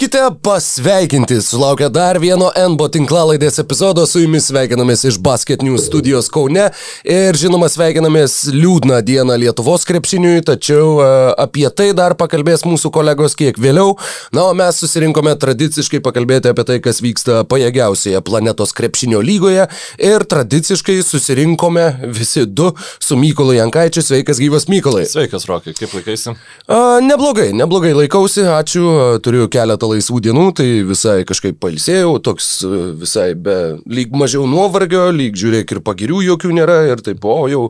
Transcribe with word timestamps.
Būkite 0.00 0.30
pasveikinti, 0.40 1.36
sulaukia 1.44 1.90
dar 1.92 2.16
vieno 2.16 2.46
NBO 2.56 2.86
tinklalaidės 2.88 3.60
epizodo, 3.60 4.06
su 4.08 4.22
jumis 4.22 4.46
sveikinamės 4.48 5.02
iš 5.10 5.18
Basket 5.20 5.60
News 5.60 5.90
studijos 5.90 6.30
Kaune 6.32 6.70
ir 7.04 7.36
žinoma 7.36 7.68
sveikinamės 7.68 8.46
liūdną 8.48 9.02
dieną 9.04 9.36
Lietuvos 9.42 9.84
krepšiniui, 9.84 10.40
tačiau 10.48 10.94
uh, 10.94 11.08
apie 11.44 11.66
tai 11.68 11.90
dar 11.98 12.14
pakalbės 12.16 12.64
mūsų 12.64 12.88
kolegos 12.94 13.36
kiek 13.36 13.60
vėliau. 13.60 13.98
Na, 14.32 14.46
o 14.46 14.54
mes 14.56 14.78
susirinkome 14.80 15.34
tradiciškai 15.36 16.00
pakalbėti 16.06 16.48
apie 16.48 16.64
tai, 16.70 16.78
kas 16.80 17.02
vyksta 17.04 17.42
pajėgiausioje 17.52 18.24
planetos 18.24 18.72
krepšinio 18.80 19.20
lygoje 19.20 19.68
ir 20.00 20.24
tradiciškai 20.32 20.96
susirinkome 21.04 21.84
visi 22.08 22.46
du 22.48 22.70
su 22.96 23.20
Mykolu 23.20 23.58
Jankaičiu. 23.58 24.06
Sveikas 24.08 24.40
gyvas 24.40 24.64
Mykolai. 24.72 25.04
Sveikas, 25.12 25.44
Rokai, 25.52 25.76
kaip 25.76 25.92
laikaisi? 26.00 26.32
Uh, 26.64 26.96
neblogai, 27.04 27.50
neblogai 27.52 27.92
laikausi, 28.00 28.48
ačiū, 28.56 28.88
turiu 29.20 29.52
keletą 29.52 29.89
laisvų 29.90 30.20
dienų, 30.26 30.46
tai 30.58 30.68
visai 30.86 31.20
kažkaip 31.28 31.58
palsėjau, 31.62 32.14
toks 32.24 32.48
e, 32.66 32.80
visai 33.00 33.28
be, 33.34 33.56
lyg 33.90 34.14
mažiau 34.16 34.46
nuovargio, 34.50 35.06
lyg 35.14 35.38
žiūrėk 35.38 35.76
ir 35.76 35.82
pagirių 35.86 36.22
jokių 36.30 36.52
nėra 36.56 36.78
ir 36.90 37.04
taip, 37.06 37.24
o 37.24 37.46
jau 37.50 37.62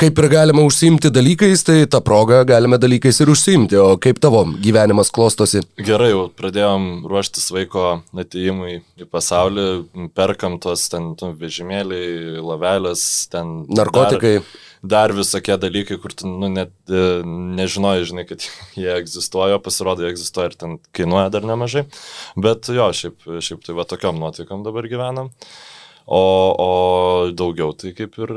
kaip 0.00 0.20
ir 0.22 0.30
galima 0.32 0.64
užsimti 0.66 1.12
dalykais, 1.14 1.64
tai 1.66 1.78
tą 1.90 2.02
progą 2.04 2.42
galime 2.48 2.80
dalykais 2.80 3.22
ir 3.22 3.32
užsimti, 3.34 3.78
o 3.80 3.96
kaip 4.02 4.22
tavo 4.22 4.44
gyvenimas 4.62 5.12
klostosi? 5.14 5.64
Gerai, 5.80 6.12
jau 6.14 6.26
pradėjom 6.36 6.88
ruoštis 7.10 7.50
vaiko 7.54 8.00
atėjimui 8.14 8.80
į 9.00 9.10
pasaulį, 9.10 9.68
perkam 10.16 10.58
tos 10.62 10.88
ten 10.92 11.12
vežimėliai, 11.18 12.40
lavelės, 12.44 13.06
ten... 13.32 13.60
Narkotikai. 13.70 14.40
Dar 14.40 14.69
dar 14.82 15.12
visokie 15.12 15.56
dalykai, 15.60 15.98
kur 16.00 16.14
tu 16.16 16.28
nu, 16.28 16.48
net 16.52 16.72
e, 16.88 17.20
nežinojai, 17.24 18.06
žinai, 18.08 18.26
kad 18.28 18.44
jie 18.80 18.92
egzistuoja, 18.96 19.60
pasirodo, 19.62 20.04
jie 20.04 20.14
egzistuoja 20.14 20.52
ir 20.52 20.56
ten 20.60 20.78
kainuoja 20.96 21.32
dar 21.34 21.46
nemažai. 21.48 21.86
Bet 22.40 22.70
jo, 22.72 22.88
šiaip, 22.96 23.28
šiaip 23.44 23.66
tai 23.66 23.76
va 23.78 23.86
tokiam 23.88 24.20
nuotaikom 24.20 24.64
dabar 24.66 24.88
gyvenam. 24.90 25.34
O, 26.10 26.20
o 26.58 26.70
daugiau 27.36 27.70
tai 27.78 27.92
kaip 27.94 28.16
ir 28.18 28.32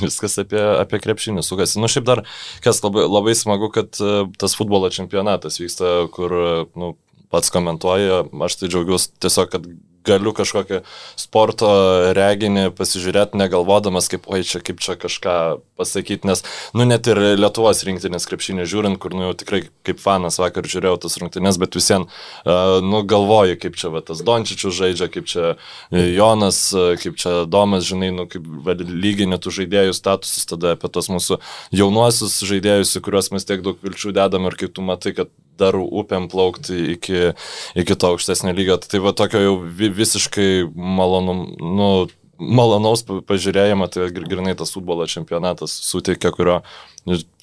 viskas 0.00 0.38
apie, 0.40 0.62
apie 0.78 1.02
krepšinį 1.02 1.42
sukasi. 1.44 1.82
Nu 1.82 1.90
šiaip 1.90 2.06
dar, 2.08 2.22
kas 2.64 2.80
labai, 2.84 3.04
labai 3.10 3.34
smagu, 3.36 3.68
kad 3.74 3.98
e, 4.00 4.22
tas 4.40 4.56
futbolo 4.56 4.88
čempionatas 4.94 5.60
vyksta, 5.60 6.06
kur 6.14 6.32
nu, 6.78 6.94
pats 7.34 7.52
komentuoja, 7.52 8.22
aš 8.46 8.60
tai 8.62 8.70
džiaugiuosi 8.72 9.18
tiesiog, 9.20 9.50
kad 9.52 9.68
galiu 10.08 10.34
kažkokį 10.36 10.82
sporto 11.18 11.70
reginį 12.16 12.68
pasižiūrėti, 12.78 13.38
negalvodamas, 13.40 14.10
kaip, 14.10 14.28
oi, 14.30 14.42
čia 14.46 14.62
kaip 14.64 14.82
čia 14.84 14.96
kažką 15.00 15.36
pasakyti, 15.78 16.26
nes, 16.28 16.42
nu, 16.74 16.86
net 16.88 17.06
ir 17.10 17.20
Lietuvos 17.38 17.84
rinktinės 17.86 18.26
krepšinį 18.28 18.66
žiūrint, 18.68 19.00
kur, 19.02 19.14
nu, 19.14 19.28
jau 19.28 19.36
tikrai 19.38 19.62
kaip 19.86 20.02
fanas 20.02 20.40
vakar 20.40 20.66
žiūrėjau 20.68 20.98
tas 21.04 21.18
rungtynės, 21.22 21.60
bet 21.60 21.78
visien, 21.78 22.08
uh, 22.08 22.78
nu, 22.84 23.02
galvoju, 23.08 23.58
kaip 23.62 23.78
čia 23.78 23.92
va, 23.94 24.02
tas 24.04 24.22
Dončičius 24.26 24.76
žaidžia, 24.78 25.10
kaip 25.12 25.28
čia 25.30 25.54
Jonas, 25.92 26.60
kaip 27.02 27.18
čia 27.20 27.44
Domas, 27.50 27.86
žinai, 27.88 28.10
nu, 28.14 28.26
kaip 28.30 28.44
lyginė 28.88 29.38
tų 29.42 29.54
žaidėjų 29.60 29.96
statusus, 29.96 30.48
tada 30.48 30.74
apie 30.76 30.90
tos 30.92 31.10
mūsų 31.12 31.40
jaunuosius 31.74 32.40
žaidėjus, 32.48 32.96
į 32.98 33.04
kuriuos 33.06 33.32
mes 33.34 33.46
tiek 33.48 33.62
daug 33.64 33.78
vilčių 33.84 34.14
dedam 34.16 34.48
ir 34.48 34.58
kai 34.58 34.70
tu 34.72 34.84
matai, 34.84 35.14
kad 35.16 35.32
dar 35.60 35.78
upėm 35.78 36.28
plaukti 36.32 36.94
iki, 36.94 37.32
iki 37.78 37.98
to 37.98 38.14
aukštesnio 38.14 38.54
lygio. 38.56 38.78
Tai 38.82 39.02
va 39.04 39.14
tokio 39.16 39.42
jau 39.42 39.56
visiškai 39.98 40.50
malonum, 40.74 41.44
nu, 41.58 41.90
malonaus 42.38 43.02
pažiūrėjimo, 43.06 43.88
tai 43.90 44.08
grinai 44.14 44.54
tas 44.58 44.72
futbolo 44.74 45.06
čempionatas 45.10 45.74
suteikia, 45.88 46.30
kurio 46.34 46.60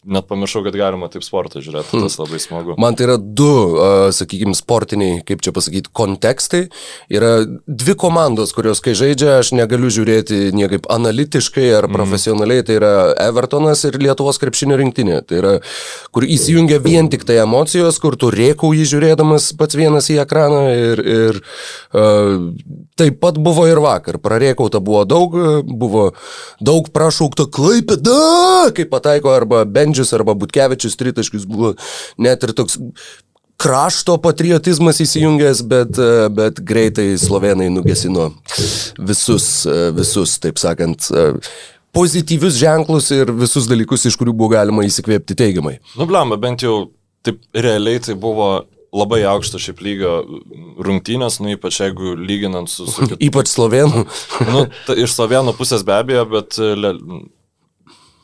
net 0.06 0.28
pamiršau, 0.30 0.62
kad 0.66 0.76
galima 0.78 1.08
taip 1.10 1.24
sportą 1.26 1.62
žiūrėti, 1.66 1.98
tas 1.98 2.18
labai 2.20 2.38
smagu. 2.42 2.76
Man 2.82 2.98
tai 2.98 3.08
yra 3.08 3.16
du, 3.18 3.50
sakykime, 4.14 4.54
sportiniai, 4.58 5.22
kaip 5.26 5.42
čia 5.46 5.54
pasakyti, 5.56 5.90
kontekstai. 5.96 6.68
Yra 7.14 7.32
dvi 7.66 7.96
komandos, 7.98 8.54
kurios 8.56 8.84
kai 8.86 8.94
žaidžia, 8.98 9.40
aš 9.42 9.56
negaliu 9.58 9.90
žiūrėti 9.94 10.54
niekaip 10.56 10.90
analitiškai 10.94 11.66
ar 11.80 11.90
mhm. 11.90 11.98
profesionaliai, 11.98 12.62
mm. 12.62 12.68
tai 12.68 12.78
yra 12.78 12.94
Evertonas 13.26 13.82
ir 13.90 13.98
Lietuvos 14.02 14.40
krepšinio 14.42 14.78
rinktinė. 14.82 15.22
Tai 15.26 15.42
yra, 15.42 15.56
kur 16.14 16.28
įsijungia 16.28 16.80
vien 16.84 17.10
tik 17.10 17.26
tai 17.26 17.40
emocijos, 17.42 17.98
kur 18.04 18.20
tu 18.22 18.30
rėkau 18.34 18.76
jį 18.78 18.86
žiūrėdamas 18.94 19.54
pats 19.58 19.80
vienas 19.80 20.12
į 20.14 20.20
ekraną 20.22 20.62
ir, 20.76 21.02
ir 21.02 21.42
uh, 21.98 22.46
taip 23.00 23.18
pat 23.24 23.42
buvo 23.42 23.66
ir 23.70 23.82
vakar. 23.82 24.20
Prarėkauta 24.22 24.84
buvo 24.86 25.02
daug, 25.10 25.34
buvo 25.66 26.06
daug 26.62 26.94
prašaukta 26.94 27.48
klaipėda, 27.50 28.22
kaip 28.78 28.94
pataiko 28.94 29.34
arba 29.34 29.55
bent 29.64 29.86
Bendžius 29.86 30.14
arba 30.18 30.34
Butkevičius 30.34 30.98
tritaškius 31.00 31.46
buvo 31.46 31.76
net 32.18 32.44
ir 32.44 32.54
toks 32.58 32.80
krašto 33.62 34.18
patriotizmas 34.20 35.00
įsijungęs, 35.00 35.62
bet, 35.70 36.00
bet 36.36 36.60
greitai 36.60 37.14
slovenai 37.20 37.70
nugesino 37.72 38.32
visus, 39.00 39.48
visus, 39.96 40.36
taip 40.44 40.60
sakant, 40.60 41.08
pozityvius 41.96 42.60
ženklus 42.60 43.12
ir 43.16 43.32
visus 43.32 43.70
dalykus, 43.72 44.04
iš 44.10 44.20
kurių 44.20 44.36
buvo 44.36 44.52
galima 44.58 44.84
įsikvėpti 44.88 45.38
teigiamai. 45.40 45.78
Nublamba, 45.96 46.40
bent 46.42 46.66
jau 46.66 46.90
taip 47.26 47.40
realiai 47.56 48.02
tai 48.04 48.18
buvo 48.20 48.66
labai 48.96 49.22
aukšto 49.28 49.60
šiaip 49.60 49.82
lygio 49.84 50.12
rungtynės, 50.84 51.40
nu 51.44 51.52
ypač 51.56 51.82
jeigu 51.84 52.14
lyginant 52.20 52.72
su... 52.72 52.88
su 52.92 53.04
kitu... 53.08 53.20
Ypač 53.28 53.52
slovenų. 53.52 54.06
nu, 54.52 54.66
ta, 54.88 54.96
iš 55.00 55.16
slovenų 55.16 55.56
pusės 55.58 55.84
be 55.88 55.96
abejo, 55.96 56.26
bet 56.32 56.60
le, 56.60 56.94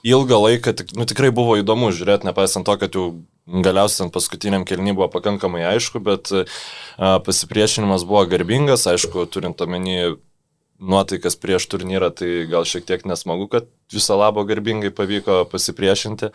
ilgą 0.04 0.40
laiką 0.46 0.74
tik, 0.78 0.96
nu, 0.98 1.06
tikrai 1.10 1.32
buvo 1.36 1.58
įdomu 1.60 1.92
žiūrėti, 1.96 2.28
nepaisant 2.30 2.68
to, 2.68 2.76
kad 2.82 2.96
jau 2.98 3.06
galiausiai 3.48 4.12
paskutiniam 4.14 4.66
kelniui 4.68 4.96
buvo 4.98 5.10
pakankamai 5.14 5.64
aišku, 5.74 6.02
bet 6.04 6.32
a, 6.34 7.18
pasipriešinimas 7.26 8.06
buvo 8.08 8.26
garbingas, 8.30 8.88
aišku, 8.90 9.26
turint 9.34 9.62
omeny 9.62 10.18
nuotaikas 10.82 11.38
prieš 11.40 11.68
turnyrą, 11.72 12.12
tai 12.18 12.32
gal 12.50 12.66
šiek 12.68 12.88
tiek 12.90 13.06
nesmagu, 13.06 13.48
kad 13.52 13.70
viso 13.94 14.16
labo 14.18 14.44
garbingai 14.48 14.92
pavyko 14.96 15.44
pasipriešinti. 15.52 16.32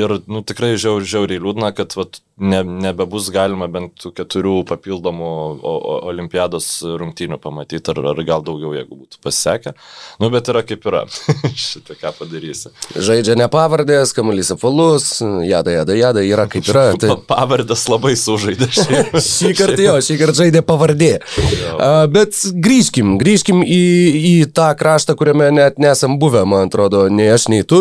Ir 0.00 0.16
nu, 0.26 0.42
tikrai 0.46 0.74
žiaur, 0.80 1.04
žiauriai 1.06 1.42
liūdna, 1.42 1.70
kad 1.76 1.94
vat, 1.98 2.20
ne, 2.40 2.62
nebebus 2.86 3.30
galima 3.34 3.68
bent 3.70 3.94
tų 4.02 4.12
keturių 4.18 4.56
papildomų 4.68 5.30
o, 5.30 5.74
o, 5.76 5.94
olimpiados 6.10 6.68
rungtynių 7.00 7.38
pamatyti, 7.42 7.94
ar, 7.94 8.02
ar 8.12 8.22
gal 8.26 8.44
daugiau, 8.46 8.72
jeigu 8.74 8.98
būtų 8.98 9.20
pasisekę. 9.22 9.74
Nu, 10.22 10.30
bet 10.34 10.50
yra 10.50 10.64
kaip 10.66 10.86
yra. 10.90 11.04
Šitą 11.66 11.96
ką 12.00 12.14
padarysi. 12.18 12.74
Žaidžia 12.98 13.38
ne 13.38 13.46
pavardės, 13.52 14.14
kamuolys 14.16 14.52
apvalus, 14.56 15.12
jada, 15.46 15.74
jada, 15.80 15.98
jada, 15.98 16.26
yra 16.26 16.48
kaip 16.50 16.66
yra. 16.70 16.86
Tai... 17.00 17.18
Pavardės 17.30 17.86
labai 17.90 18.16
sužaidė 18.18 18.70
šį. 18.80 19.02
šį 19.14 19.54
kartą 19.58 19.86
jo, 19.86 19.96
šį 20.08 20.18
kartą 20.24 20.38
žaidė 20.42 20.64
pavardė. 20.66 21.12
Uh, 21.30 22.04
bet 22.10 22.34
grįžkim, 22.58 23.16
grįžkim 23.20 23.29
į, 23.30 23.82
į 24.30 24.32
tą 24.56 24.68
kraštą, 24.78 25.14
kuriame 25.18 25.50
net 25.54 25.78
nesam 25.82 26.18
buvę, 26.20 26.42
man 26.48 26.60
atrodo, 26.68 27.08
nei 27.12 27.28
aš, 27.32 27.48
nei 27.52 27.62
tu. 27.62 27.78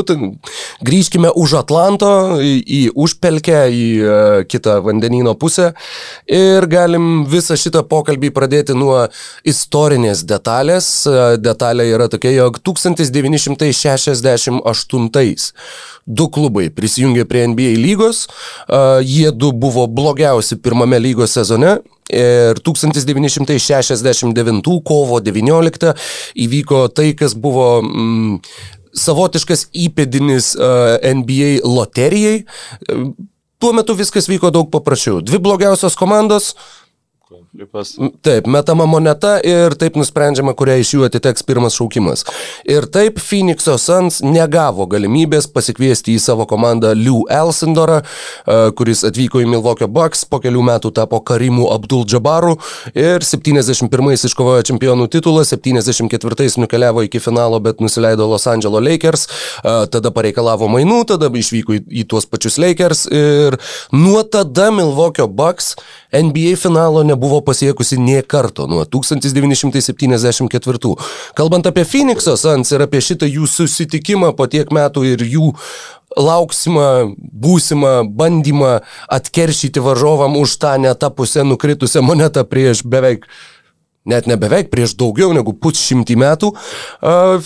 Grįžkime 0.85 1.29
už 1.35 1.53
Atlanto, 1.61 2.11
į, 2.41 2.63
į 2.63 2.91
užpelkę, 2.93 3.69
į 3.69 3.87
uh, 3.99 4.07
kitą 4.49 4.81
vandenino 4.85 5.33
pusę 5.39 5.73
ir 6.29 6.65
galim 6.69 7.25
visą 7.29 7.55
šitą 7.59 7.83
pokalbį 7.89 8.29
pradėti 8.35 8.73
nuo 8.77 9.07
istorinės 9.47 10.23
detalės. 10.29 11.07
Detalė 11.39 11.85
yra 11.93 12.07
tokia, 12.11 12.31
jog 12.37 12.59
1968 12.63 15.53
du 16.09 16.25
klubai 16.33 16.69
prisijungė 16.73 17.25
prie 17.29 17.47
NBA 17.51 17.77
lygos, 17.77 18.27
jie 19.05 19.31
du 19.31 19.51
buvo 19.53 19.87
blogiausi 19.87 20.55
pirmame 20.63 20.99
lygos 21.01 21.31
sezone 21.37 21.77
Ir 22.09 22.57
1969 22.65 24.81
kovo 24.85 25.19
19 25.21 25.93
įvyko 26.45 26.87
tai, 26.89 27.13
kas 27.17 27.35
buvo 27.37 27.81
mm, 27.83 28.39
savotiškas 28.97 29.67
įpėdinis 29.77 30.55
uh, 30.57 30.97
NBA 31.21 31.59
loterijai. 31.65 32.45
Tuo 33.59 33.73
metu 33.75 33.93
viskas 33.99 34.29
vyko 34.31 34.49
daug 34.55 34.71
paprasčiau. 34.73 35.21
Dvi 35.21 35.37
blogiausios 35.43 35.95
komandos 35.99 36.55
flipas. 37.51 37.93
Taip, 38.25 38.47
metama 38.49 38.85
moneta 38.89 39.35
ir 39.45 39.75
taip 39.77 39.97
nusprendžiama, 39.99 40.55
kuria 40.57 40.79
iš 40.81 40.95
jų 40.95 41.03
atiteks 41.05 41.43
pirmas 41.45 41.75
šaukimas. 41.77 42.23
Ir 42.65 42.87
taip 42.89 43.19
Phoenix'o 43.21 43.75
Suns 43.77 44.19
negavo 44.25 44.87
galimybės 44.89 45.45
pasikviesti 45.53 46.15
į 46.17 46.23
savo 46.23 46.47
komandą 46.49 46.95
Liu 46.97 47.21
Elsindorą, 47.29 47.99
e, 48.01 48.57
kuris 48.77 49.03
atvyko 49.05 49.43
į 49.43 49.49
Milwaukee 49.51 49.85
Bucks, 49.85 50.23
po 50.25 50.39
kelių 50.41 50.63
metų 50.71 50.91
tapo 50.97 51.19
Karimu 51.21 51.67
Abdul 51.73 52.07
Jabbaru 52.09 52.55
ir 52.95 53.21
71-ais 53.25 54.25
iškovojo 54.31 54.65
čempionų 54.71 55.09
titulą, 55.13 55.45
74-ais 55.45 56.57
nukeliavo 56.57 57.05
iki 57.05 57.21
finalo, 57.21 57.61
bet 57.61 57.83
nusileido 57.83 58.25
Los 58.31 58.47
Angeles 58.49 58.85
Lakers, 58.89 59.27
e, 59.61 59.75
tada 59.93 60.13
pareikalavo 60.15 60.71
mainų, 60.71 61.03
tada 61.13 61.29
išvyko 61.29 61.77
į, 61.77 61.83
į 62.01 62.07
tuos 62.09 62.25
pačius 62.25 62.57
Lakers 62.57 63.05
ir 63.13 63.59
nuo 63.93 64.25
tada 64.25 64.71
Milwaukee 64.73 65.29
Bucks 65.29 65.75
NBA 66.09 66.57
finalo 66.57 67.03
nebuvo 67.03 67.18
nebuvo 67.19 67.41
pasiekusi 67.41 67.99
nie 67.99 68.23
karto 68.23 68.67
nuo 68.67 68.85
1974. 68.85 70.77
Kalbant 71.35 71.67
apie 71.67 71.83
Phoenix'o 71.83 72.37
Suns 72.37 72.71
ir 72.71 72.81
apie 72.81 73.01
šitą 73.03 73.25
jų 73.27 73.47
susitikimą 73.47 74.33
po 74.37 74.47
tiek 74.47 74.71
metų 74.71 75.03
ir 75.03 75.23
jų 75.27 75.53
lauksimą, 76.15 77.15
būsimą 77.19 78.07
bandymą 78.15 78.79
atkeršyti 79.11 79.79
varžovam 79.83 80.37
už 80.39 80.55
tą 80.63 80.77
netapusę 80.79 81.43
nukritusią 81.43 82.01
monetą 82.01 82.47
prieš 82.47 82.87
beveik 82.87 83.27
net 84.09 84.27
ne 84.29 84.37
beveik 84.39 84.71
prieš 84.73 84.95
daugiau 84.99 85.31
negu 85.35 85.53
pusšimtį 85.53 86.17
metų. 86.19 86.51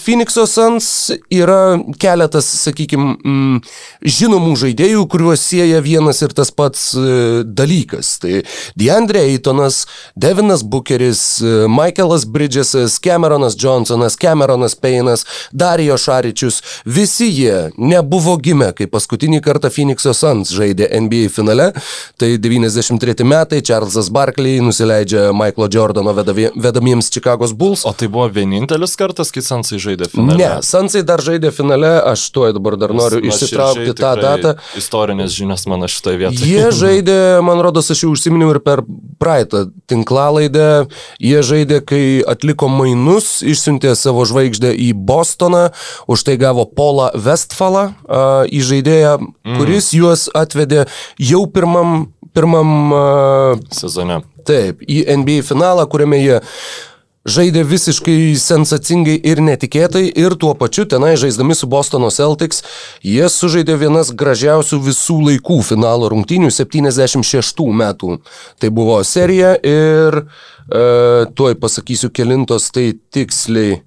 Phoenix'o 0.04 0.46
Suns 0.50 0.88
yra 1.34 1.78
keletas, 2.00 2.48
sakykime, 2.64 3.16
mm, 3.20 3.60
žinomų 4.04 4.56
žaidėjų, 4.64 5.06
kuriuos 5.12 5.44
sieja 5.44 5.82
vienas 5.84 6.22
ir 6.26 6.34
tas 6.36 6.52
pats 6.52 6.92
e, 6.98 7.44
dalykas. 7.46 8.18
Tai 8.24 8.42
Deandre 8.80 9.24
Eitonas, 9.30 9.84
Devinas 10.16 10.64
Bookeris, 10.64 11.24
e, 11.42 11.68
Michaelas 11.72 12.26
Bridgesas, 12.26 13.00
Cameronas 13.04 13.58
Johnsonas, 13.60 14.18
Cameronas 14.20 14.76
Paynas, 14.76 15.26
Darijo 15.52 15.98
Šaričius, 15.98 16.62
visi 16.86 17.30
jie 17.32 17.70
nebuvo 17.78 18.36
gimę, 18.38 18.72
kai 18.78 18.88
paskutinį 18.92 19.42
kartą 19.44 19.72
Phoenix'o 19.74 20.16
Suns 20.18 20.54
žaidė 20.56 20.90
NBA 21.04 21.30
finale. 21.34 21.72
Tai 22.18 22.32
93 22.42 23.28
metai, 23.28 23.62
Charlesas 23.66 24.10
Barkley 24.14 24.62
nusileidžia 24.64 25.32
Michaelo 25.36 25.70
Jordano 25.72 26.14
vedavė 26.16 26.53
vedamiems 26.56 27.10
Čikagos 27.14 27.54
Bulls. 27.54 27.86
O 27.86 27.94
tai 27.98 28.08
buvo 28.12 28.28
vienintelis 28.34 28.96
kartas, 29.00 29.32
kai 29.34 29.44
Sansai 29.46 29.80
žaidė 29.82 30.10
finale? 30.12 30.40
Ne, 30.40 30.50
Sansai 30.66 31.04
dar 31.08 31.24
žaidė 31.24 31.52
finale, 31.56 31.92
aš 32.12 32.26
tuoj 32.36 32.54
dabar 32.58 32.78
dar 32.80 32.94
noriu 32.96 33.22
Nes, 33.24 33.36
išsitraukti 33.36 33.96
tą 33.98 34.14
datą. 34.20 34.56
Istorinės 34.80 35.36
žinias 35.36 35.66
mano 35.70 35.90
šitoje 35.92 36.22
vietoje. 36.22 36.50
Jie 36.50 36.72
žaidė, 36.84 37.20
man 37.46 37.64
rodos, 37.66 37.92
aš 37.94 38.06
jau 38.06 38.14
užsiminiau 38.14 38.54
ir 38.56 38.62
per 38.64 38.84
praeitą 39.22 39.66
tinklalaidę, 39.92 40.70
jie 41.24 41.44
žaidė, 41.46 41.82
kai 41.88 42.04
atliko 42.30 42.70
mainus, 42.72 43.40
išsiuntė 43.46 43.96
savo 44.00 44.26
žvaigždę 44.30 44.74
į 44.88 44.92
Bostoną, 44.98 45.70
už 46.08 46.26
tai 46.28 46.38
gavo 46.42 46.66
Polą 46.70 47.12
Westfalą 47.14 47.92
į 48.50 48.66
žaidėją, 48.72 49.16
mm. 49.22 49.56
kuris 49.60 49.94
juos 49.96 50.28
atvedė 50.34 50.88
jau 51.22 51.46
pirmam 51.52 52.14
pirmam 52.34 52.92
uh, 52.92 53.00
sezone. 53.70 54.22
Taip, 54.48 54.84
į 54.84 55.04
NBA 55.20 55.44
finalą, 55.48 55.86
kuriame 55.90 56.20
jie 56.20 56.42
žaidė 57.24 57.64
visiškai 57.68 58.36
sensacingai 58.40 59.16
ir 59.24 59.40
netikėtai 59.44 60.04
ir 60.20 60.36
tuo 60.40 60.52
pačiu 60.60 60.84
tenai 60.90 61.14
žaisdami 61.20 61.56
su 61.56 61.70
Bostono 61.72 62.10
Celtics 62.12 62.64
jie 63.04 63.30
sužaidė 63.32 63.78
vienas 63.80 64.12
gražiausių 64.12 64.82
visų 64.90 65.20
laikų 65.30 65.62
finalo 65.64 66.12
rungtynių 66.12 66.52
76 66.52 67.70
metų. 67.84 68.18
Tai 68.60 68.72
buvo 68.76 69.00
serija 69.08 69.56
ir 69.56 70.20
e, 70.20 70.26
tuoj 71.36 71.56
pasakysiu 71.64 72.12
kelintos 72.12 72.68
tai 72.76 72.92
tiksliai 73.16 73.80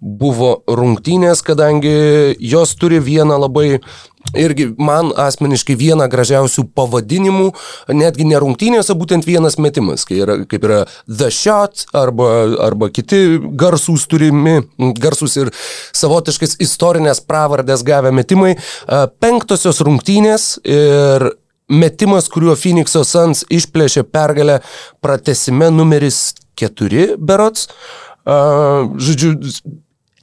buvo 0.00 0.62
rungtynės, 0.64 1.44
kadangi 1.44 2.34
jos 2.40 2.72
turi 2.80 2.98
vieną 3.04 3.36
labai 3.42 3.82
irgi 4.36 4.68
man 4.78 5.10
asmeniškai 5.18 5.74
vieną 5.80 6.06
gražiausių 6.12 6.66
pavadinimų, 6.76 7.48
netgi 7.96 8.26
ne 8.28 8.38
rungtynėse, 8.42 8.94
būtent 8.98 9.26
vienas 9.26 9.56
metimas, 9.58 10.04
kai 10.06 10.20
yra, 10.22 10.36
kaip 10.50 10.66
yra 10.68 10.80
The 11.08 11.30
Shot 11.34 11.86
arba, 11.96 12.28
arba 12.68 12.90
kiti 12.94 13.40
garsūs 13.40 14.06
turimi, 14.10 14.60
garsūs 14.78 15.36
ir 15.40 15.52
savotiškas 15.96 16.58
istorinės 16.62 17.22
pravardės 17.26 17.82
gavę 17.86 18.12
metimai. 18.14 18.54
Penktosios 19.22 19.82
rungtynės 19.86 20.52
ir 20.68 21.32
metimas, 21.70 22.28
kuriuo 22.30 22.56
Phoenix'o 22.58 23.04
Suns 23.06 23.44
išplėšė 23.50 24.06
pergalę 24.10 24.60
pratesime 25.02 25.70
numeris 25.74 26.34
4 26.60 27.14
berots. 27.18 27.68
Žodžiu, 28.26 29.36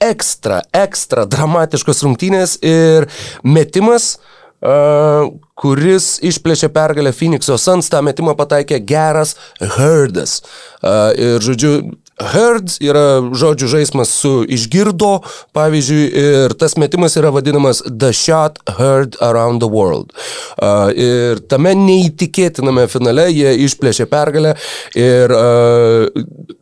ekstra, 0.04 0.62
ekstra 0.74 1.26
dramatiškos 1.28 2.02
rungtynės 2.06 2.58
ir 2.64 3.08
metimas, 3.42 4.16
uh, 4.62 5.28
kuris 5.58 6.16
išplėšė 6.24 6.70
pergalę 6.74 7.12
Phoenix'o 7.14 7.58
Suns, 7.58 7.90
tą 7.90 8.02
metimą 8.06 8.36
pataikė 8.38 8.80
geras 8.86 9.36
Herdas. 9.60 10.40
Uh, 10.82 11.10
ir, 11.18 11.42
žodžiu, 11.44 11.72
Heard 12.18 12.72
yra 12.82 13.20
žodžių 13.38 13.68
žaidimas 13.70 14.10
su 14.10 14.40
išgirdo, 14.50 15.20
pavyzdžiui, 15.54 16.06
ir 16.18 16.54
tas 16.58 16.74
metimas 16.74 17.14
yra 17.14 17.30
vadinamas 17.30 17.78
The 17.86 18.10
Shot 18.10 18.58
Heard 18.78 19.14
Around 19.22 19.62
the 19.62 19.70
World. 19.70 20.10
Uh, 20.58 20.88
ir 20.90 21.38
tame 21.46 21.70
neįtikėtiname 21.78 22.88
finale 22.90 23.28
jie 23.30 23.52
išplėšė 23.62 24.08
pergalę 24.10 24.56
ir 24.98 25.30
uh, 25.30 26.08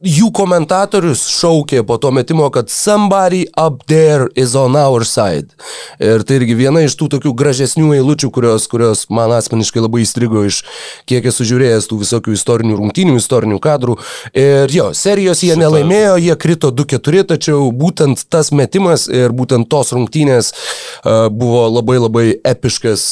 jų 0.04 0.28
komentatorius 0.36 1.22
šaukė 1.32 1.80
po 1.88 1.96
to 2.02 2.10
metimo, 2.12 2.50
kad 2.52 2.68
somebody 2.68 3.46
up 3.56 3.86
there 3.88 4.28
is 4.36 4.52
on 4.58 4.76
our 4.76 5.06
side. 5.08 5.54
Ir 5.96 6.26
tai 6.28 6.42
irgi 6.42 6.58
viena 6.58 6.82
iš 6.84 6.98
tų 7.00 7.08
tokių 7.16 7.32
gražesnių 7.40 7.94
eilučių, 7.96 8.30
kurios, 8.34 8.66
kurios 8.68 9.06
man 9.08 9.32
asmeniškai 9.38 9.80
labai 9.86 10.04
įstrigo 10.04 10.44
iš 10.44 10.60
kiek 11.08 11.30
esu 11.32 11.46
žiūrėjęs 11.48 11.88
tų 11.88 12.00
visokių 12.02 12.36
istorinių 12.36 12.76
rungtynių, 12.82 13.16
istorinių 13.16 13.62
kadrų. 13.64 13.96
Ir 14.36 14.76
jo, 14.76 14.90
serijos 14.92 15.40
jie 15.46 15.56
nelaimėjo, 15.56 16.18
jie 16.20 16.36
krito 16.44 16.68
2-4, 16.68 17.24
tačiau 17.32 17.72
būtent 17.72 18.26
tas 18.28 18.52
metimas 18.52 19.08
ir 19.08 19.32
būtent 19.32 19.70
tos 19.72 19.96
rungtynės 19.96 20.52
buvo 21.32 21.64
labai 21.78 21.98
labai 22.02 22.26
epiškas 22.44 23.08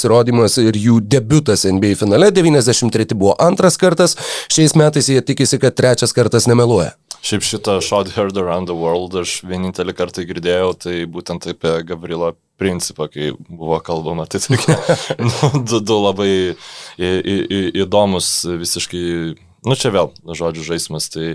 pasirodymas 0.00 0.56
ir 0.60 0.76
jų 0.80 1.00
debutas 1.04 1.66
NBA 1.68 1.96
finale. 2.00 2.30
93 2.32 3.14
buvo 3.14 3.34
antras 3.38 3.76
kartas, 3.76 4.16
šiais 4.48 4.74
metais 4.78 5.08
jie 5.08 5.20
tikisi, 5.20 5.60
kad 5.60 5.76
trečias 5.76 6.14
kartas 6.16 6.48
nemeluoja. 6.48 6.94
Šiaip 7.20 7.44
šitą 7.44 7.80
Shot 7.84 8.14
Heard 8.14 8.38
Around 8.40 8.70
the 8.70 8.76
World 8.76 9.18
aš 9.20 9.42
vienintelį 9.44 9.92
kartą 9.92 10.24
girdėjau, 10.24 10.72
tai 10.80 11.04
būtent 11.04 11.50
apie 11.52 11.74
Gavrilo 11.84 12.32
principą, 12.60 13.10
kai 13.12 13.34
buvo 13.48 13.76
kalbama. 13.84 14.24
Tai 14.24 14.40
tokie 14.40 14.76
nu, 15.28 15.64
du, 15.68 15.82
du 15.84 15.98
labai 16.00 16.30
į, 16.32 16.48
į, 16.96 17.10
į, 17.20 17.60
įdomus 17.84 18.30
visiškai 18.48 19.04
nu 19.68 19.76
čia 19.76 19.92
vėl 19.92 20.14
žodžių 20.24 20.64
žaidimas. 20.64 21.10
Tai 21.12 21.34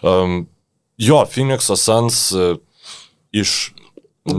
um, 0.00 0.40
jo, 0.96 1.20
Phoenix'o 1.28 1.76
Suns 1.76 2.30
uh, 2.32 2.56
iš 3.36 3.74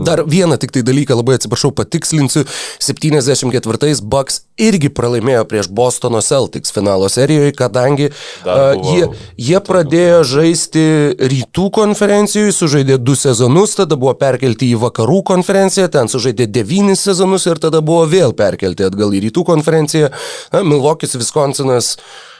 Dar 0.04 0.22
vieną 0.26 0.58
tik 0.60 0.72
tai 0.74 0.82
dalyką 0.86 1.16
labai 1.18 1.36
atsiprašau 1.38 1.72
patikslinsiu. 1.76 2.44
74-ais 2.80 4.02
Bucks 4.02 4.42
irgi 4.60 4.90
pralaimėjo 4.92 5.44
prieš 5.50 5.70
Bostono 5.74 6.22
Celtics 6.24 6.72
finalo 6.74 7.08
serijoje, 7.12 7.52
kadangi 7.58 8.10
uh, 8.10 8.76
jie, 8.92 9.08
jie 9.40 9.60
pradėjo 9.66 10.22
žaisti 10.36 10.84
rytų 11.18 11.68
konferencijoje, 11.80 12.54
sužaidė 12.56 13.00
du 13.02 13.16
sezonus, 13.18 13.76
tada 13.78 13.98
buvo 14.00 14.14
perkelti 14.20 14.70
į 14.74 14.80
vakarų 14.86 15.22
konferenciją, 15.32 15.88
ten 15.92 16.10
sužaidė 16.12 16.48
devynis 16.50 17.04
sezonus 17.08 17.48
ir 17.50 17.62
tada 17.62 17.82
buvo 17.84 18.06
vėl 18.10 18.36
perkelti 18.36 18.86
atgal 18.86 19.14
į 19.16 19.26
rytų 19.28 19.46
konferenciją. 19.52 20.12
Na, 20.54 20.64
Milvokis, 20.66 21.16
Wisconsinas. 21.18 21.96
Uh, 21.96 22.30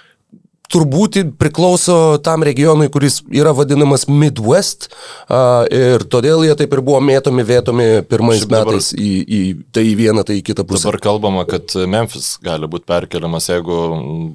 turbūt 0.71 1.19
priklauso 1.41 2.19
tam 2.25 2.45
regionui, 2.47 2.89
kuris 2.93 3.21
yra 3.35 3.53
vadinamas 3.57 4.07
Midwest 4.11 4.89
uh, 4.91 5.67
ir 5.67 6.05
todėl 6.11 6.45
jie 6.47 6.55
taip 6.59 6.75
ir 6.77 6.83
buvo 6.85 7.01
mėtomi, 7.05 7.45
vėtomi 7.47 7.89
pirmais 8.11 8.43
Šiaip 8.43 8.53
metais 8.55 8.91
dabar, 8.93 9.05
į, 9.05 9.11
į 9.21 9.41
tai 9.75 9.85
į 9.89 9.95
vieną, 9.99 10.25
tai 10.27 10.39
į 10.39 10.45
kitą 10.47 10.65
pusę. 10.69 10.87
Dabar 10.87 11.01
kalbama, 11.03 11.45
kad 11.49 11.75
Memphis 11.91 12.33
gali 12.45 12.69
būti 12.71 12.87
perkeliamas, 12.91 13.51
jeigu 13.51 13.79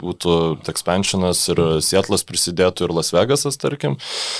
būtų 0.01 0.37
expansionas 0.71 1.45
ir 1.53 1.61
Sietlas 1.85 2.25
prisidėtų 2.27 2.87
ir 2.87 2.95
Las 2.95 3.13
Vegasas, 3.15 3.59
tarkim. 3.61 3.97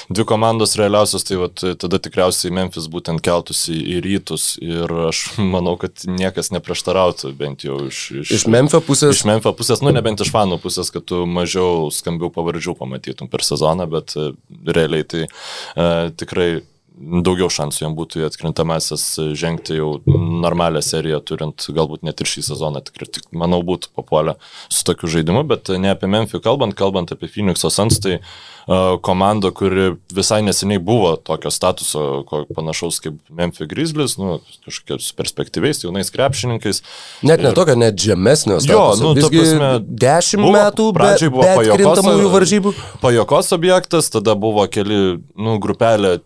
Dvi 0.10 0.28
komandos 0.28 0.76
realiausios, 0.80 1.26
tai 1.28 1.40
vat, 1.40 1.64
tada 1.82 2.02
tikriausiai 2.02 2.54
Memphis 2.56 2.90
būtent 2.92 3.24
keltųsi 3.26 3.78
į 3.96 4.02
rytus 4.06 4.56
ir 4.64 4.92
aš 5.10 5.24
manau, 5.56 5.78
kad 5.80 6.06
niekas 6.10 6.52
neprieštarautų 6.56 7.34
bent 7.40 7.66
jau 7.68 7.80
iš, 7.88 8.04
iš, 8.24 8.36
iš 8.40 8.48
Memphis 8.52 8.84
pusės. 8.86 9.16
Iš 9.16 9.26
Memphis 9.30 9.58
pusės, 9.58 9.84
nu 9.86 9.94
nebent 9.96 10.24
iš 10.24 10.34
fanų 10.36 10.60
pusės, 10.64 10.92
kad 10.94 11.08
tu 11.08 11.24
mažiau 11.30 11.85
skambių 11.94 12.32
pavardžių 12.36 12.76
pamatytum 12.80 13.30
per 13.32 13.46
sezoną, 13.46 13.88
bet 13.92 14.16
e, 14.20 14.32
realiai 14.68 15.06
tai 15.08 15.26
e, 15.26 15.90
tikrai 16.18 16.50
daugiau 16.96 17.50
šansų 17.52 17.84
jam 17.84 17.96
būtų 17.98 18.22
į 18.22 18.26
atkrintamasis 18.30 19.04
žengti 19.38 19.80
jau 19.80 19.90
normalią 20.08 20.82
seriją, 20.86 21.20
turint 21.28 21.68
galbūt 21.76 22.06
net 22.08 22.22
ir 22.22 22.30
šį 22.30 22.46
sezoną, 22.50 22.82
tikrai, 22.88 23.10
tik, 23.18 23.28
manau, 23.36 23.60
būtų 23.66 23.92
papuolę 23.98 24.38
su 24.72 24.86
tokiu 24.88 25.10
žaidimu, 25.12 25.44
bet 25.50 25.72
ne 25.82 25.92
apie 25.92 26.10
Memphį 26.12 26.42
kalbant, 26.46 26.76
kalbant 26.78 27.12
apie 27.12 27.28
Phoenix'o 27.32 27.72
Suns, 27.74 28.00
tai 28.04 28.20
uh, 28.20 28.96
komanda, 29.04 29.52
kuri 29.56 29.96
visai 30.16 30.42
neseniai 30.46 30.80
buvo 30.84 31.16
tokio 31.20 31.52
statuso, 31.54 32.24
panašaus 32.56 33.02
kaip 33.04 33.18
Memphį 33.34 33.68
Grizzlies, 33.72 34.16
nu, 34.22 34.38
kažkokiais 34.68 35.12
perspektyviais, 35.18 35.84
jaunais 35.84 36.14
krepšininkais. 36.14 36.82
Net 37.28 37.44
ir, 37.44 37.50
netokio, 37.50 37.76
net 37.80 38.00
žemesnio 38.00 38.62
statuso. 38.64 39.12
Jo, 39.12 39.18
nu, 39.18 39.28
prasme, 39.34 39.74
dešimt 40.06 40.48
buvo, 40.48 40.56
metų 40.60 40.88
pradžiai 40.96 41.34
buvo 41.34 41.44
be 41.44 41.58
pajokos, 41.60 42.32
varžybų. 42.38 42.74
Pajokos 43.04 43.52
objektas, 43.58 44.10
tada 44.14 44.38
buvo 44.40 44.64
keli, 44.72 45.20
nu, 45.36 45.60
grupelė 45.64 46.22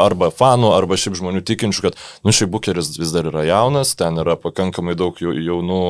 arba 0.00 0.30
fanų, 0.34 0.72
arba 0.76 0.98
šiaip 1.00 1.16
žmonių 1.18 1.44
tikinčių, 1.46 1.88
kad, 1.88 1.98
nu, 2.26 2.34
šiaip 2.34 2.52
Bukeris 2.52 2.94
vis 2.98 3.14
dar 3.14 3.28
yra 3.32 3.46
jaunas, 3.48 3.94
ten 3.98 4.20
yra 4.22 4.36
pakankamai 4.40 4.96
daug 4.98 5.18
jaunų 5.20 5.82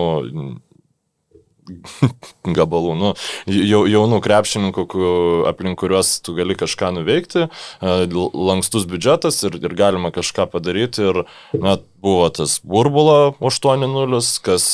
gabalų, 2.58 2.94
nu, 2.98 3.12
jaunų 3.50 4.20
krepšininkų, 4.24 4.86
aplink 5.50 5.78
kuriuos 5.80 6.16
tu 6.24 6.36
gali 6.36 6.56
kažką 6.58 6.92
nuveikti, 6.98 7.46
lankstus 7.82 8.86
biudžetas 8.88 9.42
ir, 9.48 9.58
ir 9.62 9.76
galima 9.78 10.12
kažką 10.14 10.48
padaryti. 10.52 11.08
Ir, 11.10 11.22
na, 11.58 11.76
buvo 12.02 12.28
tas 12.34 12.58
burbulo 12.64 13.36
8-0, 13.40 14.20
kas... 14.46 14.66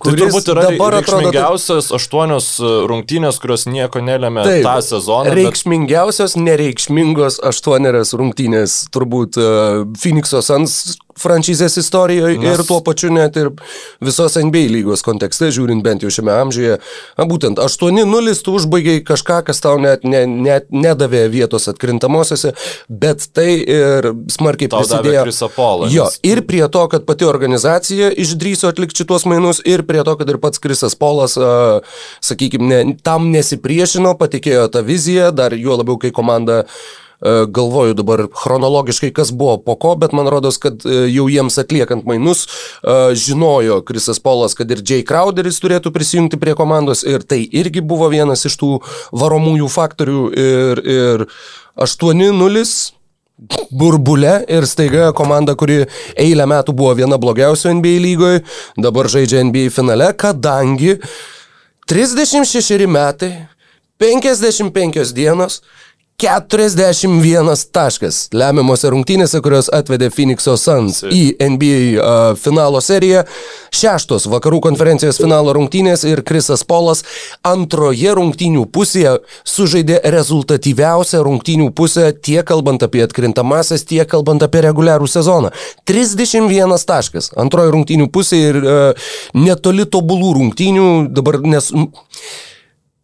Tai 0.00 0.14
turbūt 0.16 0.46
yra 0.48 0.62
dabar 0.64 0.94
reikšmingiausias 0.96 1.90
atrodo... 1.90 1.98
aštuonios 1.98 2.46
rungtynės, 2.88 3.36
kurios 3.42 3.66
nieko 3.68 4.00
nelėmė 4.00 4.46
Taip, 4.46 4.62
tą 4.64 4.76
sezoną. 4.86 5.34
Reikšmingiausios, 5.36 6.38
bet... 6.38 6.44
nereikšmingos 6.46 7.36
aštuonerias 7.50 8.14
rungtynės 8.16 8.78
turbūt 8.96 9.36
uh, 9.36 9.82
Phoenix'o 10.00 10.40
Sans 10.46 10.78
franšizės 11.20 11.76
istorijoje 11.80 12.38
Nes... 12.40 12.54
ir 12.54 12.62
tuo 12.68 12.80
pačiu 12.84 13.10
net 13.12 13.36
ir 13.40 13.50
visos 14.04 14.36
NBA 14.40 14.66
lygos 14.72 15.04
kontekste, 15.06 15.50
žiūrint 15.54 15.84
bent 15.84 16.04
jau 16.04 16.12
šiame 16.12 16.32
amžiuje. 16.36 16.78
Būtent 17.30 17.60
8-0 17.62 18.34
tu 18.44 18.54
užbaigiai 18.56 19.02
kažką, 19.06 19.40
kas 19.48 19.62
tau 19.64 19.76
net, 19.82 20.04
ne, 20.08 20.24
net 20.28 20.70
nedavė 20.72 21.26
vietos 21.32 21.68
atkrintamosiose, 21.72 22.54
bet 22.88 23.26
tai 23.36 23.48
ir 23.60 24.10
smarkiai 24.32 24.70
tau 24.72 24.84
prisidėjo. 24.84 25.26
Jo, 25.92 26.08
ir 26.26 26.44
prie 26.50 26.66
to, 26.68 26.86
kad 26.90 27.04
pati 27.06 27.28
organizacija 27.30 28.10
išdryso 28.10 28.72
atlikti 28.72 29.04
šitos 29.04 29.24
mainus, 29.30 29.60
ir 29.64 29.84
prie 29.86 30.02
to, 30.02 30.16
kad 30.18 30.32
ir 30.32 30.40
pats 30.42 30.58
Krisas 30.58 30.98
Polas, 30.98 31.36
sakykime, 32.26 32.66
ne, 32.66 32.96
tam 33.06 33.30
nesipriešino, 33.30 34.16
patikėjo 34.18 34.66
tą 34.74 34.82
viziją, 34.82 35.30
dar 35.30 35.54
juo 35.54 35.78
labiau, 35.78 36.00
kai 36.02 36.10
komanda 36.10 36.64
galvoju 37.54 37.94
dabar 37.94 38.24
chronologiškai, 38.42 39.12
kas 39.14 39.30
buvo 39.30 39.58
po 39.62 39.74
ko, 39.76 39.94
bet 40.00 40.14
man 40.16 40.28
rodos, 40.32 40.56
kad 40.58 40.82
jau 40.88 41.26
jiems 41.28 41.58
atliekant 41.60 42.06
mainus 42.08 42.46
žinojo 43.12 43.82
Krisas 43.86 44.18
Polas, 44.24 44.56
kad 44.56 44.70
ir 44.72 44.80
Jay 44.80 45.04
Crowderis 45.06 45.60
turėtų 45.60 45.92
prisijungti 45.94 46.40
prie 46.40 46.56
komandos 46.56 47.04
ir 47.04 47.22
tai 47.22 47.42
irgi 47.44 47.84
buvo 47.84 48.08
vienas 48.10 48.46
iš 48.48 48.56
tų 48.62 48.70
varomųjų 49.12 49.68
faktorių 49.68 50.22
ir, 50.32 50.82
ir 50.96 51.26
8-0 51.76 52.64
burbule 53.70 54.44
ir 54.48 54.66
staiga 54.68 55.10
komanda, 55.16 55.54
kuri 55.56 55.84
eilę 56.18 56.46
metų 56.50 56.74
buvo 56.76 56.94
viena 56.98 57.18
blogiausių 57.20 57.76
NBA 57.78 57.96
lygoje, 58.04 58.42
dabar 58.76 59.08
žaidžia 59.12 59.44
NBA 59.48 59.70
finale, 59.74 60.10
kadangi 60.12 60.96
36 61.90 62.86
metai, 62.90 63.32
55 64.00 65.12
dienos 65.16 65.60
41 66.20 67.48
taškas 67.72 68.16
lemiamose 68.36 68.90
rungtynėse, 68.92 69.38
kurios 69.40 69.70
atvedė 69.72 70.10
Phoenix'o 70.12 70.52
Suns 70.60 70.98
į 71.08 71.22
NBA 71.40 71.78
uh, 71.96 72.18
finalo 72.36 72.82
seriją. 72.84 73.22
Šeštos 73.72 74.26
vakarų 74.28 74.58
konferencijos 74.66 75.20
finalo 75.22 75.54
rungtynės 75.56 76.04
ir 76.04 76.20
Krisas 76.28 76.60
Polas 76.68 77.00
antroje 77.46 78.12
rungtynių 78.18 78.66
pusėje 78.74 79.14
sužaidė 79.48 80.02
rezultatyviausią 80.12 81.22
rungtynių 81.24 81.70
pusę 81.72 82.10
tiek 82.12 82.44
kalbant 82.44 82.84
apie 82.84 83.06
atkrintamasias, 83.06 83.86
tiek 83.88 84.04
kalbant 84.10 84.44
apie 84.44 84.60
reguliarų 84.68 85.08
sezoną. 85.08 85.54
31 85.88 86.76
taškas 86.84 87.32
antroje 87.40 87.72
rungtynių 87.72 88.10
pusėje 88.12 88.52
ir 88.52 88.60
uh, 88.60 89.10
netoli 89.40 89.88
tobulų 89.88 90.36
rungtynių 90.36 90.86
dabar 91.16 91.40
nes... 91.48 91.72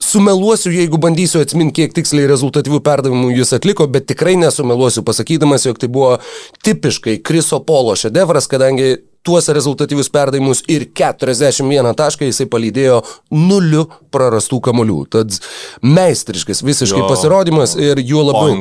Sumeluosiu, 0.03 0.71
jeigu 0.76 0.99
bandysiu 1.00 1.41
atsiminti, 1.41 1.81
kiek 1.81 1.95
tiksliai 1.97 2.29
rezultatyvių 2.29 2.83
perdavimų 2.85 3.31
jis 3.38 3.55
atliko, 3.57 3.87
bet 3.88 4.05
tikrai 4.11 4.35
nesumeluosiu 4.37 5.03
pasakydamas, 5.07 5.65
jog 5.65 5.81
tai 5.81 5.88
buvo 5.93 6.19
tipiškai 6.67 7.17
Kriso 7.25 7.62
Polo 7.65 7.95
šedevras, 7.97 8.49
kadangi 8.50 8.99
tuos 9.26 9.49
rezultatyvius 9.49 10.11
perdavimus 10.12 10.61
ir 10.71 10.85
41 10.95 11.97
tašką 11.99 12.29
jisai 12.29 12.47
palydėjo 12.53 13.00
nuliu 13.35 13.87
prarastų 14.15 14.61
kamolių. 14.69 15.00
Tad 15.17 15.41
meistriškas 15.83 16.62
visiškai 16.67 17.03
jo, 17.03 17.09
pasirodymas 17.11 17.75
ir 17.81 18.03
juo 18.05 18.29
labiau. 18.29 18.61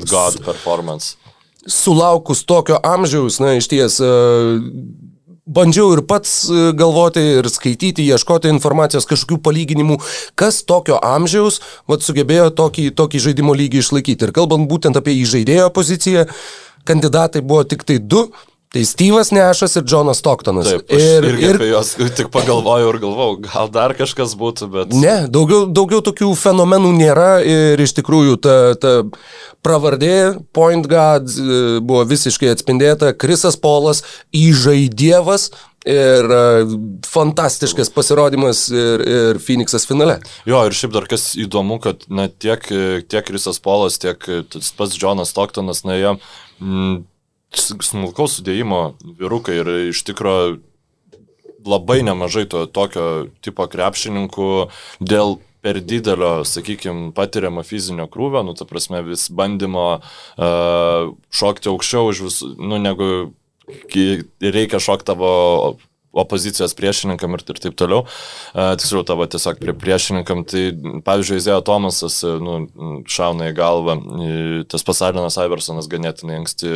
Sulaukus 1.66 2.44
tokio 2.46 2.80
amžiaus, 2.86 3.42
na 3.42 3.56
iš 3.60 3.68
ties, 3.70 4.00
uh, 4.02 4.58
bandžiau 5.46 5.94
ir 5.94 6.02
pats 6.10 6.48
e, 6.50 6.72
galvoti 6.78 7.22
ir 7.40 7.50
skaityti, 7.52 8.06
ieškoti 8.10 8.50
informacijos, 8.54 9.08
kažkokių 9.10 9.40
palyginimų, 9.46 10.00
kas 10.40 10.64
tokio 10.68 10.98
amžiaus 11.04 11.62
vat, 11.90 12.06
sugebėjo 12.06 12.50
tokį, 12.58 12.90
tokį 12.98 13.22
žaidimo 13.30 13.56
lygį 13.58 13.84
išlaikyti. 13.84 14.30
Ir 14.30 14.36
kalbant 14.36 14.70
būtent 14.70 14.98
apie 14.98 15.16
įžaidėjo 15.22 15.70
poziciją, 15.76 16.26
kandidatai 16.90 17.46
buvo 17.46 17.64
tik 17.70 17.86
tai 17.86 18.00
du. 18.02 18.28
Tai 18.74 18.82
Steve'as 18.84 19.30
Nešas 19.32 19.78
ir 19.80 19.86
Jonas 19.88 20.20
Stoktonas. 20.20 20.68
Taip, 20.68 20.90
ir, 20.92 21.24
irgi 21.30 21.46
ir 21.48 21.60
apie 21.60 21.70
juos 21.70 21.94
tik 22.18 22.32
pagalvojau 22.34 22.90
ir 22.92 22.98
galvojau, 23.04 23.38
gal 23.46 23.70
dar 23.72 23.94
kažkas 23.96 24.34
būtų, 24.40 24.68
bet... 24.74 24.96
Ne, 24.96 25.16
daugiau, 25.32 25.64
daugiau 25.72 26.02
tokių 26.04 26.32
fenomenų 26.40 26.92
nėra 26.98 27.30
ir 27.46 27.80
iš 27.86 27.96
tikrųjų 28.02 28.36
ta, 28.44 28.58
ta 28.80 28.98
pravardė 29.64 30.16
Point 30.56 30.90
God 30.92 31.30
e, 31.32 31.62
buvo 31.80 32.04
visiškai 32.10 32.52
atspindėta, 32.52 33.14
Krisas 33.16 33.56
Polas, 33.62 34.04
įžaidėvas 34.36 35.52
ir 35.86 36.26
uh, 36.34 36.76
fantastiškas 37.06 37.92
pasirodymas 37.94 38.66
ir, 38.74 39.02
ir 39.06 39.40
Phoenixas 39.40 39.86
finale. 39.86 40.18
Jo, 40.50 40.64
ir 40.66 40.74
šiaip 40.74 40.96
dar 40.96 41.06
kas 41.10 41.36
įdomu, 41.38 41.78
kad 41.84 42.08
na, 42.10 42.26
tiek, 42.28 42.66
tiek 43.06 43.28
Krisas 43.28 43.62
Polas, 43.62 44.00
tiek 44.02 44.18
pats 44.50 44.98
Jonas 44.98 45.30
Stocktonas, 45.36 45.84
na, 45.86 46.00
jie 46.00 46.16
mm, 46.58 47.04
smulkaus 47.60 48.40
sudėjimo 48.40 48.82
vyrukai 49.20 49.60
ir 49.62 49.74
iš 49.90 50.04
tikrųjų 50.08 50.60
labai 51.66 52.04
nemažai 52.06 52.46
to 52.50 52.66
tokio 52.70 53.28
tipo 53.44 53.66
krepšininkų 53.70 54.50
dėl 55.02 55.40
per 55.66 55.80
didelio, 55.82 56.44
sakykime, 56.46 57.10
patiriamo 57.18 57.64
fizinio 57.66 58.06
krūvio, 58.12 58.44
nu, 58.46 58.54
ta 58.54 58.68
prasme, 58.70 59.02
vis 59.08 59.26
bandymo 59.34 59.88
uh, 59.98 61.10
šokti 61.34 61.72
aukščiau 61.72 62.12
už 62.12 62.22
visų, 62.28 62.52
nu, 62.62 62.78
negu 62.78 63.08
reikia 64.46 64.78
šokti 64.78 65.10
tavo 65.10 65.32
opozicijos 66.16 66.78
priešininkam 66.78 67.34
ir, 67.36 67.44
ir 67.50 67.62
taip 67.64 67.74
toliau, 67.82 68.06
uh, 68.06 68.76
tiksliau 68.78 69.02
tavo 69.10 69.26
tiesiog 69.26 69.58
prie 69.64 69.74
priešininkam, 69.74 70.46
tai 70.46 70.68
pavyzdžiui, 71.08 71.42
Izėjo 71.42 71.64
Tomasas 71.66 72.20
nu, 72.46 72.60
šauna 73.10 73.50
į 73.50 73.58
galvą, 73.58 73.98
tas 74.70 74.86
pasarinas 74.86 75.42
Iversonas 75.42 75.90
ganėtinai 75.90 76.44
anksti 76.44 76.76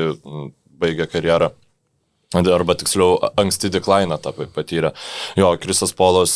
baigė 0.79 1.09
karjerą. 1.11 1.53
Arba 2.29 2.75
tiksliau, 2.77 3.17
anksti 3.41 3.71
deklainą 3.73 4.19
tą 4.21 4.35
patyrė. 4.53 4.93
Jo, 5.39 5.55
Krisas 5.61 5.95
Polas 5.97 6.35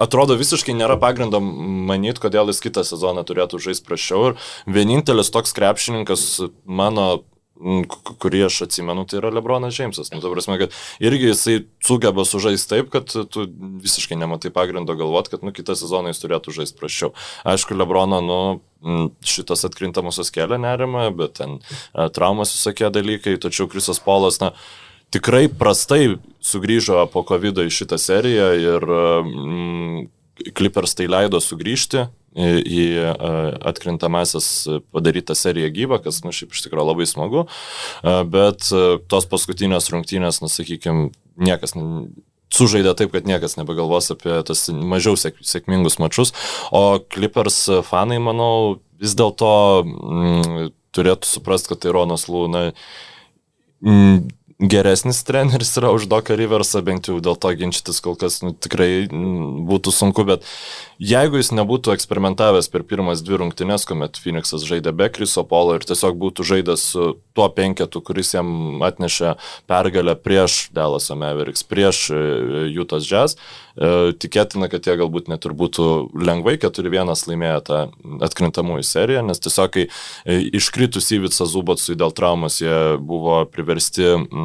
atrodo 0.00 0.34
visiškai 0.38 0.74
nėra 0.74 0.96
pagrindo 1.00 1.38
manyti, 1.40 2.22
kodėl 2.22 2.50
jis 2.50 2.62
kitą 2.64 2.82
sezoną 2.86 3.22
turėtų 3.28 3.60
žaisti 3.62 3.86
prašiau. 3.86 4.32
Ir 4.32 4.72
vienintelis 4.78 5.30
toks 5.34 5.54
krepšininkas 5.54 6.24
mano 6.64 7.22
kurį 7.54 8.44
aš 8.48 8.64
atsimenu, 8.66 9.04
tai 9.06 9.20
yra 9.20 9.30
Lebronas 9.34 9.74
Džeimsas. 9.76 10.10
Nu, 10.12 10.20
ta 10.22 10.30
prasme, 10.32 10.56
kad 10.58 10.74
irgi 11.02 11.30
jisai 11.30 11.56
sugeba 11.84 12.24
sužaisti 12.26 12.70
taip, 12.72 12.90
kad 12.92 13.10
tu 13.10 13.46
visiškai 13.84 14.18
nematai 14.18 14.50
pagrindo 14.54 14.96
galvoti, 14.98 15.34
kad 15.34 15.46
nu, 15.46 15.54
kitą 15.54 15.76
sezoną 15.78 16.10
jis 16.10 16.22
turėtų 16.22 16.54
žaisti 16.58 16.78
prašiau. 16.80 17.12
Aišku, 17.46 17.76
Lebrono, 17.78 18.18
nu, 18.24 18.40
šitas 19.24 19.64
atkrintamosios 19.68 20.32
kelia 20.34 20.58
nerima, 20.60 21.06
bet 21.14 21.38
ten 21.38 21.60
traumas 22.16 22.56
visokie 22.56 22.90
dalykai, 22.92 23.38
tačiau 23.40 23.70
Krisas 23.70 24.02
Polas, 24.02 24.40
na, 24.42 24.50
tikrai 25.14 25.46
prastai 25.48 26.16
sugrįžo 26.44 27.06
po 27.14 27.22
COVID 27.26 27.62
į 27.64 27.70
šitą 27.72 28.00
seriją 28.02 28.50
ir 28.58 28.90
mm, 28.90 30.04
Clippers 30.58 30.98
tai 30.98 31.06
leido 31.06 31.38
sugrįžti 31.40 32.08
į, 32.34 32.50
į 32.60 32.84
atkrintamasias 33.70 34.48
padarytą 34.94 35.36
seriją 35.38 35.70
gyvą, 35.74 36.00
kas, 36.04 36.20
nu, 36.26 36.34
šiaip 36.34 36.54
iš 36.54 36.66
tikrųjų 36.66 36.90
labai 36.90 37.08
smagu, 37.08 37.46
bet 38.30 38.68
tos 39.10 39.28
paskutinės 39.30 39.90
rungtynės, 39.94 40.42
na, 40.42 40.50
sakykime, 40.52 41.10
niekas 41.40 41.76
sužaidė 42.54 42.94
taip, 42.98 43.12
kad 43.14 43.26
niekas 43.28 43.56
nebegalvos 43.58 44.12
apie 44.14 44.36
tas 44.46 44.66
mažiau 44.70 45.18
sėk, 45.18 45.40
sėkmingus 45.46 45.98
mačius, 46.02 46.34
o 46.74 47.00
Clippers 47.10 47.58
fanai, 47.88 48.20
manau, 48.22 48.78
vis 49.02 49.16
dėlto 49.18 49.50
mm, 49.82 50.70
turėtų 50.94 51.28
suprasti, 51.28 51.72
kad 51.72 51.82
tai 51.82 51.94
Ronas 51.96 52.28
Lūna 52.30 52.68
mm, 53.82 54.24
geresnis 54.58 55.24
treneris 55.24 55.74
yra 55.76 55.90
už 55.90 56.06
Doką 56.06 56.36
Riversą, 56.38 56.82
bent 56.86 57.08
jau 57.08 57.18
dėl 57.22 57.36
to 57.40 57.50
ginčytis 57.58 57.98
kol 58.04 58.14
kas 58.18 58.38
nu, 58.44 58.52
tikrai 58.54 59.06
būtų 59.10 59.90
sunku, 59.90 60.24
bet 60.28 60.46
jeigu 61.02 61.40
jis 61.40 61.50
nebūtų 61.56 61.94
eksperimentavęs 61.94 62.70
per 62.70 62.84
pirmas 62.86 63.24
dvi 63.26 63.40
rungtynes, 63.42 63.86
kuomet 63.88 64.20
Phoenixas 64.22 64.66
žaidė 64.66 64.94
be 64.94 65.10
Kriso 65.10 65.42
Polo 65.48 65.74
ir 65.74 65.86
tiesiog 65.86 66.18
būtų 66.20 66.46
žaidęs 66.46 66.86
su 66.94 67.08
tuo 67.34 67.48
penketu, 67.50 68.02
kuris 68.04 68.34
jam 68.36 68.78
atnešė 68.86 69.34
pergalę 69.70 70.14
prieš 70.14 70.68
Dallas'o 70.74 71.18
Mavericks, 71.18 71.66
prieš 71.66 72.06
e, 72.14 72.22
Utah's 72.78 73.10
Jazz, 73.10 73.34
e, 73.74 74.14
tikėtina, 74.14 74.70
kad 74.70 74.86
jie 74.86 74.94
galbūt 75.02 75.32
net 75.32 75.48
ir 75.48 75.56
būtų 75.58 75.88
lengvai 76.14 76.56
4-1 76.62 77.10
laimėję 77.10 77.58
tą 77.66 77.80
atkrintamųjų 78.22 78.86
seriją, 78.86 79.26
nes 79.26 79.42
tiesiog 79.42 79.74
kai 79.74 79.88
e, 79.88 80.38
iškritus 80.54 81.10
įvica 81.18 81.48
Zubatsui 81.50 81.98
dėl 81.98 82.14
traumos 82.14 82.60
jie 82.62 82.94
buvo 83.02 83.42
priversti 83.50 84.12
mm, 84.14 84.43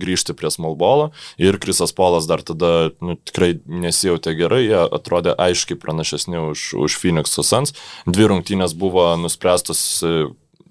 grįžti 0.00 0.36
prie 0.38 0.50
smallbolo 0.52 1.10
ir 1.40 1.60
Krisas 1.62 1.94
Polas 1.96 2.28
dar 2.30 2.42
tada 2.46 2.90
nu, 3.04 3.18
tikrai 3.28 3.54
nesijautė 3.66 4.34
gerai, 4.38 4.64
jie 4.66 4.82
atrodė 4.98 5.36
aiškiai 5.38 5.78
pranašesni 5.80 6.40
už, 6.50 6.72
už 6.78 6.98
Phoenix 7.00 7.38
Suns. 7.38 7.74
Dvi 8.06 8.28
rungtynės 8.32 8.76
buvo 8.78 9.10
nuspręstos 9.20 9.86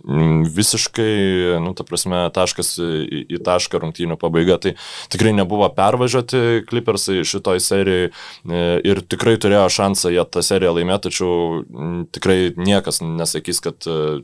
Mm, 0.08 0.46
visiškai, 0.56 1.60
nu, 1.60 1.74
ta 1.76 1.84
prasme, 1.84 2.22
taškas 2.32 2.78
į, 2.80 3.20
į 3.36 3.40
tašką 3.44 3.82
rungtynių 3.82 4.16
pabaiga. 4.22 4.56
Tai 4.64 4.72
tikrai 5.12 5.34
nebuvo 5.36 5.68
pervažiuoti 5.76 6.64
Clippersai 6.70 7.26
šitoj 7.28 7.60
serijai 7.64 8.06
e, 8.08 8.62
ir 8.88 9.02
tikrai 9.04 9.36
turėjo 9.42 9.66
šansą 9.80 10.14
jie 10.16 10.24
tą 10.32 10.46
seriją 10.48 10.78
laimėti, 10.78 11.10
tačiau 11.10 12.08
tikrai 12.16 12.54
niekas 12.56 13.02
nesakys, 13.04 13.60
kad 13.66 13.90
e, 13.90 14.22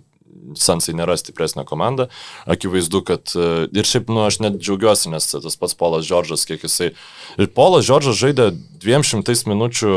Sansai 0.59 0.95
nėra 0.97 1.17
stipresnė 1.19 1.65
komanda. 1.69 2.09
Akivaizdu, 2.49 3.03
kad 3.07 3.33
e, 3.35 3.49
ir 3.71 3.89
šiaip, 3.89 4.11
nu, 4.11 4.23
aš 4.27 4.41
net 4.43 4.59
džiaugiuosi, 4.59 5.11
nes 5.13 5.29
tas 5.33 5.59
pats 5.59 5.77
Polas 5.79 6.07
Džordžas, 6.07 6.45
kiek 6.49 6.63
jisai. 6.65 6.91
Ir 7.39 7.49
Polas 7.55 7.87
Džordžas 7.87 8.19
žaidė 8.19 8.51
200 8.83 9.47
minučių 9.49 9.93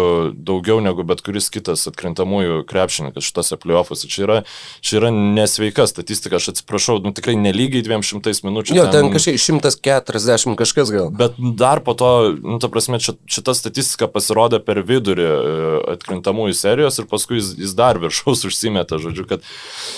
daugiau 0.46 0.78
negu 0.84 1.04
bet 1.06 1.22
kuris 1.26 1.48
kitas 1.52 1.86
atkrintamųjų 1.90 2.62
krepšininkas 2.70 3.26
šitose 3.26 3.58
playoffuose. 3.60 4.08
Čia 4.10 4.22
yra, 4.26 4.38
čia 4.84 5.00
yra 5.00 5.10
nesveika 5.14 5.86
statistika, 5.90 6.38
aš 6.38 6.52
atsiprašau, 6.54 6.98
nu, 7.04 7.12
tikrai 7.16 7.36
nelygiai 7.40 7.84
200 7.86 8.34
minučių. 8.46 8.76
Jo, 8.78 8.86
ten, 8.90 9.08
ten 9.08 9.16
kažkiek 9.16 9.40
140 9.42 10.56
kažkas 10.58 10.92
gal. 10.94 11.10
Bet 11.14 11.38
dar 11.58 11.82
po 11.84 11.96
to, 11.98 12.10
nu, 12.38 12.58
ta 12.62 12.70
prasme, 12.72 13.00
šita 13.02 13.56
statistika 13.58 14.08
pasirodė 14.10 14.60
per 14.64 14.82
vidurį 14.86 15.26
e, 15.26 15.56
atkrintamųjų 15.96 16.56
serijos 16.56 17.00
ir 17.00 17.08
paskui 17.10 17.40
jis, 17.40 17.52
jis 17.58 17.74
dar 17.78 18.00
viršaus 18.02 18.46
užsimetė, 18.48 19.00
žodžiu, 19.02 19.26
kad 19.28 19.44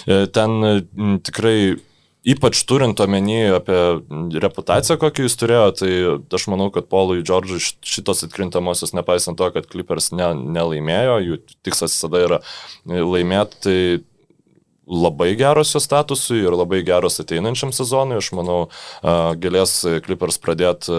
e, 0.06 0.24
ten 0.38 1.20
tikrai 1.26 1.58
ypač 2.28 2.60
turint 2.68 3.00
omeny 3.00 3.54
apie 3.56 3.78
reputaciją, 4.42 4.98
kokį 5.00 5.26
jis 5.26 5.38
turėjo, 5.40 5.68
tai 5.78 5.92
aš 6.38 6.46
manau, 6.52 6.68
kad 6.74 6.88
Polui 6.90 7.22
Džordžui 7.22 7.60
šitos 7.62 8.24
atkrintamosios, 8.26 8.94
nepaisant 8.96 9.38
to, 9.38 9.48
kad 9.54 9.68
Clippers 9.70 10.10
ne, 10.16 10.32
nelaimėjo, 10.58 11.18
jų 11.24 11.40
tikslas 11.66 11.94
visada 11.96 12.22
yra 12.26 12.40
laimėti, 12.88 13.62
tai 13.64 13.78
labai 14.88 15.34
geros 15.38 15.74
jo 15.74 15.82
statusui 15.84 16.40
ir 16.42 16.56
labai 16.56 16.82
geros 16.86 17.20
ateinančiam 17.22 17.74
sezonui. 17.76 18.20
Aš 18.22 18.32
manau, 18.36 18.60
galės 19.40 19.82
Clippers 20.06 20.40
pradėti 20.40 20.94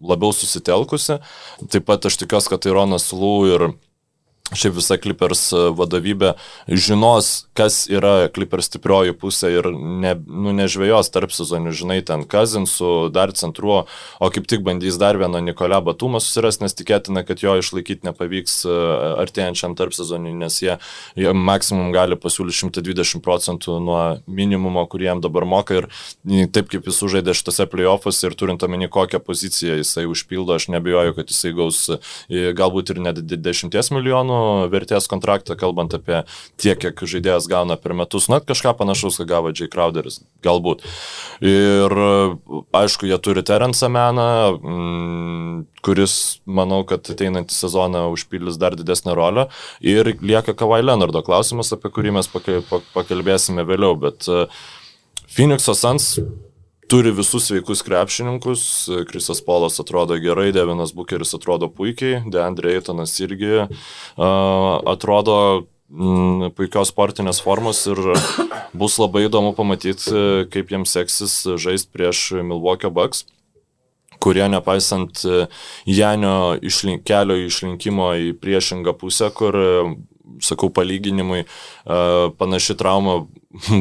labiau 0.00 0.34
susitelkusi. 0.34 1.20
Taip 1.70 1.86
pat 1.86 2.08
aš 2.08 2.18
tikiuosi, 2.22 2.50
kad 2.52 2.66
Ironas 2.66 3.10
Lū 3.14 3.34
ir 3.54 3.66
šiaip 4.54 4.74
visa 4.76 4.96
Clippers 5.00 5.42
e, 5.54 5.62
vadovybė 5.76 6.32
žinos, 6.68 7.30
kas 7.56 7.84
yra 7.90 8.28
Clippers 8.34 8.70
stiprioji 8.70 9.14
pusė 9.18 9.52
ir 9.58 9.68
ne, 9.74 10.14
nu, 10.26 10.54
nežvėjos 10.56 11.12
tarp 11.14 11.34
sezonių, 11.34 11.72
žinai, 11.76 12.00
ten 12.06 12.24
Kazinsų, 12.30 13.10
dar 13.14 13.32
centruo, 13.38 13.84
o 14.18 14.30
kaip 14.32 14.48
tik 14.50 14.64
bandys 14.66 14.98
dar 15.00 15.18
vieną 15.20 15.42
Nikolę 15.44 15.80
Batumą 15.86 16.22
susirasti, 16.22 16.64
nes 16.66 16.76
tikėtina, 16.78 17.22
kad 17.26 17.42
jo 17.44 17.56
išlaikyti 17.60 18.08
nepavyks 18.08 18.56
e, 18.66 18.78
artėjančiam 19.22 19.76
tarp 19.78 19.94
sezoniui, 19.96 20.34
nes 20.40 20.58
jie, 20.62 20.76
jie 21.18 21.34
maksimum 21.36 21.94
gali 21.94 22.18
pasiūlyti 22.20 22.58
120 22.64 23.22
procentų 23.24 23.78
nuo 23.84 24.02
minimumo, 24.26 24.84
kurį 24.90 25.10
jam 25.10 25.22
dabar 25.24 25.46
moka 25.48 25.82
ir 25.82 25.88
taip 26.54 26.70
kaip 26.72 26.88
jis 26.90 27.00
užaidė 27.06 27.36
šitose 27.38 27.68
playoffuose 27.70 28.26
ir 28.26 28.36
turint 28.38 28.62
omeny 28.66 28.90
kokią 28.90 29.22
poziciją 29.22 29.78
jisai 29.78 30.08
užpildo, 30.10 30.58
aš 30.58 30.70
nebejoju, 30.74 31.14
kad 31.18 31.30
jisai 31.30 31.54
gaus 31.56 31.84
e, 31.92 32.50
galbūt 32.56 32.94
ir 32.94 33.02
net 33.06 33.22
10 33.30 33.70
milijonų 33.94 34.39
vertės 34.72 35.08
kontraktą, 35.10 35.56
kalbant 35.58 35.94
apie 35.96 36.22
tiek, 36.60 36.78
kiek 36.80 37.02
žaidėjas 37.12 37.48
gauna 37.50 37.76
per 37.80 37.94
metus, 37.98 38.28
net 38.32 38.46
kažką 38.48 38.74
panašaus, 38.78 39.20
ką 39.20 39.28
gavo 39.30 39.52
Jay 39.54 39.70
Crowderis, 39.70 40.20
galbūt. 40.44 40.84
Ir 41.44 41.94
aišku, 42.76 43.08
jie 43.10 43.18
turi 43.22 43.44
Terence 43.46 43.88
Meną, 43.90 44.28
mm, 44.58 45.56
kuris, 45.86 46.14
manau, 46.46 46.82
kad 46.88 47.08
ateinantį 47.12 47.56
sezoną 47.56 48.06
užpildys 48.14 48.60
dar 48.60 48.76
didesnę 48.78 49.16
rolę. 49.16 49.48
Ir 49.80 50.14
lieka 50.20 50.54
Kawhi 50.54 50.84
Leonardo 50.84 51.22
klausimas, 51.26 51.72
apie 51.76 51.92
kurį 51.92 52.14
mes 52.18 52.30
pakalbėsime 52.30 53.64
vėliau, 53.68 53.96
bet 54.00 54.28
e, 54.28 54.46
Phoenix'o 55.30 55.76
Suns 55.78 56.16
turi 56.90 57.10
visus 57.14 57.46
sveikus 57.46 57.82
krepšininkus, 57.86 58.88
Krisas 59.08 59.40
Polas 59.46 59.80
atrodo 59.80 60.16
gerai, 60.18 60.50
Devinas 60.52 60.92
Bukeris 60.94 61.34
atrodo 61.34 61.68
puikiai, 61.70 62.24
Deandre 62.26 62.74
Eitonas 62.74 63.12
irgi 63.22 63.66
atrodo 64.18 65.36
mm, 65.86 66.50
puikios 66.58 66.90
sportinės 66.90 67.38
formos 67.44 67.84
ir 67.86 68.00
bus 68.74 68.98
labai 68.98 69.28
įdomu 69.28 69.52
pamatyti, 69.54 70.10
kaip 70.50 70.72
jiems 70.74 70.96
seksis 70.96 71.36
žaisti 71.62 71.94
prieš 71.94 72.24
Milwaukee 72.42 72.90
Bucks 72.90 73.28
kurie 74.20 74.44
nepaisant 74.52 75.22
Janio 75.88 76.58
išlink, 76.60 77.06
kelio 77.08 77.38
išlinkimo 77.40 78.10
į 78.20 78.32
priešingą 78.42 78.92
pusę, 79.00 79.30
kur, 79.32 79.56
sakau, 80.44 80.68
palyginimui, 80.74 81.46
panaši 82.36 82.76
trauma 82.76 83.22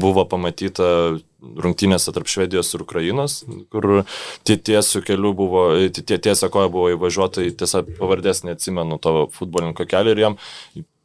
buvo 0.03 0.23
pamatyta 0.29 1.17
rungtynėse 1.39 2.13
tarp 2.15 2.29
Švedijos 2.31 2.73
ir 2.75 2.83
Ukrainos, 2.83 3.41
kur 3.73 4.03
tiesiu 4.47 5.01
keliu 5.05 5.33
buvo, 5.37 5.65
tiesia 5.95 6.51
koja 6.51 6.71
buvo 6.71 6.89
įvažiuota, 6.95 7.45
tiesa 7.59 7.83
pavardės 7.87 8.43
neatsimenu 8.47 8.99
to 9.01 9.15
futbolininko 9.35 9.87
kelią 9.89 10.15
ir 10.15 10.25
jam 10.25 10.39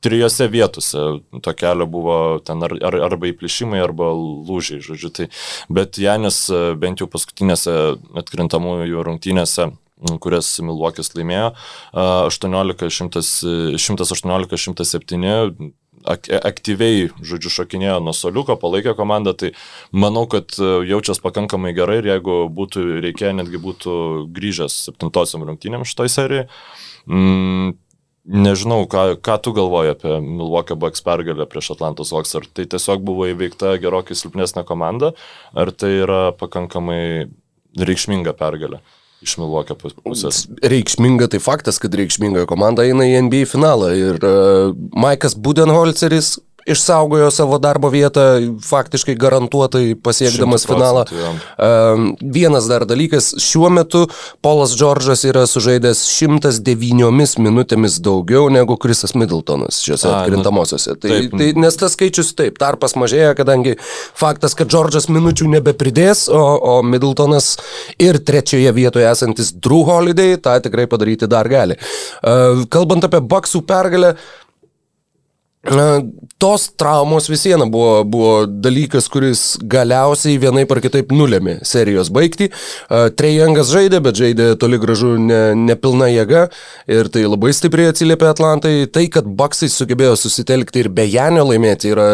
trijose 0.05 0.51
vietose 0.53 1.05
to 1.41 1.53
kelio 1.57 1.87
buvo 1.89 2.17
ten 2.45 2.61
ar, 2.67 2.75
ar, 2.85 2.99
arba 3.07 3.31
įplišimai, 3.31 3.81
arba 3.81 4.11
lūžiai, 4.13 4.83
žodžiu. 4.85 5.11
Tai, 5.17 5.31
bet 5.73 5.97
Janis 6.01 6.43
bent 6.81 7.01
jau 7.01 7.09
paskutinėse 7.09 7.73
atkrintamųjų 8.21 9.07
rungtynėse 9.09 9.71
kurias 10.21 10.51
Milvokis 10.61 11.15
laimėjo, 11.17 11.55
118-107 16.05 16.41
aktyviai, 16.45 17.09
žodžiu, 17.25 17.53
šokinėjo 17.53 17.99
nuo 18.05 18.15
soliuko, 18.17 18.57
palaikė 18.61 18.95
komandą, 18.97 19.35
tai 19.37 19.53
manau, 19.93 20.27
kad 20.31 20.53
e, 20.59 20.71
jaučias 20.89 21.21
pakankamai 21.25 21.75
gerai 21.77 22.01
ir 22.03 22.11
jeigu 22.13 22.45
būtų 22.53 22.85
reikėję, 23.05 23.33
netgi 23.41 23.61
būtų 23.63 23.95
grįžęs 24.35 24.77
septintosiam 24.89 25.47
rungtynėm 25.49 25.87
šitoj 25.89 26.13
serijai. 26.13 26.49
Mm, 27.09 27.77
nežinau, 28.25 28.83
ką, 28.91 29.07
ką 29.25 29.39
tu 29.45 29.55
galvoji 29.57 29.95
apie 29.95 30.19
Milwaukee 30.25 30.77
Bucks 30.77 31.05
pergalę 31.05 31.49
prieš 31.49 31.73
Atlantos 31.77 32.13
Hawks, 32.15 32.35
ar 32.37 32.49
tai 32.53 32.69
tiesiog 32.69 33.05
buvo 33.05 33.29
įveikta 33.33 33.77
gerokai 33.83 34.17
silpnesnė 34.19 34.67
komanda, 34.69 35.15
ar 35.57 35.73
tai 35.73 35.95
yra 36.03 36.27
pakankamai 36.37 37.31
reikšminga 37.81 38.37
pergalė? 38.39 38.85
Iš 39.25 39.37
Milvokio 39.41 39.77
pusės. 39.77 40.45
Reikšminga 40.63 41.31
tai 41.33 41.41
faktas, 41.43 41.81
kad 41.83 41.95
reikšminga 41.97 42.47
komanda 42.51 42.85
eina 42.87 43.07
į 43.09 43.25
NBA 43.27 43.49
finalą 43.51 43.91
ir 43.97 44.21
uh, 44.21 44.75
Maikas 44.95 45.37
Budenholzeris 45.37 46.37
išsaugojo 46.67 47.31
savo 47.31 47.59
darbo 47.59 47.89
vietą, 47.93 48.21
faktiškai 48.65 49.15
garantuotai 49.21 49.95
pasiekdamas 50.03 50.67
finalą. 50.67 51.05
Um, 51.05 52.15
vienas 52.21 52.69
dar 52.71 52.87
dalykas, 52.89 53.35
šiuo 53.43 53.69
metu 53.73 54.07
Polas 54.45 54.73
Džordžas 54.77 55.25
yra 55.29 55.45
sužaidęs 55.49 56.01
109 56.09 57.39
minutėmis 57.45 57.99
daugiau 58.05 58.49
negu 58.53 58.77
Krisas 58.81 59.15
Middletonas 59.19 59.83
šiuose 59.85 60.09
nu, 60.09 60.15
atkrintamosiose. 60.19 60.97
Tai, 61.01 61.19
tai, 61.33 61.51
nes 61.59 61.77
tas 61.81 61.97
skaičius 61.97 62.33
taip, 62.39 62.57
tarpas 62.61 62.97
mažėja, 63.01 63.35
kadangi 63.39 63.77
faktas, 64.17 64.57
kad 64.57 64.73
Džordžas 64.73 65.11
minučių 65.13 65.51
nebepridės, 65.59 66.27
o, 66.33 66.41
o 66.41 66.79
Middletonas 66.87 67.55
ir 68.01 68.21
trečioje 68.25 68.73
vietoje 68.77 69.09
esantis 69.11 69.53
Drew 69.53 69.85
Holiday 69.89 70.39
tą 70.41 70.57
tikrai 70.65 70.89
padaryti 70.91 71.29
dar 71.31 71.49
gali. 71.53 71.77
Uh, 72.23 72.65
kalbant 72.73 73.05
apie 73.05 73.21
Baksų 73.25 73.65
pergalę, 73.69 74.15
Tos 75.65 76.67
traumos 76.77 77.25
vis 77.31 77.45
viena 77.47 77.65
buvo, 77.65 78.03
buvo 78.05 78.33
dalykas, 78.45 79.07
kuris 79.09 79.43
galiausiai 79.71 80.37
vienaip 80.43 80.73
ar 80.75 80.81
kitaip 80.85 81.13
nulėmė 81.15 81.55
serijos 81.65 82.11
baigti. 82.13 82.51
Trejangas 83.17 83.71
žaidė, 83.73 84.03
bet 84.05 84.19
žaidė 84.19 84.49
toli 84.61 84.77
gražu 84.83 85.15
ne, 85.17 85.55
nepilna 85.57 86.11
jėga 86.13 86.43
ir 86.91 87.09
tai 87.15 87.23
labai 87.25 87.55
stipriai 87.57 87.95
atsiliepė 87.95 88.29
Atlantai. 88.29 88.75
Tai, 88.93 89.07
kad 89.15 89.31
Baksai 89.39 89.71
sugebėjo 89.73 90.19
susitelkti 90.21 90.83
ir 90.85 90.91
be 90.93 91.07
Janio 91.09 91.47
laimėti, 91.49 91.95
yra 91.95 92.09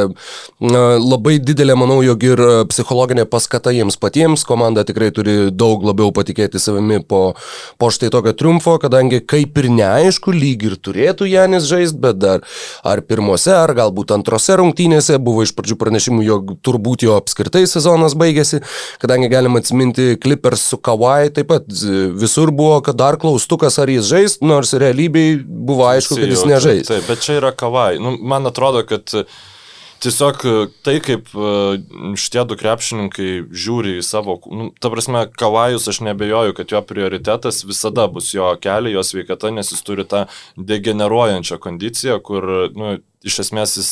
labai 0.60 1.40
didelė, 1.42 1.74
manau, 1.80 1.98
jog 2.06 2.28
ir 2.28 2.44
psichologinė 2.70 3.26
paskata 3.30 3.74
jiems 3.74 3.98
patiems. 3.98 4.46
Komanda 4.46 4.86
tikrai 4.86 5.10
turi 5.16 5.50
daug 5.50 5.82
labiau 5.88 6.14
patikėti 6.14 6.62
savimi 6.62 7.00
po, 7.02 7.34
po 7.82 7.90
štai 7.90 8.12
tokio 8.14 8.36
triumfo, 8.36 8.78
kadangi 8.78 9.24
kaip 9.26 9.58
ir 9.58 9.72
neaišku, 9.74 10.38
lyg 10.38 10.70
ir 10.70 10.78
turėtų 10.78 11.32
Janis 11.32 11.66
žaisti, 11.72 11.98
bet 12.06 12.22
dar 12.22 12.46
ar 12.86 13.02
pirmos 13.02 13.39
pirmose 13.40 13.56
ar 13.56 13.72
galbūt 13.74 14.12
antrose 14.12 14.56
rungtynėse 14.58 15.18
buvo 15.18 15.42
iš 15.44 15.54
pradžių 15.56 15.76
pranešimų, 15.80 16.22
jog 16.24 16.50
turbūt 16.62 17.04
jo 17.04 17.16
apskritai 17.16 17.66
sezonas 17.66 18.14
baigėsi, 18.14 18.60
kadangi 19.00 19.30
galima 19.30 19.60
atsiminti 19.60 20.18
Clippers 20.20 20.68
su 20.70 20.78
Kawhi, 20.78 21.32
taip 21.32 21.48
pat 21.48 21.66
visur 21.66 22.50
buvo, 22.50 22.80
kad 22.82 22.96
dar 22.96 23.18
klaustukas 23.18 23.78
ar 23.78 23.88
jis 23.88 24.08
žais, 24.08 24.38
nors 24.42 24.72
realybėj 24.74 25.44
buvo 25.46 25.88
aišku, 25.88 26.18
kad 26.20 26.28
jis 26.28 26.44
nežais. 26.44 26.90
Taip, 26.90 27.06
bet 27.08 27.24
čia 27.24 27.38
yra 27.40 27.52
Kawhi. 27.52 28.00
Nu, 28.00 28.16
man 28.20 28.46
atrodo, 28.46 28.84
kad 28.84 29.08
tiesiog 30.02 30.44
tai, 30.86 30.96
kaip 31.04 31.28
šitie 32.20 32.44
du 32.48 32.56
krepšininkai 32.60 33.30
žiūri 33.50 33.98
į 34.00 34.06
savo, 34.06 34.38
nu, 34.50 34.70
ta 34.80 34.92
prasme, 34.92 35.26
Kavajus 35.40 35.88
aš 35.92 36.00
nebejoju, 36.06 36.56
kad 36.56 36.72
jo 36.72 36.80
prioritetas 36.86 37.62
visada 37.68 38.06
bus 38.12 38.32
jo 38.34 38.48
keliai, 38.62 38.96
jo 38.96 39.04
sveikata, 39.06 39.52
nes 39.54 39.72
jis 39.74 39.84
turi 39.86 40.06
tą 40.08 40.26
degeneruojančią 40.56 41.60
kondiciją, 41.62 42.18
kur, 42.24 42.48
nu, 42.76 42.98
iš 43.26 43.36
esmės 43.44 43.76
jis, 43.76 43.90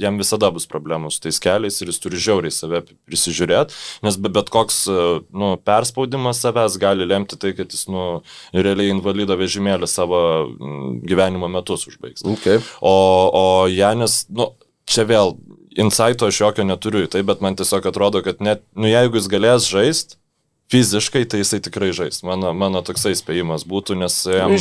jam 0.00 0.16
visada 0.20 0.48
bus 0.54 0.64
problemų 0.70 1.10
su 1.12 1.20
tais 1.26 1.38
keliais 1.42 1.76
ir 1.80 1.90
jis 1.92 2.00
turi 2.00 2.20
žiauriai 2.22 2.54
save 2.54 2.82
prisižiūrėti, 3.08 3.76
nes 4.06 4.16
be 4.16 4.32
bet 4.32 4.48
koks 4.52 4.86
nu, 4.88 5.52
perspaudimas 5.60 6.40
savęs 6.44 6.78
gali 6.80 7.06
lemti 7.08 7.36
tai, 7.40 7.52
kad 7.58 7.72
jis 7.72 7.84
nu, 7.92 8.06
realiai 8.56 8.92
invalido 8.94 9.36
vežimėlį 9.40 9.88
savo 9.90 10.22
gyvenimo 11.04 11.50
metus 11.52 11.86
užbaigs. 11.90 12.24
Okay. 12.38 12.62
O, 12.80 12.96
o 13.28 13.44
Janis, 13.68 14.22
nu, 14.32 14.48
čia 14.88 15.06
vėl, 15.08 15.36
insighto 15.78 16.28
aš 16.28 16.40
jokio 16.44 16.66
neturiu 16.66 17.06
į 17.06 17.12
tai, 17.12 17.22
bet 17.26 17.44
man 17.44 17.56
tiesiog 17.58 17.86
atrodo, 17.92 18.22
kad 18.24 18.42
net, 18.44 18.64
nu, 18.76 18.88
jeigu 18.90 19.20
jis 19.20 19.30
galės 19.32 19.68
žaisti, 19.70 20.18
fiziškai, 20.72 21.26
tai 21.28 21.42
jisai 21.42 21.60
tikrai 21.60 21.90
žais. 21.92 22.22
Mano, 22.24 22.52
mano 22.56 22.80
toksai 22.84 23.12
spėjimas 23.18 23.66
būtų, 23.68 23.96
nes... 24.00 24.16
Jam... 24.24 24.54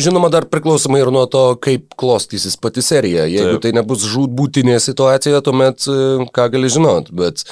Žinoma, 0.00 0.30
dar 0.32 0.46
priklausomai 0.48 1.02
ir 1.02 1.10
nuo 1.12 1.26
to, 1.30 1.42
kaip 1.60 1.92
klostysis 2.00 2.56
pati 2.60 2.84
serija. 2.84 3.26
Jeigu 3.28 3.58
Taip. 3.58 3.66
tai 3.66 3.74
nebus 3.76 4.06
žūtbūtinė 4.08 4.78
situacija, 4.80 5.42
tuomet 5.44 5.84
e, 5.84 5.98
ką 6.32 6.46
gali 6.54 6.70
žinot. 6.72 7.12
Bet 7.12 7.44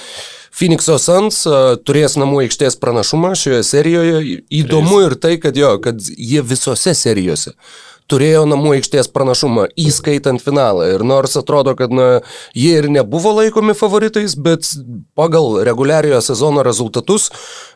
Phoenix'o 0.56 0.96
Suns 1.02 1.42
e, 1.44 1.58
turės 1.84 2.16
namų 2.20 2.46
aikštės 2.46 2.80
pranašumą 2.80 3.34
šioje 3.36 3.60
serijoje. 3.74 4.40
Įdomu 4.62 5.02
ir 5.04 5.18
tai, 5.20 5.36
kad 5.42 5.58
jo, 5.58 5.76
kad 5.84 6.00
jie 6.00 6.40
visose 6.46 6.96
serijose 6.96 7.52
turėjo 8.08 8.44
namų 8.48 8.78
aikštės 8.78 9.10
pranašumą, 9.14 9.68
įskaitant 9.78 10.42
finalą. 10.42 10.88
Ir 10.94 11.04
nors 11.06 11.36
atrodo, 11.40 11.74
kad 11.78 11.92
na, 11.94 12.08
jie 12.56 12.78
ir 12.80 12.88
nebuvo 12.92 13.34
laikomi 13.40 13.76
favoritais, 13.78 14.36
bet 14.36 14.68
pagal 15.18 15.60
reguliariojo 15.68 16.22
sezono 16.30 16.64
rezultatus 16.66 17.28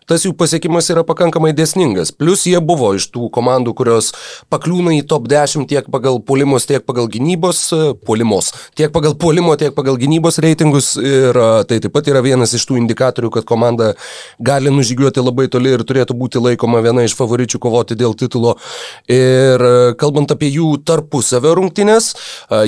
tas 0.08 0.24
jų 0.26 0.32
pasiekimas 0.38 0.88
yra 0.92 1.04
pakankamai 1.06 1.52
desningas. 1.56 2.12
Plus 2.14 2.44
jie 2.48 2.58
buvo 2.64 2.92
iš 2.98 3.08
tų 3.14 3.28
komandų, 3.34 3.74
kurios 3.78 4.10
pakliūna 4.52 4.96
į 4.98 5.04
top 5.08 5.28
10 5.30 5.68
tiek 5.70 5.88
pagal 5.92 6.18
puolimus, 6.26 6.66
tiek 6.68 6.84
pagal 6.86 7.08
gynybos, 7.12 7.62
puolimos, 8.06 8.52
tiek 8.78 8.92
pagal 8.94 9.14
puolimo, 9.18 9.54
tiek 9.60 9.74
pagal 9.76 9.98
gynybos 10.00 10.40
reitingus. 10.42 10.94
Ir 10.98 11.38
tai 11.68 11.78
taip 11.82 11.94
pat 11.94 12.10
yra 12.10 12.22
vienas 12.24 12.54
iš 12.56 12.66
tų 12.68 12.80
indikatorių, 12.82 13.32
kad 13.38 13.48
komanda 13.48 13.92
gali 14.42 14.72
nužygiuoti 14.74 15.22
labai 15.22 15.48
toli 15.52 15.74
ir 15.76 15.86
turėtų 15.86 16.16
būti 16.18 16.42
laikoma 16.42 16.82
viena 16.84 17.06
iš 17.06 17.16
favoričių 17.18 17.62
kovoti 17.62 17.98
dėl 17.98 18.16
titulo. 18.18 18.56
Ir 19.10 19.62
kalbant 20.00 20.21
apie 20.30 20.52
jų 20.52 20.76
tarpusavio 20.86 21.56
rungtynės, 21.58 22.12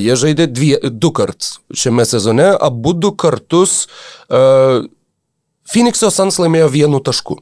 jie 0.03 0.17
žaidė 0.19 0.49
dvie, 0.51 0.75
du 0.91 1.13
kart 1.15 1.53
šiame 1.71 2.07
sezone, 2.09 2.51
abu 2.59 2.97
du 2.99 3.13
kartus 3.15 3.85
uh, 4.27 4.83
Phoenix'o 5.65 6.11
Suns 6.13 6.37
laimėjo 6.43 6.69
vienu 6.73 7.01
tašku. 7.01 7.39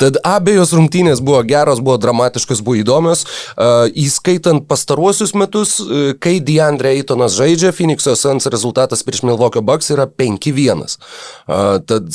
Tad 0.00 0.18
abiejos 0.26 0.74
rungtynės 0.74 1.22
buvo 1.24 1.42
geros, 1.46 1.82
buvo 1.84 1.96
dramatiškos, 2.02 2.62
buvo 2.64 2.78
įdomios, 2.80 3.24
uh, 3.24 3.86
įskaitant 3.90 4.66
pastaruosius 4.70 5.34
metus, 5.38 5.76
uh, 5.82 6.12
kai 6.18 6.38
Deandre 6.44 6.94
Eitonas 6.96 7.36
žaidžia, 7.38 7.74
Phoenix'o 7.76 8.16
Suns 8.18 8.48
rezultatas 8.50 9.04
prieš 9.06 9.24
Milwaukee 9.26 9.62
Bucks 9.64 9.92
yra 9.94 10.06
5-1. 10.10 10.84
Uh, 10.84 11.78
tad 11.86 12.10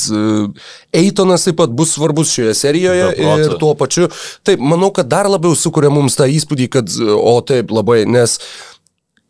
Eitonas 0.96 1.46
taip 1.46 1.60
pat 1.60 1.72
bus 1.76 1.94
svarbus 1.96 2.34
šioje 2.34 2.56
serijoje 2.58 3.12
ir 3.20 3.56
tuo 3.60 3.74
pačiu, 3.78 4.10
taip, 4.46 4.60
manau, 4.60 4.92
kad 4.94 5.08
dar 5.10 5.28
labiau 5.30 5.56
sukuria 5.58 5.92
mums 5.92 6.18
tą 6.18 6.28
įspūdį, 6.30 6.68
kad, 6.72 6.98
o 7.16 7.38
taip, 7.46 7.72
labai, 7.74 8.02
nes 8.08 8.38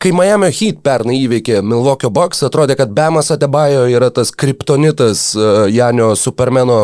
Kai 0.01 0.15
Miami 0.17 0.49
Heat 0.49 0.79
pernai 0.81 1.19
įveikė 1.27 1.59
Milwaukee 1.61 2.09
Bucks, 2.09 2.39
atrodė, 2.47 2.73
kad 2.79 2.89
Bemas 2.97 3.29
Adebayo 3.35 3.83
yra 3.93 4.09
tas 4.09 4.31
kriptonitas 4.33 5.27
e, 5.37 5.49
Janio 5.75 6.15
Supermeno 6.17 6.79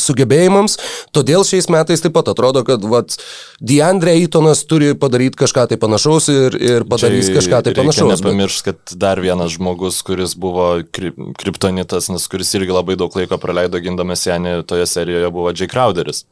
sugebėjimams, 0.00 0.78
todėl 1.16 1.44
šiais 1.48 1.70
metais 1.72 2.04
taip 2.04 2.14
pat 2.16 2.30
atrodo, 2.32 2.64
kad 2.66 2.84
vat, 2.86 3.18
Deandre 3.60 4.14
Eitonas 4.18 4.64
turi 4.68 4.92
padaryti 4.98 5.40
kažką 5.40 5.66
tai 5.70 5.80
panašaus 5.80 6.30
ir, 6.32 6.56
ir 6.60 6.86
padarys 6.88 7.30
Čia 7.30 7.38
kažką 7.40 7.62
tai 7.66 7.74
panašaus. 7.76 8.14
Nepamiršk, 8.18 8.70
bet... 8.70 8.80
kad 8.86 9.00
dar 9.00 9.22
vienas 9.24 9.56
žmogus, 9.56 10.02
kuris 10.06 10.36
buvo 10.38 10.68
krip, 10.94 11.18
kriptonitas, 11.40 12.10
nes 12.12 12.28
kuris 12.30 12.54
irgi 12.58 12.74
labai 12.74 12.98
daug 13.00 13.14
laiko 13.16 13.40
praleido 13.40 13.80
gindamas 13.82 14.26
Janį 14.28 14.60
toje 14.68 14.88
serijoje, 14.90 15.32
buvo 15.34 15.54
Jay 15.56 15.70
Crowderis 15.70 16.26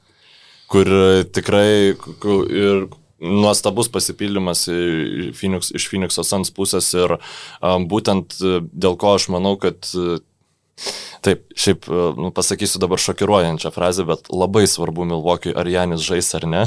kur 0.74 0.88
tikrai 1.34 1.94
ir 2.50 2.86
nuostabus 3.24 3.88
pasipildymas 3.92 4.66
Phoenix, 5.38 5.70
iš 5.76 5.88
Phoenix'o 5.90 6.24
Suns 6.26 6.50
pusės 6.54 6.90
ir 6.96 7.16
um, 7.16 7.86
būtent 7.88 8.36
dėl 8.72 8.98
ko 9.00 9.14
aš 9.16 9.30
manau, 9.32 9.54
kad 9.60 9.86
e, 9.94 10.18
Taip, 11.24 11.46
šiaip 11.56 11.88
e, 11.88 12.02
nu, 12.20 12.30
pasakysiu 12.36 12.82
dabar 12.82 13.00
šokiruojančią 13.00 13.72
frazę, 13.74 14.04
bet 14.08 14.28
labai 14.32 14.66
svarbu 14.70 15.06
Milvokiui, 15.08 15.54
ar 15.56 15.70
Janis 15.70 16.04
žais 16.04 16.28
ar 16.36 16.46
ne. 16.50 16.66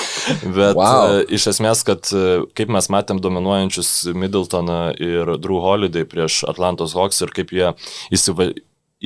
bet 0.58 0.76
wow. 0.76 1.22
iš 1.24 1.48
esmės, 1.54 1.84
kad 1.88 2.12
kaip 2.56 2.72
mes 2.72 2.90
matėm 2.92 3.22
dominuojančius 3.24 3.94
Middletoną 4.12 4.78
ir 5.00 5.34
Drew 5.40 5.62
Holiday 5.64 6.06
prieš 6.08 6.42
Atlantos 6.48 6.96
Hawks 6.96 7.24
ir 7.24 7.32
kaip 7.34 7.52
jie 7.56 7.72
įsiva 8.14 8.52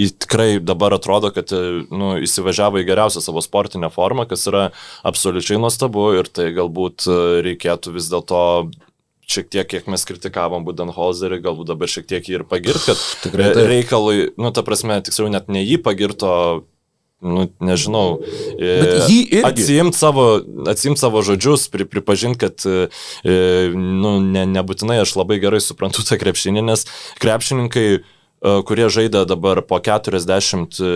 tikrai 0.06 0.60
dabar 0.60 0.94
atrodo, 0.94 1.30
kad 1.34 1.50
e, 1.52 1.82
nu, 1.90 2.14
įsivažiavo 2.22 2.82
į 2.82 2.86
geriausią 2.88 3.22
savo 3.24 3.42
sportinę 3.42 3.90
formą, 3.90 4.28
kas 4.30 4.46
yra 4.50 4.68
absoliučiai 5.06 5.58
nuostabu 5.60 6.12
ir 6.18 6.30
tai 6.30 6.52
galbūt 6.56 7.08
e, 7.08 7.18
reikėtų 7.48 7.96
vis 7.96 8.10
dėlto 8.12 8.42
šiek 9.28 9.50
tiek, 9.52 9.68
kiek 9.68 9.86
mes 9.90 10.06
kritikavom 10.08 10.64
Budenholzerį, 10.66 11.42
galbūt 11.44 11.70
dabar 11.70 11.90
šiek 11.90 12.08
tiek 12.08 12.24
jį 12.24 12.40
ir 12.40 12.48
pagirt, 12.48 12.80
kad 12.88 12.98
Tikrai 13.26 13.52
tai. 13.52 13.68
reikalui, 13.68 14.32
nu, 14.40 14.52
ta 14.54 14.64
prasme, 14.66 14.98
tiksliau 15.04 15.30
net 15.32 15.50
ne 15.52 15.62
jį 15.62 15.78
pagirto, 15.84 16.32
nu, 17.20 17.48
nežinau, 17.60 18.20
e, 18.56 19.40
atsijimt 19.44 19.96
savo, 19.98 20.28
atsijimt 20.70 21.00
savo 21.00 21.22
žodžius, 21.26 21.68
pri, 21.72 21.84
pripažinti, 21.90 22.40
kad, 22.46 22.64
e, 22.64 22.88
nu, 23.74 24.18
ne, 24.24 24.46
nebūtinai 24.48 25.02
aš 25.02 25.18
labai 25.20 25.40
gerai 25.42 25.60
suprantu 25.64 26.06
tą 26.08 26.20
krepšinį, 26.20 26.64
nes 26.70 26.86
krepšininkai 27.20 27.88
E, 27.98 28.17
kurie 28.40 28.86
žaidė 28.92 29.24
dabar 29.26 29.60
po 29.66 29.80
40 29.82 30.78
e, 30.78 30.92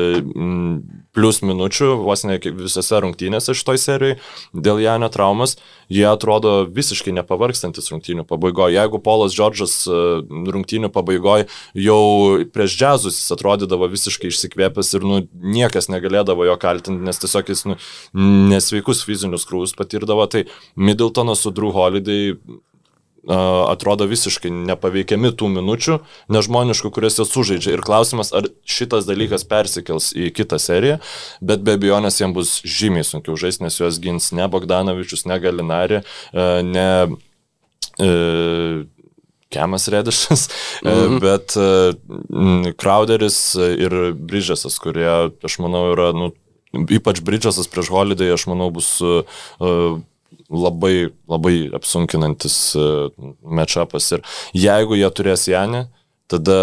plus 1.12 1.40
minučių, 1.42 1.88
vos 2.06 2.24
ne 2.28 2.38
visose 2.38 3.00
rungtynėse 3.02 3.54
šitoj 3.58 3.80
serijai, 3.82 4.18
dėl 4.54 4.80
Janio 4.82 5.10
traumas, 5.12 5.56
jie 5.92 6.06
atrodo 6.08 6.62
visiškai 6.70 7.14
nepavarkstantis 7.18 7.90
rungtynių 7.92 8.24
pabaigoje. 8.28 8.78
Jeigu 8.78 9.02
Polas 9.02 9.34
Džordžas 9.36 9.76
e, 9.86 10.00
rungtynių 10.54 10.92
pabaigoje 10.94 11.48
jau 11.74 12.00
prieš 12.54 12.78
džiazus 12.78 13.20
jis 13.20 13.36
atrodydavo 13.36 13.90
visiškai 13.92 14.30
išsikvėpęs 14.32 14.94
ir 14.96 15.06
nu, 15.06 15.22
niekas 15.32 15.90
negalėdavo 15.92 16.46
jo 16.48 16.58
kaltinti, 16.62 17.02
nes 17.04 17.22
tiesiog 17.22 17.52
jis 17.52 17.66
nu, 17.68 17.78
nesveikus 18.52 19.04
fizinius 19.08 19.48
krūvius 19.48 19.74
patirdavo, 19.78 20.28
tai 20.30 20.46
Middletonas 20.76 21.42
su 21.42 21.52
Drew 21.54 21.74
Holiday 21.74 22.36
atrodo 23.28 24.06
visiškai 24.10 24.50
nepaveikiami 24.50 25.30
tų 25.38 25.50
minučių, 25.56 25.98
nežmoniškų, 26.32 26.90
kurias 26.94 27.20
jie 27.20 27.26
sužaidžia. 27.28 27.76
Ir 27.76 27.84
klausimas, 27.86 28.32
ar 28.34 28.48
šitas 28.66 29.06
dalykas 29.06 29.46
persikels 29.48 30.10
į 30.16 30.32
kitą 30.34 30.58
seriją, 30.62 30.98
bet 31.40 31.62
be 31.62 31.76
abejonės 31.78 32.18
jiems 32.20 32.34
bus 32.34 32.54
žymiai 32.66 33.06
sunkiau 33.06 33.38
žaisti, 33.38 33.62
nes 33.66 33.78
juos 33.78 34.00
gins 34.02 34.32
ne 34.34 34.48
Bogdanovičius, 34.50 35.26
ne 35.30 35.38
Galinari, 35.42 36.02
ne... 36.66 36.88
E, 38.00 38.10
Kemas 39.52 39.84
Redišas, 39.92 40.48
mm 40.80 40.88
-hmm. 40.88 41.18
bet 41.20 41.52
Crowderis 42.80 43.54
ir 43.54 44.14
Bridžasas, 44.16 44.78
kurie, 44.80 45.28
aš 45.44 45.58
manau, 45.58 45.92
yra, 45.92 46.12
nu, 46.16 46.30
ypač 46.72 47.20
Bridžasas 47.20 47.68
prieš 47.68 47.90
Holiday, 47.92 48.32
aš 48.32 48.46
manau, 48.48 48.70
bus 48.70 49.00
uh, 49.04 50.00
labai, 50.52 51.10
labai 51.30 51.56
apsunkinantis 51.74 52.56
e, 52.76 52.86
matchupas. 53.42 54.12
Ir 54.16 54.24
jeigu 54.56 54.98
jie 55.00 55.10
turės 55.16 55.48
Janį, 55.50 55.86
tada 56.30 56.58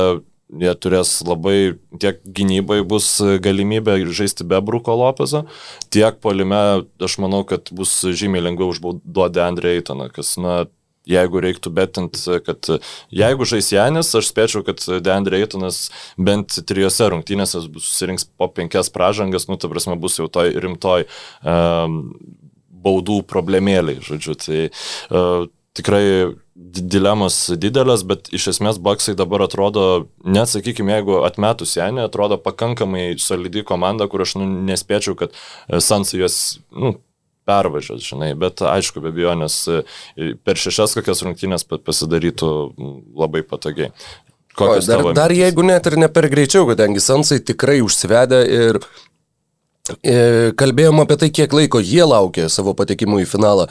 jie 0.49 0.71
turės 0.82 1.19
labai, 1.25 1.75
tiek 2.02 2.21
gynybai 2.25 2.80
bus 2.88 3.12
galimybė 3.43 3.99
žaisti 4.15 4.47
be 4.49 4.58
Bruko 4.65 4.95
Lopezo, 4.97 5.45
tiek 5.93 6.17
polime 6.23 6.62
aš 7.02 7.19
manau, 7.21 7.43
kad 7.47 7.69
bus 7.75 7.93
žymiai 8.02 8.47
lengviau 8.47 8.73
užbauduoti 8.73 9.43
Andrei 9.45 9.78
Eitoną, 9.78 10.10
kas, 10.13 10.34
na, 10.41 10.63
jeigu 11.10 11.41
reiktų 11.43 11.71
betint, 11.73 12.17
kad 12.45 12.69
jeigu 13.13 13.47
žais 13.49 13.71
Janis, 13.73 14.12
aš 14.17 14.30
spėčiau, 14.32 14.63
kad 14.67 14.84
Deandre 15.06 15.39
Eitonas 15.41 15.88
bent 16.17 16.60
trijose 16.69 17.10
rungtynėse 17.13 17.63
susirinks 17.65 18.28
po 18.38 18.49
penkias 18.54 18.91
pražangas, 18.93 19.47
nu, 19.49 19.58
ta 19.62 19.71
prasme, 19.71 19.97
bus 20.02 20.19
jau 20.19 20.30
toj 20.32 20.54
rimtoj 20.62 21.08
um, 21.43 22.02
baudų 22.84 23.22
problemėliai, 23.30 24.04
žodžiu. 24.06 24.36
Tai 24.39 24.62
uh, 24.70 25.48
tikrai 25.78 26.04
dilemos 26.60 27.38
didelės, 27.60 28.04
bet 28.08 28.30
iš 28.36 28.50
esmės 28.54 28.80
Baksai 28.84 29.15
dabar 29.18 29.46
atrodo, 29.46 30.10
net 30.28 30.52
sakykime, 30.52 30.92
jeigu 30.98 31.22
atmetus 31.28 31.78
Janį, 31.78 32.04
atrodo 32.08 32.39
pakankamai 32.42 33.13
solidi 33.22 33.63
komanda, 33.68 34.10
kur 34.12 34.26
aš 34.26 34.36
nu, 34.42 34.48
nespėčiau, 34.68 35.15
kad 35.20 35.36
e, 35.36 35.80
Sansai 35.84 36.20
juos 36.20 36.39
nu, 36.76 36.98
pervažiuos, 37.50 38.04
žinai, 38.06 38.34
bet 38.39 38.63
aišku, 38.65 39.02
be 39.04 39.13
abejo, 39.13 39.36
nes 39.39 39.60
e, 39.72 40.34
per 40.46 40.60
šešias 40.60 40.98
kokias 41.00 41.24
rungtynės 41.26 41.65
pasidarytų 41.70 42.52
labai 43.18 43.46
patogiai. 43.48 43.94
O, 44.60 44.74
dar, 44.84 45.06
dar 45.15 45.32
jeigu 45.32 45.63
net 45.63 45.86
ir 45.88 45.96
ne 46.02 46.10
per 46.12 46.28
greičiau, 46.28 46.65
kadangi 46.68 47.00
Sansai 47.00 47.39
tikrai 47.39 47.80
užsivedė 47.86 48.42
ir 48.52 48.82
kalbėjom 50.60 51.04
apie 51.04 51.17
tai, 51.21 51.32
kiek 51.34 51.54
laiko 51.56 51.82
jie 51.84 52.06
laukė 52.06 52.49
savo 52.52 52.75
patekimų 52.78 53.23
į 53.23 53.30
finalą. 53.30 53.67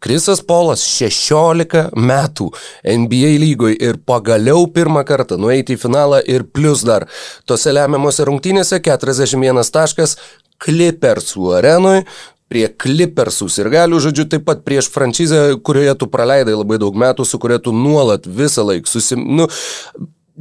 Krisas 0.00 0.40
Polas 0.40 0.80
16 0.88 1.90
metų 1.92 2.48
NBA 2.88 3.34
lygoje 3.42 3.76
ir 3.84 3.98
pagaliau 4.08 4.64
pirmą 4.72 5.04
kartą 5.04 5.36
nueiti 5.36 5.76
į 5.76 5.82
finalą 5.82 6.22
ir 6.24 6.46
plus 6.48 6.86
dar 6.88 7.04
tose 7.44 7.74
lemiamose 7.74 8.24
rungtynėse 8.24 8.80
41 8.80 9.60
taškas 9.74 10.16
Clippersų 10.60 11.52
arenui, 11.56 12.04
prie 12.50 12.66
Clippersų 12.68 13.48
ir 13.62 13.70
galių, 13.72 14.00
žodžiu, 14.04 14.26
taip 14.32 14.46
pat 14.48 14.64
prieš 14.66 14.90
franšizę, 14.92 15.42
kurioje 15.64 15.94
tu 16.00 16.08
praleidai 16.10 16.56
labai 16.56 16.80
daug 16.82 16.96
metų, 16.98 17.24
su 17.24 17.38
kuria 17.40 17.60
tu 17.62 17.72
nuolat 17.76 18.26
visą 18.26 18.66
laiką 18.66 18.90
susim... 18.90 19.22
Nu, 19.38 19.46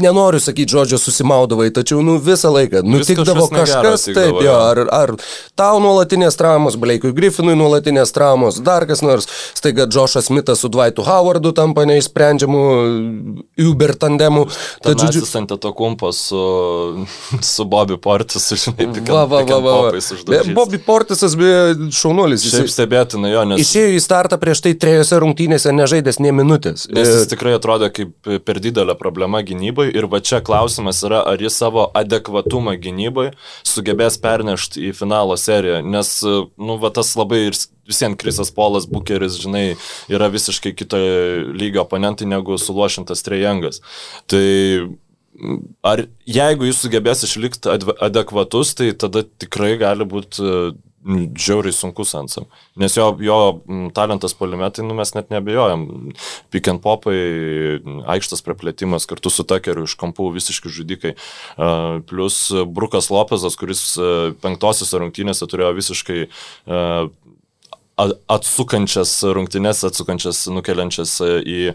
nenoriu 0.03 0.39
sakyti 0.41 0.73
žodžio 0.73 0.99
susimaudavai, 1.01 1.69
tačiau 1.75 2.01
nu, 2.05 2.17
visą 2.23 2.51
laiką 2.53 2.83
nutikdavo 2.87 3.47
kažkas, 3.51 4.07
taip, 4.15 4.39
jo, 4.45 4.55
ar, 4.55 4.81
ar 4.93 5.13
tau 5.59 5.79
nuolatinės 5.83 6.37
traumos, 6.39 6.77
Blake'ui 6.79 7.13
Griffinui 7.15 7.55
nuolatinės 7.59 8.13
traumos, 8.15 8.59
dar 8.63 8.87
kas 8.89 9.03
nors, 9.05 9.29
staiga 9.57 9.87
Džošas 9.89 10.31
Mitas 10.33 10.63
su 10.63 10.71
Dwightu 10.71 11.03
Howardu 11.07 11.51
tampa 11.57 11.85
neišsprendžiamu 11.89 12.63
Uber 13.69 13.95
tandemu. 13.99 14.45
Tad 14.83 15.03
žodžiu, 15.03 15.25
ant 15.39 15.53
to 15.59 15.73
kumpas 15.75 16.21
su, 16.29 16.43
su 17.45 17.65
Bobby 17.69 17.97
Portisu, 18.01 18.57
žinai, 18.59 18.89
tik 18.95 19.11
va, 19.11 19.25
va, 19.29 19.43
va, 19.43 19.59
va. 19.65 20.43
Bobby 20.55 20.79
Portisas 20.83 21.35
buvo 21.39 21.89
šaunuolis. 21.95 22.45
Šiaip 22.49 22.71
stebėtina 22.71 23.31
jo, 23.33 23.45
nes... 23.51 23.63
Išėjo 23.65 23.93
į 23.97 24.01
startą 24.03 24.39
prieš 24.41 24.63
tai 24.65 24.75
trejose 24.79 25.19
rungtynėse 25.21 25.73
nežaidęs 25.75 26.21
nie 26.23 26.33
minutės. 26.35 26.87
Nes 26.93 27.09
jis 27.11 27.29
tikrai 27.31 27.55
atrodė 27.57 27.91
kaip 27.93 28.31
per 28.45 28.61
didelė 28.63 28.95
problema 28.99 29.41
gynybai 29.45 29.88
gynybai 29.89 29.97
ir 29.97 30.07
va 30.07 30.19
čia 30.19 30.41
klausimas 30.41 31.03
yra, 31.03 31.23
ar 31.25 31.39
jis 31.39 31.57
savo 31.57 31.91
adekvatumą 31.93 32.77
gynybai 32.79 33.33
sugebės 33.63 34.19
pernešti 34.21 34.89
į 34.89 34.93
finalo 34.93 35.37
seriją, 35.37 35.81
nes, 35.83 36.23
nu, 36.57 36.77
va 36.77 36.89
tas 36.91 37.15
labai 37.15 37.49
ir 37.49 37.53
visiems 37.87 38.17
Krisas 38.17 38.51
Polas 38.51 38.87
Bukeris, 38.87 39.39
žinai, 39.41 39.77
yra 40.09 40.29
visiškai 40.29 40.75
kito 40.75 40.97
lygio 41.53 41.83
oponentai 41.83 42.27
negu 42.27 42.57
suluošintas 42.57 43.23
Trejangas. 43.23 43.81
Tai 44.27 44.97
ar 45.83 46.07
jeigu 46.25 46.65
jis 46.65 46.81
sugebės 46.83 47.23
išlikti 47.23 47.69
adekvatus, 48.01 48.75
tai 48.75 48.93
tada 48.93 49.23
tikrai 49.23 49.77
gali 49.79 50.05
būti 50.05 50.75
žiauriai 51.05 51.73
sunkus 51.75 52.13
Ansam. 52.17 52.47
Nes 52.79 52.95
jo, 52.97 53.09
jo 53.23 53.37
talentas 53.95 54.35
polimetai, 54.37 54.85
nu 54.85 54.97
mes 54.97 55.13
net 55.15 55.31
nebejojam. 55.33 55.85
Pick 56.51 56.67
and 56.71 56.83
popai, 56.83 57.15
aikštas 58.15 58.43
praplėtimas 58.45 59.07
kartu 59.09 59.31
su 59.33 59.45
takeriu 59.47 59.87
iš 59.87 59.95
kampų 59.99 60.31
visiškai 60.35 60.73
žudikai. 60.75 61.15
Plus 62.09 62.41
Brukas 62.67 63.09
Lopezas, 63.13 63.57
kuris 63.59 63.83
penktosiose 64.43 65.01
rungtynėse 65.01 65.49
turėjo 65.49 65.75
visiškai 65.79 66.21
atsukančias 68.31 69.11
rungtynes, 69.35 69.81
atsukančias, 69.87 70.45
nukeliančias 70.51 71.17
į 71.43 71.57
e, 71.67 71.73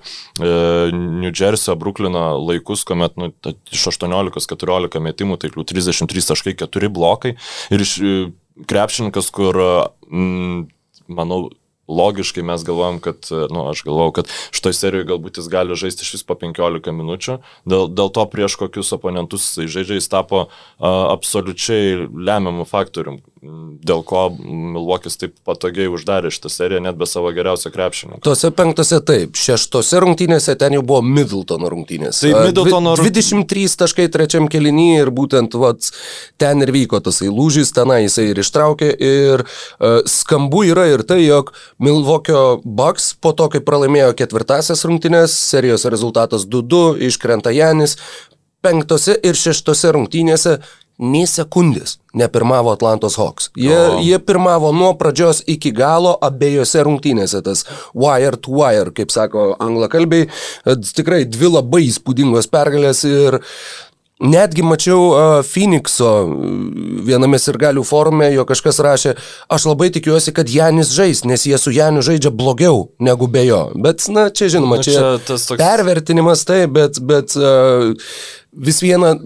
New 0.94 1.32
Jersey, 1.32 1.74
Bruklino 1.76 2.22
laikus, 2.40 2.84
kuomet 2.88 3.18
nu, 3.20 3.28
iš 3.74 3.88
18-14 3.92 5.02
metimų 5.04 5.36
taiklių 5.42 5.66
33 5.74 6.30
taškai, 6.30 6.56
4 6.64 6.90
blokai 6.94 7.34
ir 7.74 7.84
iš 7.84 7.98
krepšininkas, 8.70 9.30
kur, 9.34 9.58
mm, 10.10 10.64
manau, 11.08 11.48
logiškai 11.88 12.42
mes 12.42 12.64
galvojam, 12.64 12.98
kad, 13.00 13.26
na, 13.30 13.46
nu, 13.50 13.64
aš 13.70 13.82
galvojau, 13.84 14.12
kad 14.20 14.30
šitoj 14.56 14.76
serijoje 14.76 15.08
galbūt 15.10 15.40
jis 15.40 15.50
gali 15.52 15.76
žaisti 15.76 16.06
iš 16.06 16.14
vis 16.16 16.24
po 16.26 16.36
15 16.40 16.94
minučių. 16.96 17.38
Dėl, 17.68 17.90
dėl 17.92 18.12
to 18.14 18.24
prieš 18.32 18.56
kokius 18.60 18.94
oponentus 18.96 19.50
jis 19.58 19.72
žaidžia, 19.74 19.98
jis 20.00 20.08
tapo 20.12 20.46
a, 20.46 20.48
absoliučiai 21.12 22.06
lemiamų 22.08 22.66
faktorium, 22.70 23.20
dėl 23.44 24.02
ko 24.06 24.26
Milvokis 24.38 25.18
taip 25.20 25.34
patogiai 25.46 25.90
uždarė 25.92 26.30
šitą 26.32 26.50
seriją 26.52 26.80
net 26.84 26.96
be 26.98 27.06
savo 27.08 27.32
geriausio 27.36 27.70
krepšinio. 27.74 28.18
Tuose 28.24 28.50
penktose 28.56 29.00
taip, 29.04 29.36
šeštose 29.38 30.00
rungtynėse 30.04 30.54
ten 30.60 30.76
jau 30.78 30.82
buvo 30.86 31.02
Middletono 31.04 31.68
rungtynės. 31.72 32.22
Taip, 32.24 32.36
Middletono 32.48 32.94
rungtynės. 32.96 33.30
23 33.34 33.76
taškai 33.84 34.08
trečiam 34.14 34.48
kelinį 34.50 34.88
ir 35.02 35.12
būtent 35.14 35.56
vat, 35.60 35.90
ten 36.40 36.64
ir 36.64 36.72
vyko 36.74 37.02
tasai 37.04 37.28
lūžis, 37.32 37.74
tenai 37.76 38.04
jisai 38.06 38.30
ir 38.32 38.40
ištraukė 38.40 38.92
ir 38.94 39.44
uh, 39.44 40.00
skambu 40.08 40.64
yra 40.70 40.88
ir 40.94 41.04
tai, 41.06 41.20
jog 41.26 41.52
Milvokio 41.82 42.62
Bucks 42.64 43.12
po 43.20 43.34
to, 43.36 43.50
kai 43.52 43.64
pralaimėjo 43.64 44.14
ketvirtasias 44.18 44.86
rungtynės, 44.88 45.36
serijos 45.52 45.84
rezultatas 45.92 46.48
2-2, 46.48 47.04
iškrenta 47.10 47.52
Janis, 47.54 47.98
penktose 48.64 49.18
ir 49.20 49.36
šeštose 49.36 49.92
rungtynėse 49.92 50.58
nei 50.98 51.26
sekundės 51.26 51.98
nepirmavo 52.14 52.70
Atlantos 52.74 53.16
Hawks. 53.18 53.50
Jie, 53.58 53.74
o. 53.74 53.98
jie 54.02 54.18
pirmavo 54.22 54.70
nuo 54.72 54.92
pradžios 54.98 55.42
iki 55.50 55.72
galo 55.74 56.14
abiejose 56.22 56.84
rungtynėse, 56.86 57.42
tas 57.46 57.64
wire 57.94 58.38
to 58.38 58.54
wire, 58.54 58.92
kaip 58.94 59.10
sako 59.14 59.52
anglakalbiai, 59.62 60.28
tikrai 60.94 61.24
dvi 61.26 61.50
labai 61.56 61.82
įspūdingos 61.88 62.50
pergalės 62.52 63.02
ir 63.08 63.42
Netgi 64.22 64.62
mačiau 64.62 65.00
uh, 65.10 65.40
Phoenixo 65.42 66.08
viename 67.04 67.34
sirgalių 67.42 67.82
forume, 67.84 68.28
jo 68.30 68.44
kažkas 68.46 68.78
rašė, 68.86 69.16
aš 69.50 69.66
labai 69.66 69.88
tikiuosi, 69.92 70.30
kad 70.32 70.48
Janis 70.48 70.92
žais, 70.94 71.24
nes 71.26 71.42
jie 71.44 71.58
su 71.58 71.72
Janiu 71.74 72.00
žaidžia 72.06 72.30
blogiau 72.30 72.86
negu 73.02 73.26
be 73.26 73.42
jo. 73.42 73.58
Bet, 73.74 74.06
na, 74.14 74.28
čia 74.30 74.52
žinoma, 74.54 74.78
nu, 74.78 74.86
čia, 74.86 74.94
čia 74.94 75.10
toks... 75.26 75.58
pervertinimas 75.58 76.46
tai, 76.46 76.62
bet, 76.70 77.02
bet 77.02 77.34
uh, 77.34 77.90
vis 78.54 78.78
viena 78.86 79.16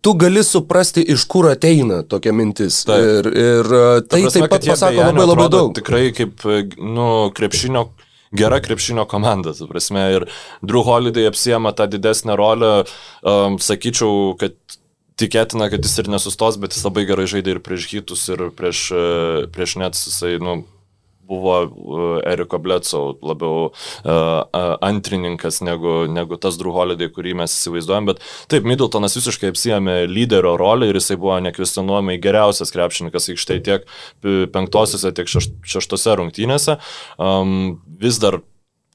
tu 0.00 0.14
gali 0.18 0.42
suprasti, 0.44 1.02
iš 1.14 1.24
kur 1.30 1.50
ateina 1.50 2.02
tokia 2.02 2.32
mintis. 2.34 2.82
Taip. 2.88 3.04
Ir, 3.06 3.30
ir 3.30 3.72
tai 4.10 4.22
prasme, 4.24 4.32
taip 4.40 4.52
pat 4.52 4.68
pasako 4.72 5.08
labai 5.10 5.26
labai 5.26 5.48
daug. 5.52 5.74
Tikrai 5.78 6.04
kaip, 6.16 6.46
nu, 6.78 7.08
krepšinio 7.36 7.88
gera 8.36 8.60
krepšinio 8.62 9.04
komanda, 9.10 9.54
tu 9.54 9.66
prasme, 9.70 10.04
ir 10.14 10.26
Drew 10.62 10.84
Holiday 10.86 11.26
apsiema 11.26 11.72
tą 11.74 11.88
didesnę 11.90 12.36
rolę, 12.38 12.84
um, 13.26 13.58
sakyčiau, 13.58 14.36
kad 14.38 14.54
tikėtina, 15.20 15.68
kad 15.72 15.84
jis 15.84 15.98
ir 16.02 16.10
nesustos, 16.12 16.58
bet 16.62 16.76
jis 16.76 16.84
labai 16.86 17.04
gerai 17.08 17.26
žaidė 17.30 17.56
ir 17.56 17.62
prieš 17.64 17.88
hitus, 17.90 18.22
ir 18.32 18.46
prieš, 18.56 18.84
prieš 19.54 19.76
net 19.82 19.98
jisai, 19.98 20.36
nu, 20.42 20.60
buvo 21.30 21.56
uh, 21.64 22.18
Eriko 22.26 22.58
Bledsoe 22.62 23.14
labiau 23.24 23.70
uh, 23.70 24.74
antrininkas 24.84 25.60
negu, 25.66 26.04
negu 26.10 26.38
tas 26.40 26.58
Drew 26.60 26.74
Holiday, 26.74 27.10
kurį 27.14 27.36
mes 27.42 27.54
įsivaizduojam, 27.54 28.10
bet 28.10 28.22
taip, 28.50 28.66
Middletonas 28.68 29.16
visiškai 29.18 29.52
apsijėmė 29.54 29.96
lyderio 30.10 30.56
rolę 30.60 30.90
ir 30.90 30.98
jisai 30.98 31.18
buvo 31.20 31.38
nekvestionuojamai 31.46 32.18
geriausias 32.22 32.74
krepšininkas 32.74 33.30
aikštėje 33.32 33.66
tiek 33.66 33.88
penktosiose, 34.54 35.14
tiek 35.16 35.30
šeštose 35.30 36.18
rungtynėse. 36.20 36.78
Um, 37.20 37.80
vis 38.00 38.20
dar, 38.22 38.40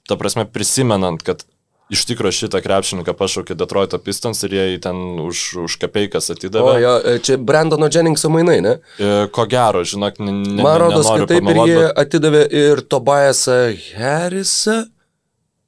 ta 0.10 0.20
prasme, 0.20 0.48
prisimenant, 0.50 1.24
kad 1.26 1.46
iš 1.94 2.06
tikrųjų 2.10 2.38
šitą 2.40 2.62
krepšininką 2.66 3.14
pašaukė 3.18 3.58
Detroito 3.58 4.00
Pistons 4.02 4.42
ir 4.48 4.56
jie 4.58 4.66
ten 4.82 4.98
už, 5.22 5.44
už 5.66 5.78
kapeikas 5.82 6.32
atidavė. 6.34 6.72
O 6.72 6.82
jo, 6.82 6.96
e, 7.02 7.20
čia 7.26 7.38
Brandono 7.38 7.90
Jenningso 7.92 8.32
mainai, 8.34 8.58
ne? 8.66 8.74
E, 8.98 9.14
ko 9.34 9.46
gero, 9.50 9.86
žinok, 9.86 10.20
ne, 10.24 10.34
Man 10.64 10.80
rodos, 10.82 11.06
kad 11.06 11.30
taip 11.30 11.54
ir 11.54 11.62
jie 11.62 11.80
bet... 11.84 11.96
atidavė 12.06 12.44
ir 12.50 12.84
Tobiasą 12.90 13.62
Harrisą. 13.94 14.84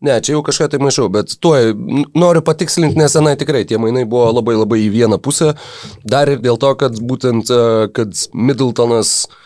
Ne, 0.06 0.20
čia 0.22 0.36
jau 0.36 0.44
kažką 0.46 0.68
tai 0.70 0.78
maišau, 0.82 1.08
bet 1.10 1.32
tuoj 1.42 1.72
noriu 2.14 2.44
patikslinti, 2.46 3.00
nes 3.02 3.14
senai 3.14 3.34
tikrai 3.38 3.64
tie 3.66 3.80
mainai 3.82 4.04
buvo 4.06 4.28
labai 4.30 4.54
labai 4.54 4.84
į 4.84 4.92
vieną 4.94 5.18
pusę. 5.18 5.56
Dar 6.06 6.30
ir 6.30 6.42
dėl 6.44 6.60
to, 6.62 6.74
kad 6.78 6.98
būtent, 7.02 7.50
e, 7.50 7.90
kad 7.98 8.14
Middletonas 8.34 9.24
uh, 9.26 9.44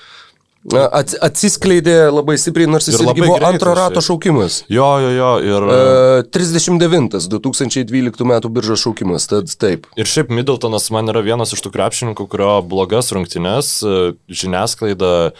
Atsiskleidė 0.69 1.95
labai 2.13 2.35
stipriai, 2.37 2.69
nors 2.69 2.85
jis 2.85 2.99
irgi 3.01 3.23
buvo 3.23 3.39
antro 3.47 3.73
rato 3.73 4.03
šaukimas. 4.05 4.59
Jo, 4.69 4.89
jo, 5.01 5.09
jo. 5.15 5.31
Ir... 5.41 5.65
Uh, 5.65 6.27
39, 6.29 7.17
2012 7.33 8.27
metų 8.29 8.51
biržos 8.53 8.83
šaukimas, 8.85 9.25
tad 9.31 9.49
taip. 9.61 9.89
Ir 9.97 10.09
šiaip 10.09 10.29
Middletonas 10.29 10.91
man 10.93 11.09
yra 11.09 11.25
vienas 11.25 11.55
iš 11.55 11.65
tų 11.65 11.73
krepšininkų, 11.73 12.27
kurio 12.29 12.53
blogas 12.61 13.09
rungtynes 13.15 13.73
žiniasklaida 14.29 15.31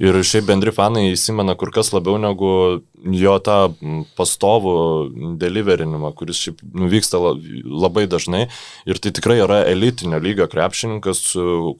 ir 0.00 0.20
šiaip 0.24 0.48
bendri 0.48 0.72
fanai 0.72 1.10
įsimena 1.12 1.52
kur 1.60 1.72
kas 1.74 1.92
labiau 1.92 2.16
negu 2.20 2.80
jo 3.04 3.36
tą 3.44 3.56
pastovų 4.18 4.74
deliverinimą, 5.40 6.12
kuris 6.18 6.40
šiaip 6.44 6.60
nuvyksta 6.76 7.20
labai 7.20 8.06
dažnai. 8.10 8.46
Ir 8.88 9.00
tai 9.02 9.12
tikrai 9.16 9.40
yra 9.44 9.62
elitinio 9.70 10.20
lygio 10.22 10.48
krepšininkas, 10.50 11.22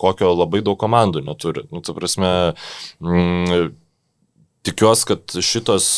kokio 0.00 0.33
labai 0.35 0.62
daug 0.66 0.78
komandų 0.80 1.24
neturi. 1.26 1.66
Nu, 1.72 1.83
ta 1.85 1.94
prasme, 1.96 2.33
mm, 3.02 3.70
tikiuosi, 4.66 5.06
kad 5.12 5.37
šitos, 5.44 5.92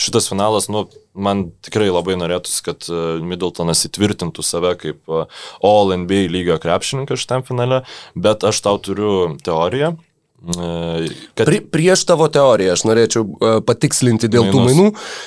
šitas 0.00 0.30
finalas, 0.30 0.70
nu, 0.72 0.86
man 1.14 1.48
tikrai 1.64 1.90
labai 1.90 2.16
norėtųsi, 2.18 2.60
kad 2.66 2.86
Middletonas 3.26 3.86
įtvirtintų 3.88 4.44
save 4.46 4.76
kaip 4.80 5.10
All 5.10 5.96
NBA 6.04 6.28
lygio 6.32 6.58
krepšininkas 6.62 7.24
šitam 7.24 7.46
finale, 7.46 7.82
bet 8.14 8.46
aš 8.46 8.62
tau 8.66 8.78
turiu 8.82 9.36
teoriją 9.44 9.96
Kad... 10.40 11.44
Pri, 11.44 11.60
prieš 11.60 12.06
tavo 12.08 12.24
teoriją 12.32 12.72
aš 12.72 12.84
norėčiau 12.88 13.22
uh, 13.24 13.58
patikslinti 13.64 14.30
dėl 14.32 14.46
Minus. 14.48 14.54
tų 14.54 14.62
mainų. 14.64 14.86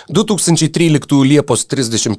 2013 0.10 1.20
Liepos 1.30 1.68
31 1.70 2.18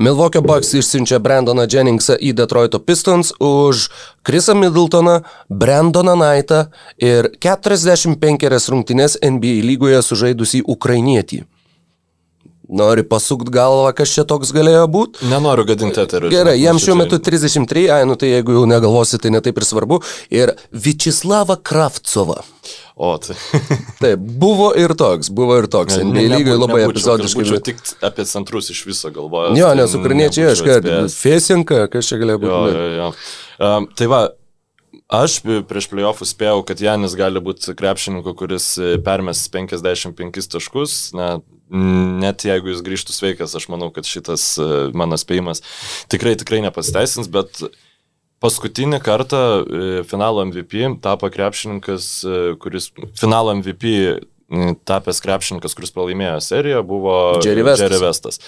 Milwaukee 0.00 0.40
Bucks 0.44 0.72
išsiunčia 0.80 1.20
Brandoną 1.20 1.68
Jenningsą 1.68 2.16
į 2.16 2.32
Detroito 2.38 2.80
Pistons 2.80 3.34
už 3.44 3.90
Chrisą 4.24 4.56
Middletoną, 4.56 5.20
Brandoną 5.52 6.16
Knightą 6.16 6.64
ir 6.96 7.28
45 7.44 8.48
rungtynės 8.72 9.20
NBA 9.20 9.60
lygoje 9.68 10.00
sužaidusį 10.08 10.64
ukrainietį. 10.64 11.44
Nori 12.64 13.02
pasukt 13.04 13.50
galvą, 13.52 13.90
kas 13.96 14.14
čia 14.14 14.22
toks 14.28 14.48
galėjo 14.56 14.86
būti? 14.88 15.26
Nenoriu 15.28 15.66
gadinti 15.68 16.00
eterio. 16.00 16.30
Gerai, 16.32 16.54
jam 16.56 16.78
šiuo 16.80 16.94
metu 16.96 17.18
33, 17.20 17.82
ai, 17.92 18.06
nu 18.08 18.16
tai 18.16 18.30
jeigu 18.30 18.54
jau 18.56 18.62
negalvosi, 18.68 19.20
tai 19.20 19.34
netaip 19.34 19.58
ir 19.60 19.66
svarbu. 19.68 19.98
Ir 20.32 20.54
Vičislava 20.72 21.58
Kravcova. 21.60 22.38
O, 22.96 23.10
tai. 23.20 23.36
Taip, 24.02 24.22
buvo 24.40 24.70
ir 24.80 24.94
toks, 24.96 25.28
buvo 25.34 25.58
ir 25.60 25.68
toks. 25.68 25.98
Ne, 25.98 26.06
NBA 26.08 26.38
lygai 26.38 26.54
labai 26.56 26.86
epizodiškai. 26.86 27.44
Aš 27.44 27.66
tik 27.66 27.82
apie 28.06 28.24
centrus 28.30 28.72
iš 28.72 28.80
viso 28.88 29.12
galvoju. 29.12 29.58
Jo, 29.58 29.68
tai 29.68 29.82
nes 29.82 29.98
ukrainiečiai, 29.98 30.54
aš 30.54 30.64
kad 30.64 30.88
Fesinka, 31.12 31.84
kas 31.92 32.08
čia 32.08 32.22
galėjo 32.22 32.40
būti. 32.46 32.54
Jo, 32.54 32.72
jo, 32.72 32.88
jo. 32.96 33.10
Um, 33.60 33.90
tai 33.98 34.08
va, 34.08 34.22
Aš 35.12 35.36
prieš 35.68 35.86
playoffus 35.90 36.30
spėjau, 36.32 36.62
kad 36.64 36.80
Janis 36.80 37.12
gali 37.18 37.42
būti 37.44 37.74
krepšininku, 37.76 38.32
kuris 38.38 38.70
permes 39.04 39.42
55 39.52 40.48
taškus. 40.54 40.94
Na, 41.14 41.26
net 41.74 42.44
jeigu 42.46 42.70
jis 42.70 42.82
grįžtų 42.86 43.14
sveikas, 43.14 43.54
aš 43.58 43.66
manau, 43.72 43.90
kad 43.94 44.06
šitas 44.08 44.54
e, 44.62 44.68
mano 44.96 45.18
spėjimas 45.20 45.64
tikrai, 46.12 46.36
tikrai 46.38 46.60
nepasiteisins, 46.64 47.30
bet 47.32 47.64
paskutinį 48.44 49.00
kartą 49.04 49.40
e, 49.40 49.90
finalo 50.08 50.44
MVP 50.46 50.94
tapo 51.04 51.30
krepšininkas, 51.34 52.08
e, 52.22 52.44
kuris 52.62 52.92
finalo 53.18 53.56
MVP 53.58 53.96
tapęs 54.86 55.22
krepšininkas, 55.24 55.74
kuris 55.74 55.94
pralaimėjo 55.94 56.38
seriją, 56.44 56.84
buvo 56.86 57.16
Jerry 57.42 57.64
Vestas. 57.66 57.84
Jerry 57.86 58.00
Vestas. 58.02 58.40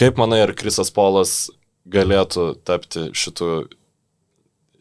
Kaip 0.00 0.18
manai, 0.20 0.42
ar 0.44 0.52
Krisas 0.58 0.90
Polas 0.94 1.34
galėtų 1.90 2.52
tapti 2.66 3.08
šitų 3.16 3.50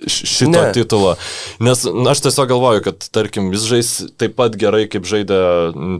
šito 0.07 0.51
ne. 0.51 0.71
titulo. 0.73 1.15
Nes 1.63 1.83
na, 1.83 2.11
aš 2.13 2.23
tiesiog 2.25 2.49
galvoju, 2.51 2.83
kad, 2.85 3.07
tarkim, 3.15 3.49
jis 3.53 3.65
žais 3.69 3.89
taip 4.19 4.37
pat 4.39 4.55
gerai, 4.59 4.85
kaip 4.91 5.07
žaidė 5.09 5.39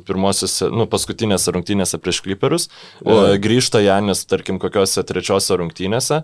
pirmosiose, 0.08 0.70
nu, 0.72 0.88
paskutinėse 0.90 1.54
rungtynėse 1.56 2.00
prieš 2.02 2.22
kliperius. 2.26 2.70
E, 3.04 3.36
grįžta 3.42 3.84
Janis, 3.84 4.24
tarkim, 4.30 4.62
kokiose 4.62 5.04
trečiose 5.08 5.60
rungtynėse. 5.60 6.24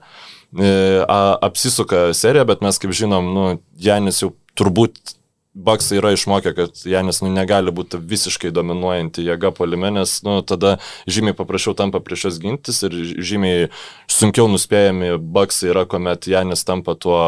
E, 0.55 0.71
apsisuka 1.09 2.07
serija, 2.17 2.47
bet 2.47 2.63
mes, 2.65 2.79
kaip 2.81 2.95
žinom, 2.95 3.31
nu, 3.35 3.45
Janis 3.81 4.23
jau 4.23 4.33
turbūt 4.55 5.17
Baksai 5.55 6.01
yra 6.01 6.11
išmokę, 6.11 6.51
kad 6.51 6.81
Janis 6.83 7.21
nu, 7.23 7.29
negali 7.31 7.71
būti 7.71 7.95
visiškai 7.95 8.49
dominuojanti 8.51 9.23
jėga 9.23 9.53
polime, 9.55 9.87
nes 9.95 10.17
nu, 10.27 10.41
tada 10.43 10.73
žymiai 11.07 11.35
paprasčiau 11.37 11.71
tampa 11.79 12.01
prieš 12.03 12.25
jas 12.27 12.39
gintis 12.43 12.81
ir 12.83 12.97
žymiai 13.23 13.69
sunkiau 14.11 14.49
nuspėjami 14.51 15.13
Baksai 15.15 15.71
yra, 15.71 15.85
kuomet 15.87 16.27
Janis 16.27 16.65
tampa 16.67 16.97
tuo 16.99 17.19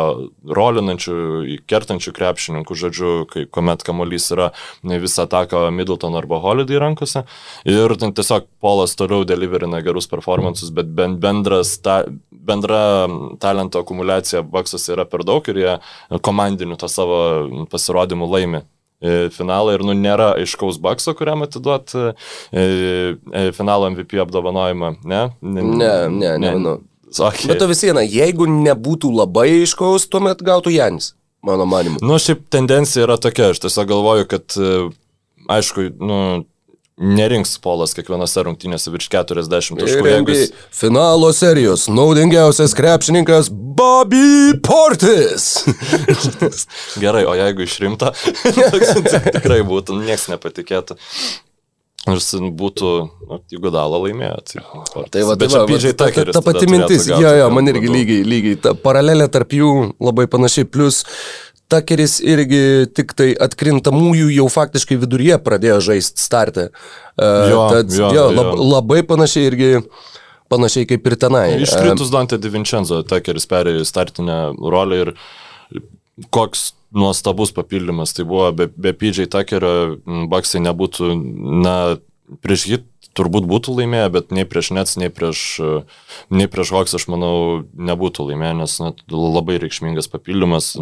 rolinančiu, 0.43 1.15
kertančiu 1.71 2.11
krepšininku, 2.17 2.75
žodžiu, 2.75 3.13
kai, 3.31 3.45
kuomet 3.47 3.87
kamuolys 3.87 4.27
yra 4.35 4.49
visą 4.83 5.23
ataką 5.23 5.69
Middleton 5.71 6.19
arba 6.19 6.41
Holiday 6.43 6.83
rankose. 6.83 7.23
Ir 7.63 7.95
ten 7.95 8.11
tiesiog 8.11 8.51
Polas 8.59 8.97
toliau 8.99 9.23
deliverina 9.23 9.79
gerus 9.85 10.09
performances, 10.11 10.73
bet 10.75 10.91
bendras, 10.91 11.77
ta, 11.79 12.01
bendra 12.47 12.81
talento 13.43 13.83
akumuliacija 13.83 14.41
Baksas 14.41 14.89
yra 14.93 15.05
per 15.05 15.23
daug 15.27 15.45
ir 15.51 15.63
jie 15.63 15.77
komandiniu 16.25 16.79
tą 16.79 16.89
savo 16.91 17.19
pasirodymą 17.71 18.17
žaidimų 18.17 18.27
laimi 18.31 18.61
e, 19.01 19.29
finalą 19.29 19.75
ir 19.75 19.83
nu 19.85 19.93
nėra 19.93 20.35
aiškaus 20.37 20.79
bakso, 20.79 21.13
kuriam 21.13 21.43
atiduot 21.43 21.93
e, 21.95 22.13
e, 22.51 23.51
finalo 23.53 23.89
MVP 23.91 24.19
apdovanojimą, 24.19 24.97
ne? 25.05 25.29
Ne, 25.41 25.61
ne, 25.61 26.09
ne, 26.09 26.37
ne. 26.37 26.53
ne. 26.59 26.77
Okay. 27.07 27.47
Bet 27.47 27.61
to 27.61 27.69
vis 27.69 27.81
viena, 27.85 28.01
jeigu 28.03 28.45
nebūtų 28.51 29.13
labai 29.15 29.61
aiškaus, 29.61 30.09
tuomet 30.11 30.41
gautų 30.43 30.73
Janis, 30.75 31.13
mano 31.41 31.65
manimu. 31.65 32.01
Nu, 32.03 32.17
šiaip 32.19 32.49
tendencija 32.51 33.05
yra 33.05 33.15
tokia, 33.17 33.53
aš 33.53 33.61
tiesiog 33.63 33.87
galvoju, 33.87 34.27
kad, 34.27 34.57
aišku, 35.55 35.87
nu, 36.03 36.17
nerinks 36.97 37.55
polas 37.61 37.93
kiekvienose 37.97 38.43
rungtynėse 38.47 38.91
virš 38.93 39.09
40 39.13 39.51
taškų. 39.53 40.07
Jeigu... 40.09 40.37
Finalo 40.73 41.29
serijos 41.35 41.85
naudingiausias 41.93 42.73
krepšininkas 42.77 43.51
Bobby 43.51 44.57
Portis. 44.65 45.67
Gerai, 47.03 47.25
o 47.29 47.35
jeigu 47.37 47.67
išrimta, 47.67 48.13
tikrai 49.37 49.61
būtų, 49.67 49.99
nieks 50.07 50.29
nepatikėtų. 50.33 50.97
Nors 52.07 52.29
būtų, 52.55 52.89
nu, 53.27 53.37
jeigu 53.51 53.69
dalą 53.73 53.97
laimėjo. 54.05 54.35
Tai, 54.47 54.61
tai 55.11 55.23
va, 55.27 55.35
tai 55.35 55.49
va, 55.51 55.65
va, 55.67 55.79
ta, 55.91 56.07
ta, 56.07 56.23
ta 56.37 56.41
pati 56.45 56.69
mintis, 56.71 57.09
jo, 57.11 57.19
jo, 57.19 57.49
man 57.51 57.67
irgi 57.67 57.91
lygiai, 57.91 58.21
lygiai, 58.23 58.59
ta 58.63 58.71
paralelė 58.79 59.27
tarp 59.33 59.51
jų 59.57 59.71
labai 59.99 60.29
panašiai, 60.31 60.69
plus 60.71 61.01
Takeris 61.67 62.17
irgi 62.23 62.87
tik 62.95 63.11
tai 63.17 63.33
atkrintamųjų 63.43 64.29
jau 64.37 64.45
faktiškai 64.51 64.99
viduryje 65.01 65.39
pradėjo 65.43 65.81
žaisti 65.89 66.23
startę. 66.23 66.69
Uh, 67.17 67.49
jo, 67.51 67.63
tad, 67.73 67.91
jo, 67.91 68.11
jo, 68.15 68.29
lab, 68.31 68.53
jo. 68.53 68.69
Labai 68.71 69.01
panašiai 69.07 69.49
irgi 69.49 69.71
panašiai 70.51 70.87
kaip 70.87 71.09
ir 71.09 71.17
tenai. 71.19 71.47
Iškritus 71.65 72.11
Dante 72.13 72.39
Di 72.39 72.51
Vincenzo, 72.53 73.01
Takeris 73.07 73.49
perėjo 73.51 73.83
į 73.83 73.89
startinę 73.89 74.39
rolę 74.55 75.01
ir 75.03 75.13
koks 76.33 76.71
nuostabus 76.95 77.51
papildymas 77.51 78.15
tai 78.15 78.25
buvo, 78.27 78.51
be, 78.55 78.69
be 78.71 78.93
PJ 78.95 79.27
Takerio 79.33 79.97
Baksai 80.31 80.63
nebūtų, 80.63 81.11
na, 81.65 81.75
prieš 82.43 82.67
hit 82.71 82.87
turbūt 83.17 83.47
būtų 83.49 83.75
laimėję, 83.81 84.07
bet 84.13 84.31
nei 84.35 84.45
prieš 84.49 84.71
Nets, 84.77 84.95
nei 85.01 85.11
prieš, 85.13 85.43
nei 86.29 86.47
prieš 86.51 86.73
Hawks, 86.75 86.95
aš 86.97 87.07
manau, 87.11 87.65
nebūtų 87.73 88.29
laimėję, 88.31 88.55
nes 88.61 88.79
net 88.83 89.03
labai 89.11 89.59
reikšmingas 89.63 90.09
papildymas. 90.13 90.75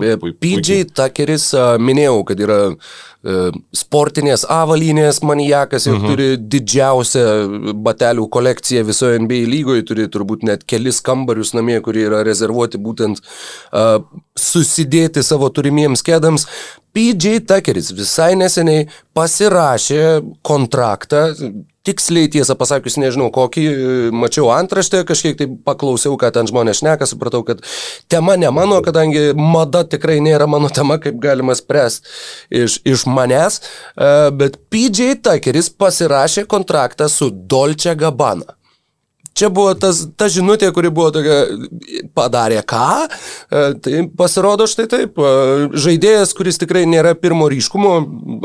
PJ 0.44 0.92
Tuckeris, 0.96 1.52
minėjau, 1.80 2.22
kad 2.28 2.44
yra 2.44 2.60
sportinės 3.74 4.44
avalynės 4.52 5.22
manijakas 5.26 5.88
ir 5.88 5.96
mhm. 5.96 6.06
turi 6.10 6.28
didžiausią 6.38 7.26
batelių 7.86 8.28
kolekciją 8.32 8.86
visoje 8.86 9.22
NBA 9.24 9.48
lygoje, 9.50 9.86
turi 9.90 10.06
turbūt 10.12 10.46
net 10.46 10.66
kelis 10.70 11.02
kambarius 11.06 11.56
namie, 11.58 11.80
kurie 11.86 12.06
yra 12.06 12.22
rezervuoti 12.28 12.82
būtent 12.82 13.22
uh, 13.22 13.98
susidėti 14.38 15.26
savo 15.26 15.50
turimiems 15.50 16.06
kėdams. 16.06 16.46
PJ 16.96 17.42
Tuckeris 17.50 17.90
visai 17.96 18.36
neseniai 18.40 18.86
pasirašė 19.18 20.04
kontraktą 20.46 21.32
tiksliai 21.86 22.30
tiesą 22.32 22.56
pasakius 22.60 22.98
nežinau 23.02 23.30
kokį, 23.34 23.66
mačiau 24.16 24.50
antraštę, 24.56 25.04
kažkiek 25.08 25.38
tai 25.40 25.48
paklausiau, 25.68 26.18
ką 26.20 26.32
ten 26.36 26.50
žmonės 26.50 26.82
šneka, 26.82 27.08
supratau, 27.10 27.44
kad 27.48 27.64
tema 28.12 28.38
ne 28.40 28.52
mano, 28.54 28.82
kadangi 28.86 29.32
mada 29.38 29.86
tikrai 29.88 30.20
nėra 30.26 30.50
mano 30.50 30.72
tema, 30.74 31.00
kaip 31.02 31.20
galima 31.24 31.56
spręsti 31.58 32.14
iš, 32.64 32.80
iš 32.88 33.08
manęs, 33.10 33.62
e, 33.62 34.12
bet 34.36 34.60
PJ 34.74 35.20
Tuckeris 35.26 35.72
pasirašė 35.72 36.48
kontraktą 36.52 37.10
su 37.12 37.32
Dolce 37.32 37.96
Gabbana. 38.00 38.58
Čia 39.36 39.50
buvo 39.52 39.74
tas, 39.76 39.98
ta 40.16 40.30
žinutė, 40.32 40.70
kuri 40.72 40.88
buvo 40.96 41.10
tokia, 41.12 41.42
padarė 42.16 42.62
ką, 42.64 42.84
e, 43.04 43.64
tai 43.84 44.04
pasirodo 44.16 44.64
štai 44.72 44.86
taip, 44.88 45.20
e, 45.20 45.66
žaidėjas, 45.76 46.32
kuris 46.38 46.56
tikrai 46.62 46.86
nėra 46.88 47.12
pirmo 47.20 47.50
ryškumo, 47.52 47.92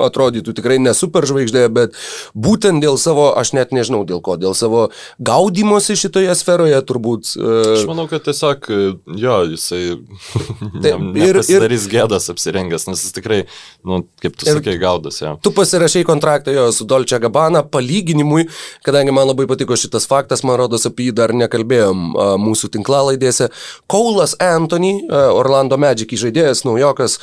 atrodytų 0.02 0.50
tikrai 0.58 0.80
nesuper 0.82 1.28
žvaigždė, 1.30 1.62
bet 1.70 1.94
būtent 2.34 2.82
dėl 2.82 2.98
savo, 2.98 3.28
aš 3.38 3.52
net 3.54 3.70
nežinau 3.70 4.00
dėl 4.08 4.18
ko, 4.18 4.34
dėl 4.34 4.56
savo 4.58 4.88
gaudimosi 5.22 5.94
šitoje 5.94 6.34
sferoje 6.34 6.82
turbūt. 6.88 7.36
E, 7.38 7.54
aš 7.76 7.86
manau, 7.86 8.08
kad 8.10 8.26
tiesiog, 8.26 8.66
jo, 9.14 9.38
jisai 9.52 9.94
taip, 10.82 11.06
ne, 11.06 11.22
ir, 11.22 11.38
ir 11.38 11.76
gėdas 11.94 12.26
apsirengęs, 12.34 12.88
nes 12.90 13.06
jis 13.06 13.14
tikrai, 13.14 13.44
nu, 13.86 14.00
kaip 14.26 14.34
tu 14.42 14.50
sakai, 14.50 14.74
gaudas. 14.82 15.22
Ja. 15.22 15.36
Tu 15.38 15.54
pasirašai 15.54 16.02
kontraktą 16.10 16.50
jo 16.58 16.66
su 16.74 16.90
Dolce 16.90 17.22
Gabbana 17.22 17.62
palyginimui, 17.62 18.48
kadangi 18.82 19.14
man 19.14 19.30
labai 19.30 19.46
patiko 19.46 19.78
šitas 19.78 20.10
faktas, 20.10 20.42
man 20.42 20.58
rodo, 20.58 20.79
Paulas 20.80 20.88
apie 20.88 21.10
jį 21.10 21.14
dar 21.14 21.32
nekalbėjom 21.34 22.14
mūsų 22.40 22.70
tinklalaidėse. 22.72 23.50
Kaulas 23.88 24.36
Anthony, 24.40 25.08
Orlando 25.10 25.76
Magic 25.76 26.12
žaidėjas, 26.16 26.64
naujokas, 26.64 27.18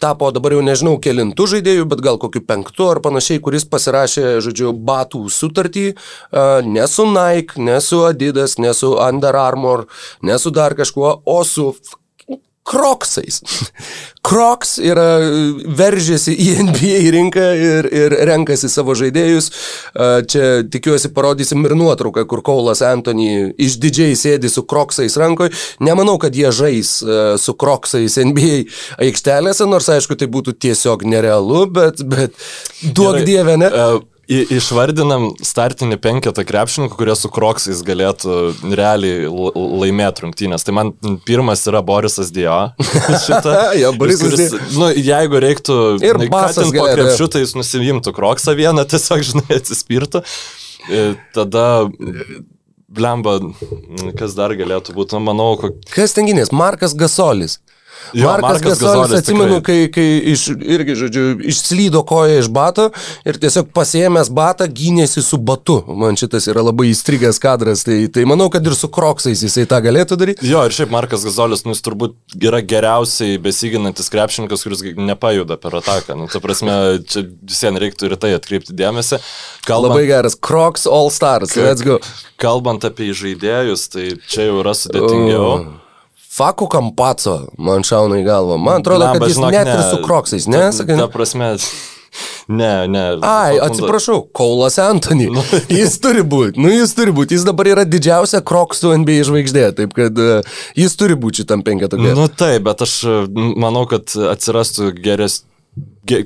tapo 0.00 0.30
dabar 0.32 0.52
jau 0.52 0.62
nežinau 0.62 0.98
kelintų 0.98 1.46
žaidėjų, 1.46 1.86
bet 1.88 2.00
gal 2.02 2.18
kokiu 2.18 2.42
penktu 2.42 2.88
ar 2.90 3.00
panašiai, 3.00 3.40
kuris 3.40 3.64
pasirašė, 3.64 4.40
žodžiu, 4.42 4.72
batų 4.72 5.28
sutartį 5.30 5.94
ne 6.66 6.86
su 6.88 7.06
Nike, 7.06 7.60
ne 7.60 7.80
su 7.80 8.02
Adidas, 8.06 8.58
ne 8.58 8.72
su 8.74 8.96
Under 8.96 9.36
Armour, 9.36 9.86
ne 10.22 10.38
su 10.38 10.50
dar 10.50 10.74
kažkuo, 10.74 11.22
o 11.24 11.44
su 11.44 11.74
kroksais. 12.66 13.40
Kroks 14.22 14.76
yra 14.78 15.18
veržėsi 15.78 16.34
į 16.38 16.48
NBA 16.68 17.00
rinką 17.14 17.46
ir, 17.58 17.88
ir 17.90 18.14
renkasi 18.28 18.70
savo 18.70 18.94
žaidėjus. 18.98 19.50
Čia 20.30 20.44
tikiuosi 20.70 21.10
parodysim 21.14 21.66
ir 21.66 21.74
nuotrauką, 21.78 22.24
kur 22.30 22.44
Kaulas 22.46 22.84
Antony 22.86 23.50
išdidžiai 23.58 24.14
sėdi 24.18 24.52
su 24.52 24.62
kroksais 24.68 25.18
rankoje. 25.18 25.50
Nemanau, 25.82 26.18
kad 26.22 26.38
jie 26.38 26.52
žais 26.54 26.94
su 27.42 27.56
kroksais 27.58 28.20
NBA 28.30 28.62
aikštelėse, 29.08 29.66
nors 29.66 29.90
aišku, 29.90 30.18
tai 30.18 30.30
būtų 30.30 30.54
tiesiog 30.62 31.02
nerealu, 31.08 31.66
bet, 31.66 32.06
bet 32.06 32.38
duok 32.82 33.18
Gerai, 33.18 33.26
dievę, 33.26 33.58
ne? 33.58 33.72
Uh, 33.72 34.11
Išvardinam 34.30 35.32
startinį 35.42 35.96
penketą 35.98 36.44
krepšininkų, 36.46 36.94
kurie 36.94 37.14
su 37.18 37.26
kroksais 37.32 37.80
galėtų 37.82 38.36
realiai 38.70 39.26
laimėti 39.26 40.22
rungtynės. 40.22 40.62
Tai 40.62 40.74
man 40.78 40.92
pirmas 41.26 41.64
yra 41.66 41.80
Borisas 41.82 42.30
Dio. 42.34 42.54
Šitą. 43.26 43.56
ja, 43.82 43.90
Borisas 43.98 44.22
kuris, 44.30 44.54
nu, 44.78 44.92
jeigu 44.94 45.42
reiktų 45.42 45.78
ir 46.06 46.22
basas 46.32 46.70
po 46.70 46.86
krepšiu, 46.86 47.28
tai 47.34 47.42
jis 47.42 47.56
nusivimtų 47.58 48.14
kroksą 48.14 48.54
vieną, 48.58 48.86
tiesiog, 48.94 49.26
žinai, 49.26 49.58
atsispirtų. 49.58 50.22
E, 50.86 51.04
tada 51.34 51.66
blemba, 52.92 53.40
kas 54.18 54.38
dar 54.38 54.54
galėtų 54.54 54.94
būti, 54.96 55.18
nu, 55.18 55.26
manau, 55.32 55.50
kok... 55.58 55.82
Kas 55.90 56.14
tenginės? 56.14 56.54
Markas 56.54 56.94
Gasolis. 56.94 57.58
Jo, 58.12 58.28
Markas, 58.28 58.42
Markas 58.42 58.80
Gasolis, 58.80 59.12
atsimenu, 59.18 59.58
tikrai. 59.60 59.88
kai, 59.88 59.92
kai 59.94 60.32
iš, 60.32 60.44
irgi, 60.60 60.96
žodžiu, 61.00 61.24
išslydo 61.52 62.02
koja 62.08 62.40
iš 62.42 62.48
bato 62.52 62.88
ir 63.28 63.38
tiesiog 63.40 63.70
pasiemęs 63.74 64.28
batą 64.34 64.66
gynėsi 64.68 65.22
su 65.24 65.38
batu. 65.40 65.78
Man 65.88 66.18
šitas 66.20 66.48
yra 66.52 66.64
labai 66.66 66.90
įstrigęs 66.90 67.40
kadras, 67.42 67.84
tai, 67.88 68.04
tai 68.12 68.26
manau, 68.28 68.50
kad 68.52 68.66
ir 68.66 68.76
su 68.76 68.90
kroksais 68.92 69.44
jisai 69.46 69.64
tą 69.70 69.80
galėtų 69.84 70.18
daryti. 70.20 70.48
Jo, 70.50 70.64
ir 70.68 70.76
šiaip 70.76 70.92
Markas 70.92 71.24
Gasolis, 71.26 71.64
nu, 71.64 71.76
jis 71.76 71.84
turbūt 71.86 72.36
yra 72.42 72.60
geriausiai 72.60 73.38
besiginantis 73.42 74.12
krepšininkas, 74.12 74.66
kuris 74.66 74.84
nepajuda 74.98 75.56
per 75.62 75.78
ataką. 75.80 76.18
Nu, 76.18 76.28
ta 76.32 76.42
prasme, 76.44 76.74
čia 77.08 77.24
visiems 77.24 77.80
reiktų 77.82 78.10
ir 78.10 78.18
tai 78.20 78.34
atkreipti 78.36 78.76
dėmesį. 78.76 79.22
Kalbant, 79.68 79.94
labai 79.94 80.08
geras, 80.10 80.36
Crocs 80.36 80.88
All 80.90 81.10
Stars, 81.14 81.56
let's 81.56 81.84
go. 81.86 82.00
Kalbant 82.42 82.84
apie 82.84 83.12
žaidėjus, 83.16 83.88
tai 83.92 84.10
čia 84.28 84.50
jau 84.50 84.60
yra 84.64 84.76
sudėtingiau. 84.76 85.48
Oh. 85.48 85.81
Faku 86.32 86.66
Kampaco 86.72 87.38
man 87.60 87.84
šauna 87.84 88.22
į 88.22 88.26
galvą. 88.26 88.56
Man 88.56 88.80
atrodo, 88.80 89.04
Na, 89.04 89.16
kad 89.18 89.28
jis 89.28 89.36
žinok, 89.36 89.52
net 89.52 89.68
ne, 89.68 89.74
ir 89.76 89.82
su 89.90 89.98
kroksais, 90.04 90.48
ne? 90.48 90.62
Sakai, 90.72 91.00
ta 91.00 91.10
prasme. 91.12 91.56
Ne, 92.52 92.88
ne. 92.92 93.02
Ai, 93.24 93.56
atsiprašau, 93.62 94.18
Kaulas 94.36 94.74
Antony. 94.82 95.30
Nu. 95.32 95.40
Jis 95.72 95.94
turi 96.02 96.20
būti, 96.20 96.60
nu 96.60 96.68
jis 96.68 96.92
turi 96.92 97.14
būti. 97.14 97.38
Jis 97.38 97.46
dabar 97.48 97.70
yra 97.70 97.84
didžiausia 97.88 98.42
kroksų 98.44 98.90
NBA 99.00 99.22
žvaigždė, 99.30 99.62
taip 99.78 99.94
kad 99.96 100.18
uh, 100.20 100.58
jis 100.76 100.98
turi 101.00 101.16
būti 101.16 101.40
šitam 101.40 101.62
penketukė. 101.64 102.12
Nu 102.18 102.26
taip, 102.28 102.66
bet 102.66 102.84
aš 102.84 102.98
e, 103.08 103.16
manau, 103.32 103.86
kad 103.88 104.12
atsirastų 104.12 104.90
geresnis 104.98 105.46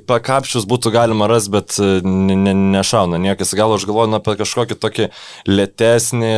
pakapšius 0.09 0.67
būtų 0.67 0.91
galima 0.95 1.29
rasti, 1.31 1.53
bet 1.55 1.77
e, 1.79 2.01
ne, 2.03 2.35
ne, 2.35 2.57
nešauna 2.75 3.21
niekas. 3.23 3.55
Gal 3.55 3.77
aš 3.77 3.87
galvoju 3.87 4.11
nu, 4.11 4.19
apie 4.19 4.35
kažkokį 4.41 4.79
tokį 4.83 5.11
lėtesnį, 5.47 6.35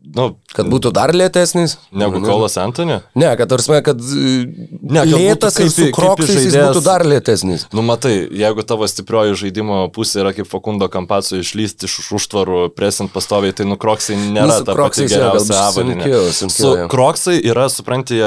Nu, 0.00 0.30
kad 0.56 0.68
būtų 0.72 0.90
dar 0.96 1.12
lėtesnis. 1.12 1.74
Negu 1.92 2.22
nu, 2.22 2.24
Kolas 2.24 2.56
Antony? 2.58 2.96
Ne, 3.20 3.28
kad 3.36 3.50
tarsi, 3.52 3.74
kad, 3.84 4.00
ne, 4.00 5.02
kad 5.02 5.10
lėtas 5.12 5.58
kaip, 5.58 5.68
ir 5.68 5.74
su 5.74 5.88
kroksais 5.94 6.46
jis 6.46 6.56
būtų 6.56 6.82
dar 6.86 7.04
lėtesnis. 7.04 7.66
Nu, 7.76 7.84
matai, 7.86 8.14
jeigu 8.40 8.64
tavo 8.66 8.88
stiprioji 8.88 9.36
žaidimo 9.42 9.82
pusė 9.94 10.22
yra 10.24 10.32
kaip 10.36 10.48
Fakundo 10.48 10.88
Kampaco 10.92 11.36
išlysti 11.38 11.86
iš 11.86 11.98
užtvarų, 12.16 12.62
presint 12.72 13.12
pastoviai, 13.12 13.52
tai 13.56 13.68
nu 13.68 13.76
kroksai 13.80 14.16
nėra 14.16 14.48
nu, 14.48 14.66
ta 14.66 14.78
pati 14.80 15.06
geriausia 15.10 15.60
avalynė. 15.68 16.08
Su 16.32 16.72
kroksai 16.90 17.36
yra, 17.44 17.68
supranti, 17.70 18.22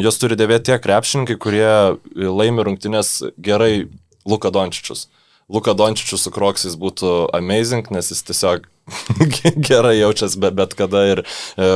jos 0.00 0.20
turi 0.22 0.38
dėvėti 0.40 0.72
tie 0.72 0.80
krepšininkai, 0.82 1.36
kurie 1.44 1.70
laimi 2.16 2.66
rungtynės 2.66 3.18
gerai 3.36 3.86
Luka 4.28 4.50
Dončičius. 4.54 5.10
Luka 5.48 5.72
Dončičius 5.72 6.26
su 6.26 6.30
kroksais 6.32 6.74
būtų 6.76 7.30
amazing, 7.36 7.86
nes 7.94 8.10
jis 8.12 8.20
tiesiog 8.28 8.66
gerai 9.68 9.94
jaučiasi 9.98 10.40
be, 10.40 10.50
bet 10.52 10.74
kada 10.76 11.04
ir 11.08 11.22
e, 11.24 11.68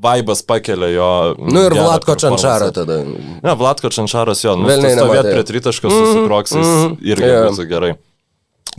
vaibas 0.00 0.40
pakelia 0.48 0.88
jo. 0.94 1.10
Nu 1.40 1.66
ir 1.68 1.76
Vlatko 1.76 2.16
Čančara 2.20 2.70
tada. 2.72 3.02
Ne, 3.04 3.54
Vlatko 3.58 3.92
Čančaras 3.92 4.44
jo, 4.44 4.56
nu, 4.56 4.70
stovėti 4.72 5.28
prie 5.28 5.44
tritaškos 5.50 5.92
mm 5.92 6.00
-hmm, 6.04 6.14
su 6.14 6.24
kroksais 6.26 6.66
mm 6.66 6.80
-hmm, 6.80 6.96
irgi 7.12 7.28
yeah. 7.28 7.46
būtų 7.48 7.68
gerai. 7.68 7.92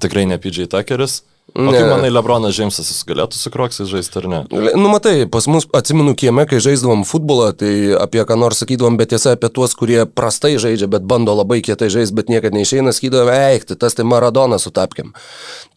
Tikrai 0.01 0.25
ne 0.25 0.37
PJ 0.41 0.67
Tuckeris. 0.67 1.21
O 1.53 1.69
kaip 1.69 1.85
manai, 1.85 2.09
Lebronas 2.09 2.55
Džeimsas 2.57 2.87
jis 2.89 3.03
galėtų 3.05 3.37
su 3.37 3.51
kroksais 3.53 3.89
žaisti 3.91 4.17
ar 4.23 4.25
ne? 4.31 4.39
Nu, 4.49 4.87
matai, 4.89 5.27
pas 5.29 5.45
mus, 5.45 5.67
atsimenu, 5.77 6.15
kieme, 6.17 6.47
kai 6.49 6.57
žaisdavom 6.63 7.03
futbolą, 7.05 7.51
tai 7.59 7.73
apie 7.93 8.23
ką 8.25 8.37
nors 8.41 8.63
sakydavom, 8.63 8.97
bet 8.97 9.11
tiesa 9.13 9.35
apie 9.37 9.51
tuos, 9.53 9.75
kurie 9.77 9.99
prastai 10.09 10.55
žaidžia, 10.61 10.89
bet 10.89 11.05
bando 11.05 11.35
labai 11.37 11.59
kietai 11.65 11.91
žaisti, 11.93 12.17
bet 12.17 12.33
niekada 12.33 12.57
neišeina, 12.57 12.95
sakydavome, 12.95 13.37
eikti, 13.53 13.77
tas 13.77 13.93
tai 13.93 14.07
Maradona 14.09 14.57
sutapkiam. 14.61 15.13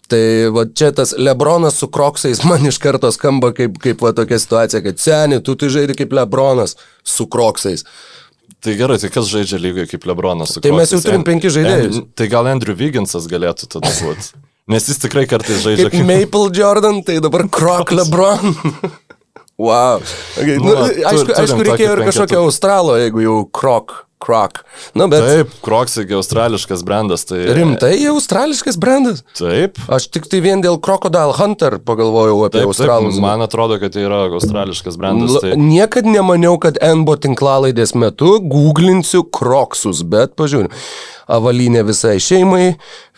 Tai 0.08 0.22
va 0.54 0.64
čia 0.70 0.92
tas 0.96 1.12
Lebronas 1.18 1.76
su 1.82 1.90
kroksais 1.92 2.44
man 2.46 2.64
iš 2.64 2.78
karto 2.80 3.10
skamba 3.12 3.50
kaip, 3.52 3.76
kaip 3.82 4.00
va 4.06 4.14
tokia 4.16 4.38
situacija, 4.40 4.80
kad 4.84 5.02
seni, 5.02 5.42
tu 5.44 5.58
tu 5.58 5.68
žaidži 5.68 5.98
kaip 5.98 6.14
Lebronas 6.16 6.78
su 7.04 7.26
kroksais. 7.28 7.84
Tai 8.64 8.78
gerai, 8.78 8.96
tai 9.02 9.10
kas 9.12 9.28
žaidžia 9.28 9.60
lygiai 9.60 9.90
kaip 9.90 10.06
Lebronas 10.08 10.54
su 10.54 10.62
kroksais? 10.62 10.70
Tai 10.70 10.78
mes 10.78 10.94
jau 10.94 11.04
turim 11.04 11.26
penki 11.26 11.52
žaidėjus. 11.52 12.00
En, 12.00 12.10
tai 12.16 12.30
gal 12.32 12.48
Andrew 12.48 12.78
Vigginsas 12.78 13.26
galėtų 13.28 13.74
tada 13.76 13.92
būti. 14.00 14.32
Nes 14.66 14.88
jis 14.90 14.98
tikrai 14.98 15.28
kartais 15.30 15.60
žaidžia 15.62 15.92
kaip... 15.92 16.02
Maple 16.08 16.50
Jordan, 16.50 16.98
tai 17.06 17.20
dabar 17.22 17.44
Krok 17.46 17.92
LeBron. 17.94 18.56
wow. 19.66 20.02
Okay. 20.34 20.58
Nu, 20.58 20.72
nu, 20.72 20.88
aišku, 21.06 21.36
aišku 21.38 21.66
reikėjo 21.68 21.92
ir 21.94 22.02
kažkokio 22.08 22.42
australo, 22.48 22.96
jeigu 22.98 23.22
jau 23.22 23.38
Krok. 23.54 24.02
Krok. 24.18 24.62
Nu, 24.96 25.06
bet... 25.12 25.22
Taip, 25.22 25.50
Kroks 25.62 25.98
irgi 26.00 26.16
australiškas 26.16 26.82
brandas. 26.88 27.26
Tai... 27.28 27.38
Rimtai 27.54 27.94
australiškas 28.10 28.78
brandas? 28.80 29.20
Taip. 29.36 29.78
Aš 29.92 30.08
tik 30.10 30.26
tai 30.32 30.40
vien 30.42 30.64
dėl 30.64 30.80
Crocodile 30.82 31.36
Hunter 31.36 31.76
pagalvojau 31.84 32.40
apie 32.48 32.62
taip, 32.62 32.70
australus. 32.72 33.14
Taip, 33.14 33.22
man 33.22 33.44
atrodo, 33.44 33.76
kad 33.82 33.94
tai 33.94 34.06
yra 34.08 34.24
australiškas 34.26 34.96
brandas. 34.98 35.36
Tai... 35.44 35.52
Niekad 35.60 36.08
nemaniau, 36.08 36.56
kad 36.62 36.80
NBO 36.80 37.18
tinklalaidės 37.28 37.94
metu 37.94 38.38
googlinsiu 38.40 39.26
Kroksus, 39.28 40.02
bet 40.02 40.34
pažiūrėjau. 40.40 40.72
Avalynė 41.36 41.82
visai 41.82 42.16
šeimai, 42.22 42.76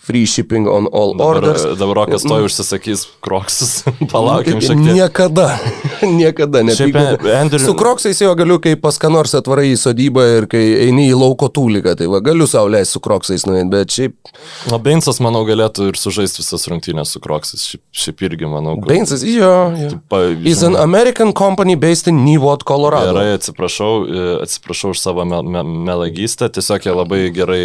free 0.09 0.25
shipping 0.27 0.69
on 0.69 0.89
all 0.93 1.13
dabar, 1.13 1.37
orders. 1.37 1.65
Dabar 1.79 2.01
Rokas 2.01 2.25
to 2.25 2.39
užsisakys 2.47 3.05
kroksus, 3.25 3.73
palaukim 4.13 4.63
šiek 4.65 4.81
tiek. 4.81 4.95
Niekada, 4.97 5.49
niekada 6.21 6.63
nepykau. 6.65 7.19
Andrew... 7.37 7.61
Su 7.61 7.75
kroksais 7.77 8.23
jau 8.25 8.33
galiu, 8.39 8.57
kai 8.65 8.73
pas 8.81 8.97
ką 9.01 9.11
nors 9.13 9.37
atvarai 9.37 9.69
į 9.75 9.77
sodybą 9.81 10.25
ir 10.39 10.49
kai 10.51 10.63
eini 10.87 11.11
į 11.11 11.19
lauko 11.21 11.51
tūliką, 11.53 11.97
tai 12.01 12.09
va, 12.09 12.23
galiu 12.25 12.49
sauliais 12.49 12.95
su 12.95 13.03
kroksais 13.05 13.45
nueiti, 13.49 13.69
bet 13.75 13.97
šiaip... 13.99 14.33
O 14.73 14.81
Beinsas, 14.83 15.21
manau, 15.25 15.45
galėtų 15.49 15.91
ir 15.93 16.01
sužaisti 16.01 16.41
visas 16.41 16.65
rungtynės 16.73 17.13
su 17.13 17.23
kroksais, 17.25 17.67
šiaip, 17.73 17.85
šiaip 18.05 18.25
irgi, 18.31 18.49
manau. 18.49 18.79
Kad... 18.81 18.89
Beinsas, 18.95 19.27
jo, 19.29 19.53
jo. 19.77 19.93
Pa, 20.09 20.25
He's 20.41 20.65
an 20.67 20.79
American 20.81 21.35
company 21.37 21.77
based 21.77 22.09
in 22.09 22.25
Newport, 22.25 22.65
Colorado. 22.69 23.13
Gerai, 23.13 23.37
atsiprašau, 23.37 23.93
e, 24.09 24.27
atsiprašau 24.47 24.95
už 24.97 25.05
savo 25.05 25.29
me 25.29 25.43
me 25.43 25.63
melagystę, 25.63 26.49
tiesiog 26.49 26.87
jie 26.87 26.95
labai 26.95 27.23
gerai 27.35 27.63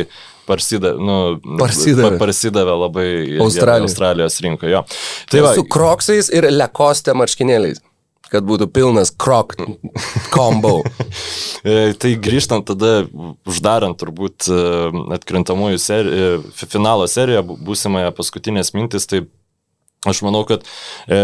parsidavė, 0.49 0.99
nu, 0.99 1.17
parsidavė. 1.61 2.19
parsidavė 2.21 2.75
labai 2.81 3.07
Australijos, 3.43 3.91
Australijos 3.91 4.39
rinkoje. 4.45 4.83
Tai 5.31 5.43
va, 5.45 5.55
su 5.57 5.65
kroksais 5.69 6.31
ir 6.33 6.49
lekostė 6.53 7.15
marškinėliais 7.17 7.83
kad 8.33 8.45
būtų 8.49 8.65
pilnas 8.73 9.13
krok 9.13 9.57
combo. 10.33 10.79
E, 11.63 11.93
tai 11.95 12.09
grįžtant 12.19 12.65
tada, 12.67 13.05
uždarant 13.47 13.95
turbūt 13.95 14.49
e, 14.51 14.55
atkrintamųjų 15.15 15.77
seri 15.79 16.25
finalo 16.59 17.05
seriją, 17.07 17.39
būsimąją 17.63 18.09
paskutinės 18.17 18.73
mintis, 18.75 19.07
tai 19.07 19.21
Aš 20.03 20.19
manau, 20.25 20.41
kad 20.43 20.65
e, 21.07 21.17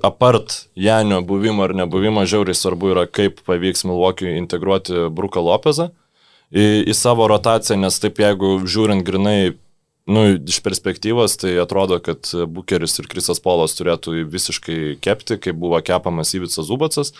apart 0.00 0.54
Janio 0.80 1.18
buvimo 1.28 1.66
ar 1.66 1.74
nebuvimo, 1.76 2.24
žiauriai 2.24 2.56
svarbu 2.56 2.94
yra, 2.94 3.04
kaip 3.04 3.42
pavyks 3.44 3.84
Milwaukee 3.84 4.38
integruoti 4.38 5.10
Bruką 5.12 5.44
Lopezą 5.44 5.90
į, 6.54 6.66
į 6.88 6.96
savo 6.96 7.28
rotaciją, 7.30 7.80
nes 7.82 8.00
taip 8.02 8.22
jeigu 8.22 8.56
žiūrint 8.64 9.04
grinai 9.06 9.54
Nu, 10.04 10.26
iš 10.36 10.58
perspektyvos 10.60 11.38
tai 11.40 11.54
atrodo, 11.62 11.96
kad 12.04 12.28
Bukeris 12.52 12.98
ir 13.00 13.06
Krisas 13.08 13.38
Polas 13.40 13.72
turėtų 13.72 14.26
visiškai 14.28 14.98
kepti, 15.00 15.38
kaip 15.40 15.56
buvo 15.56 15.80
kepamas 15.80 16.34
Įvicas 16.36 16.68
Zubacas, 16.68 17.14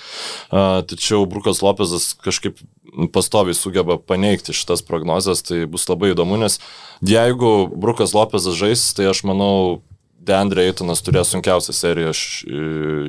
tačiau 0.52 1.24
Brukas 1.24 1.62
Lopezas 1.64 2.10
kažkaip 2.20 2.60
pastoviai 3.14 3.56
sugeba 3.56 3.96
paneigti 3.96 4.52
šitas 4.52 4.84
prognozes, 4.84 5.40
tai 5.48 5.64
bus 5.64 5.88
labai 5.88 6.12
įdomu, 6.12 6.36
nes 6.44 6.60
jeigu 7.00 7.72
Brukas 7.72 8.12
Lopezas 8.12 8.60
žais, 8.60 8.84
tai 8.92 9.08
aš 9.14 9.24
manau, 9.24 9.80
Deandre 10.24 10.68
Eitonas 10.68 11.00
turės 11.04 11.32
sunkiausią 11.32 11.72
seriją 11.76 12.12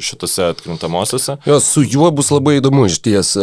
šitose 0.04 0.50
atkrintamosiose. 0.52 1.38
Jo, 1.48 1.60
su 1.64 1.84
juo 1.84 2.10
bus 2.16 2.32
labai 2.32 2.58
įdomu 2.62 2.88
iš 2.90 3.00
ties, 3.04 3.36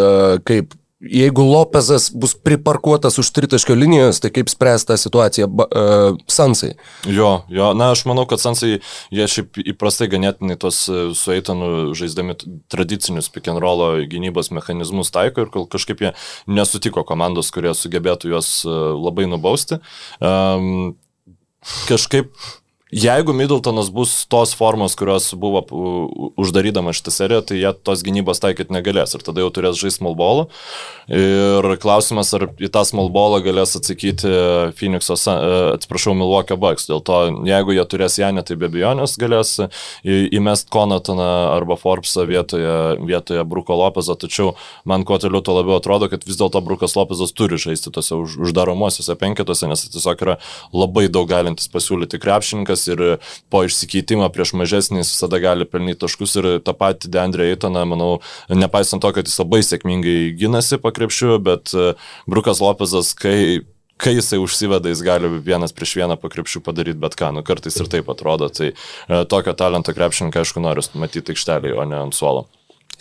kaip 0.49 0.77
jeigu 1.03 1.43
Lopezas 1.43 2.11
bus 2.15 2.35
priparkuotas 2.35 3.19
už 3.19 3.31
tritaškio 3.35 3.75
linijos, 3.75 4.21
tai 4.23 4.31
kaip 4.35 4.51
spręs 4.53 4.87
tą 4.87 4.97
situaciją 5.01 5.49
uh, 5.51 6.21
Sansai? 6.31 6.73
Jo, 7.11 7.43
jo, 7.51 7.73
na 7.79 7.91
aš 7.95 8.05
manau, 8.09 8.25
kad 8.31 8.43
Sansai, 8.43 8.79
jie 9.15 9.29
šiaip 9.35 9.59
įprastai 9.75 10.09
ganėtinai 10.13 10.57
tos 10.61 10.85
e, 10.91 11.05
su 11.19 11.35
Eitanu 11.35 11.93
žaisdami 11.99 12.37
tradicinius 12.73 13.31
pick 13.33 13.51
and 13.51 13.63
rollo 13.63 13.95
gynybos 14.09 14.53
mechanizmus 14.55 15.13
taiko 15.15 15.47
ir 15.47 15.53
kažkaip 15.73 16.05
jie 16.07 16.15
nesutiko 16.47 17.05
komandos, 17.09 17.51
kurie 17.55 17.75
sugebėtų 17.77 18.35
juos 18.35 18.55
e, 18.63 18.75
labai 19.03 19.27
nubausti. 19.31 19.81
Um, 20.23 20.95
kažkaip 21.89 22.33
Jeigu 22.93 23.33
Middletonas 23.33 23.89
bus 23.89 24.27
tos 24.29 24.51
formos, 24.53 24.93
kurios 25.01 25.31
buvo 25.33 25.63
uždarydama 26.37 26.93
šitą 26.93 27.13
seriją, 27.15 27.41
tai 27.49 27.57
jie 27.57 27.71
tos 27.73 28.03
gynybos 28.05 28.43
taikyti 28.45 28.75
negalės 28.77 29.17
ir 29.17 29.23
tada 29.25 29.41
jau 29.41 29.49
turės 29.49 29.79
žaisti 29.81 30.03
small 30.03 30.13
ballą. 30.19 30.43
Ir 31.09 31.65
klausimas, 31.81 32.35
ar 32.37 32.51
į 32.61 32.69
tą 32.73 32.83
small 32.85 33.09
ballą 33.15 33.39
galės 33.47 33.73
atsakyti 33.79 34.29
Phoenix'o, 34.77 35.17
atsiprašau, 35.79 36.13
Milwaukee 36.21 36.59
Bucks. 36.61 36.85
Dėl 36.91 37.01
to, 37.01 37.23
jeigu 37.49 37.79
jie 37.79 37.87
turės 37.89 38.19
Janę, 38.21 38.45
tai 38.45 38.59
be 38.61 38.69
abejonės 38.69 39.17
galės 39.21 39.55
įmest 40.05 40.69
Konatoną 40.73 41.31
arba 41.55 41.81
Forbesą 41.81 42.27
vietoje, 42.29 42.77
vietoje 43.09 43.47
Bruko 43.49 43.73
Lopezo, 43.81 44.19
tačiau 44.21 44.53
man 44.85 45.09
kuo 45.09 45.17
toliau, 45.17 45.41
tuo 45.41 45.57
labiau 45.57 45.79
atrodo, 45.81 46.11
kad 46.13 46.29
vis 46.29 46.37
dėlto 46.37 46.61
Brukas 46.61 46.93
Lopezas 47.01 47.33
turi 47.33 47.57
žaisti 47.57 47.89
tose 47.89 48.21
už, 48.21 48.37
uždaromosiuose 48.51 49.17
penketuose, 49.17 49.73
nes 49.73 49.89
tiesiog 49.89 50.29
yra 50.29 50.39
labai 50.77 51.09
daug 51.09 51.25
galintis 51.33 51.73
pasiūlyti 51.73 52.21
krepšininkas 52.21 52.82
taškas 52.83 52.89
ir 52.89 53.19
po 53.51 53.65
išsikeitimo 53.65 54.29
prieš 54.33 54.55
mažesnį 54.55 55.03
jis 55.03 55.13
visada 55.15 55.39
gali 55.39 55.65
pelnyti 55.65 56.01
taškus 56.01 56.37
ir 56.37 56.61
tą 56.65 56.75
patį 56.75 57.11
Deandre 57.11 57.51
Eitoną, 57.53 57.85
manau, 57.87 58.21
nepaisant 58.49 59.03
to, 59.03 59.13
kad 59.13 59.27
jis 59.27 59.39
labai 59.39 59.63
sėkmingai 59.63 60.35
gynasi 60.39 60.79
pakrepšiu, 60.79 61.39
bet 61.43 61.73
e, 61.75 61.95
Brukas 62.27 62.61
Lopezas, 62.61 63.15
kai 63.15 63.63
kai 64.03 64.17
jisai 64.17 64.41
užsiveda, 64.43 64.89
jis 64.91 65.03
gali 65.07 65.29
vienas 65.47 65.71
prieš 65.71 65.93
vieną 66.01 66.17
pakrepšių 66.19 66.65
padaryti 66.67 66.99
bet 66.99 67.15
ką, 67.15 67.29
nu 67.37 67.45
kartais 67.47 67.77
ir 67.79 67.87
taip 67.87 68.09
atrodo, 68.11 68.49
tai 68.51 68.73
e, 68.73 69.21
tokio 69.31 69.55
talento 69.55 69.95
krepšininką 69.95 70.43
aišku 70.43 70.63
noriu 70.65 70.83
matyti 70.99 71.37
aikštelėje, 71.37 71.77
o 71.79 71.85
ne 71.87 72.01
ant 72.09 72.17
suolo. 72.17 72.49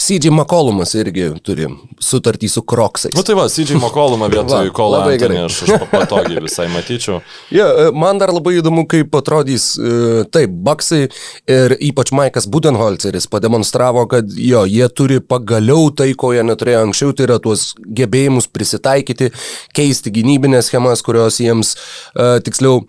CJ 0.02 0.32
McCollumas 0.34 0.96
irgi 0.98 1.28
turi 1.46 1.68
sutartį 2.02 2.48
su 2.50 2.64
Kroksais. 2.66 3.14
Na 3.14 3.22
nu, 3.22 3.26
tai 3.28 3.36
va, 3.38 3.46
CJ 3.52 3.78
McCollumą 3.78 4.30
vietoj 4.34 4.72
Kolo 4.74 5.02
Antonį 5.06 5.38
aš, 5.44 5.60
aš 5.68 5.84
patogiai 5.92 6.42
visai 6.48 6.66
matyčiau. 6.74 7.20
E, 7.54 7.66
man 7.94 8.22
dar 8.22 8.34
labai 8.34 8.56
įdomu, 8.58 8.88
kaip 8.90 9.14
atrodys, 9.20 9.68
e, 9.78 10.24
taip, 10.34 10.56
Baksai 10.66 11.04
ir 11.06 11.76
ypač 11.92 12.14
Maikas 12.18 12.50
Budenholzeris 12.50 13.30
pademonstravo, 13.30 14.08
kad 14.10 14.34
jo, 14.34 14.64
jie 14.70 14.88
turi 14.90 15.20
pagaliau 15.22 15.92
tai, 15.94 16.12
ko 16.18 16.34
jie 16.34 16.46
neturėjo 16.50 16.88
anksčiau, 16.88 17.14
tai 17.14 17.30
yra 17.30 17.38
tuos 17.44 17.72
gebėjimus 17.86 18.50
prisitaikyti, 18.50 19.30
keisti 19.78 20.14
gynybinės 20.18 20.72
schemas, 20.72 21.06
kurios 21.06 21.38
jiems, 21.44 21.76
uh, 22.16 22.40
tiksliau, 22.46 22.82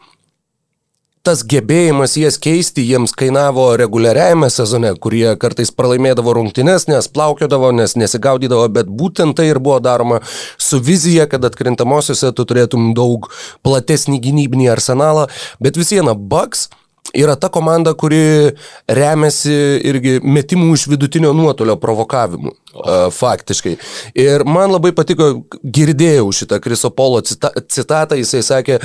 tas 1.27 1.45
gebėjimas 1.47 2.17
jas 2.19 2.37
keisti 2.43 2.83
jiems 2.89 3.15
kainavo 3.19 3.69
reguliariajame 3.79 4.49
sezone, 4.51 4.91
kurie 5.03 5.37
kartais 5.43 5.71
pralaimėdavo 5.75 6.35
rungtynes, 6.39 6.89
nes 6.91 7.09
plaukiodavo, 7.15 7.71
nes 7.79 7.95
nesigaudydavo, 7.99 8.67
bet 8.75 8.91
būtent 8.91 9.39
tai 9.39 9.49
ir 9.53 9.63
buvo 9.63 9.79
daroma 9.83 10.19
su 10.59 10.83
vizija, 10.83 11.29
kad 11.31 11.47
atkrintamosiose 11.47 12.33
tu 12.35 12.47
turėtum 12.49 12.91
daug 12.99 13.31
platesnį 13.63 14.19
gynybinį 14.27 14.71
arsenalą, 14.75 15.29
bet 15.63 15.79
vis 15.79 15.95
viena 15.95 16.17
Bucks 16.19 16.69
yra 17.15 17.37
ta 17.39 17.51
komanda, 17.53 17.95
kuri 17.99 18.53
remiasi 18.91 19.55
irgi 19.87 20.19
metimų 20.27 20.75
iš 20.75 20.89
vidutinio 20.91 21.33
nuotolio 21.37 21.79
provokavimu. 21.79 22.55
Oh. 22.73 23.09
Faktiškai. 23.15 23.77
Ir 24.19 24.47
man 24.49 24.73
labai 24.73 24.95
patiko, 24.97 25.35
girdėjau 25.63 26.31
šitą 26.35 26.59
Kriso 26.63 26.91
Polo 26.95 27.21
cita 27.27 27.53
citatą, 27.69 28.17
jisai 28.19 28.41
sakė, 28.47 28.79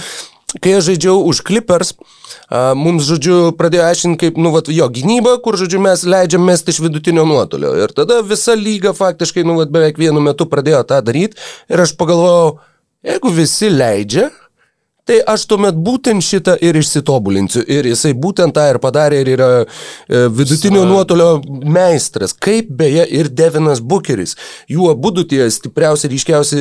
kai 0.55 0.77
aš 0.77 0.85
žaidžiau 0.87 1.19
už 1.27 1.41
Clippers, 1.43 1.91
mums, 2.79 3.03
žodžiu, 3.09 3.51
pradėjo 3.59 3.83
aiškinti, 3.83 4.19
kaip, 4.21 4.39
nu, 4.39 4.53
vat, 4.53 4.69
jo 4.71 4.87
gynyba, 4.87 5.35
kur, 5.43 5.57
žodžiu, 5.59 5.81
mes 5.83 6.05
leidžiam 6.07 6.45
mesti 6.47 6.71
iš 6.71 6.79
vidutinio 6.85 7.25
nuotolio. 7.27 7.73
Ir 7.75 7.91
tada 7.95 8.21
visa 8.23 8.55
lyga 8.55 8.95
faktiškai, 8.95 9.43
nu, 9.43 9.57
vat, 9.59 9.73
beveik 9.73 9.99
vienu 9.99 10.23
metu 10.23 10.47
pradėjo 10.47 10.85
tą 10.87 11.01
daryti. 11.03 11.35
Ir 11.67 11.83
aš 11.83 11.97
pagalvojau, 11.99 12.61
jeigu 13.03 13.33
visi 13.35 13.71
leidžia, 13.73 14.29
Tai 15.07 15.17
aš 15.31 15.45
tuomet 15.47 15.77
būtent 15.79 16.23
šitą 16.23 16.57
ir 16.63 16.75
išsitobulinsiu. 16.75 17.61
Ir 17.63 17.87
jisai 17.87 18.11
būtent 18.17 18.55
tą 18.55 18.65
ir 18.73 18.79
padarė 18.83 19.21
ir 19.23 19.29
yra 19.37 19.49
e, 19.63 20.25
vidutinio 20.27 20.83
Sa... 20.83 20.89
nuotolio 20.89 21.29
meistras. 21.63 22.33
Kaip 22.35 22.67
beje 22.79 23.05
ir 23.15 23.29
Devinas 23.31 23.79
Bucheris. 23.79 24.35
Jų 24.71 24.89
abu 24.91 25.13
tie 25.23 25.45
stipriausi, 25.53 26.09
ryškiausi 26.11 26.59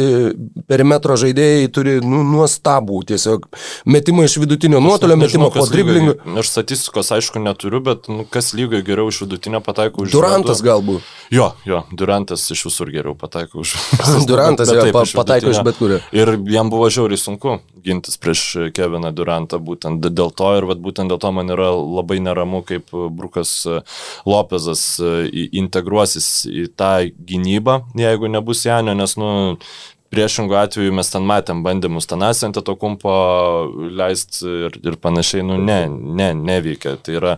perimetro 0.70 1.16
žaidėjai 1.18 1.66
turi 1.74 1.96
nu, 2.04 2.22
nuostabų 2.26 3.02
tiesiog 3.10 3.48
metimą 3.90 4.28
iš 4.28 4.38
vidutinio 4.42 4.80
nuotolio, 4.84 5.18
metimą 5.18 5.50
po 5.54 5.66
driblingų. 5.70 6.16
Aš 6.38 6.52
statistikos 6.54 7.10
aišku 7.16 7.42
neturiu, 7.42 7.82
bet 7.84 8.06
nu, 8.12 8.24
kas 8.30 8.52
lygai 8.56 8.84
geriau 8.86 9.10
iš 9.10 9.24
vidutinio 9.24 9.60
pataiko 9.64 10.06
už... 10.06 10.14
Durantas 10.14 10.62
vidutinio. 10.62 11.00
galbūt. 11.02 11.12
Jo, 11.34 11.50
jo, 11.66 11.82
Durantas 11.98 12.46
iš 12.54 12.68
visur 12.68 12.94
geriau 12.94 13.16
pataiko 13.18 13.64
už... 13.64 13.74
Durantas 14.30 14.70
bet, 14.70 14.78
bet, 14.78 14.92
jo, 14.92 15.02
taip, 15.02 15.18
pataiko 15.18 15.50
iš 15.50 15.62
bet 15.66 15.82
kurio. 15.82 16.00
Ir 16.14 16.36
jam 16.54 16.70
buvo 16.70 16.86
žiauriai 16.92 17.18
sunku 17.20 17.58
gintis 17.86 18.18
prieš 18.20 18.44
Keviną 18.76 19.12
Durantą 19.16 19.60
būtent 19.62 20.04
dėl 20.06 20.32
to 20.34 20.52
ir 20.58 20.68
vat, 20.68 20.82
būtent 20.82 21.12
dėl 21.12 21.20
to 21.22 21.32
man 21.34 21.52
yra 21.54 21.72
labai 21.72 22.18
neramu, 22.22 22.62
kaip 22.66 22.92
Brukas 22.92 23.58
Lopezas 24.26 24.86
e, 25.00 25.48
integruosis 25.62 26.30
į 26.50 26.68
tą 26.78 26.94
gynybą, 27.28 27.82
jeigu 27.98 28.32
nebus 28.32 28.66
Janio, 28.66 28.96
nes, 28.98 29.16
nu, 29.20 29.30
priešingų 30.12 30.56
atveju 30.58 30.94
mes 30.94 31.10
ten 31.10 31.24
matėm 31.26 31.62
bandymus 31.66 32.08
Tanasį 32.10 32.48
ant 32.48 32.60
to 32.66 32.74
kumpo 32.78 33.14
leisti 33.98 34.46
ir, 34.68 34.78
ir 34.86 34.98
panašiai, 35.02 35.44
nu 35.46 35.58
ne, 35.60 35.80
ne, 35.90 36.30
neveikia. 36.36 36.96
Tai 37.02 37.16
yra 37.18 37.34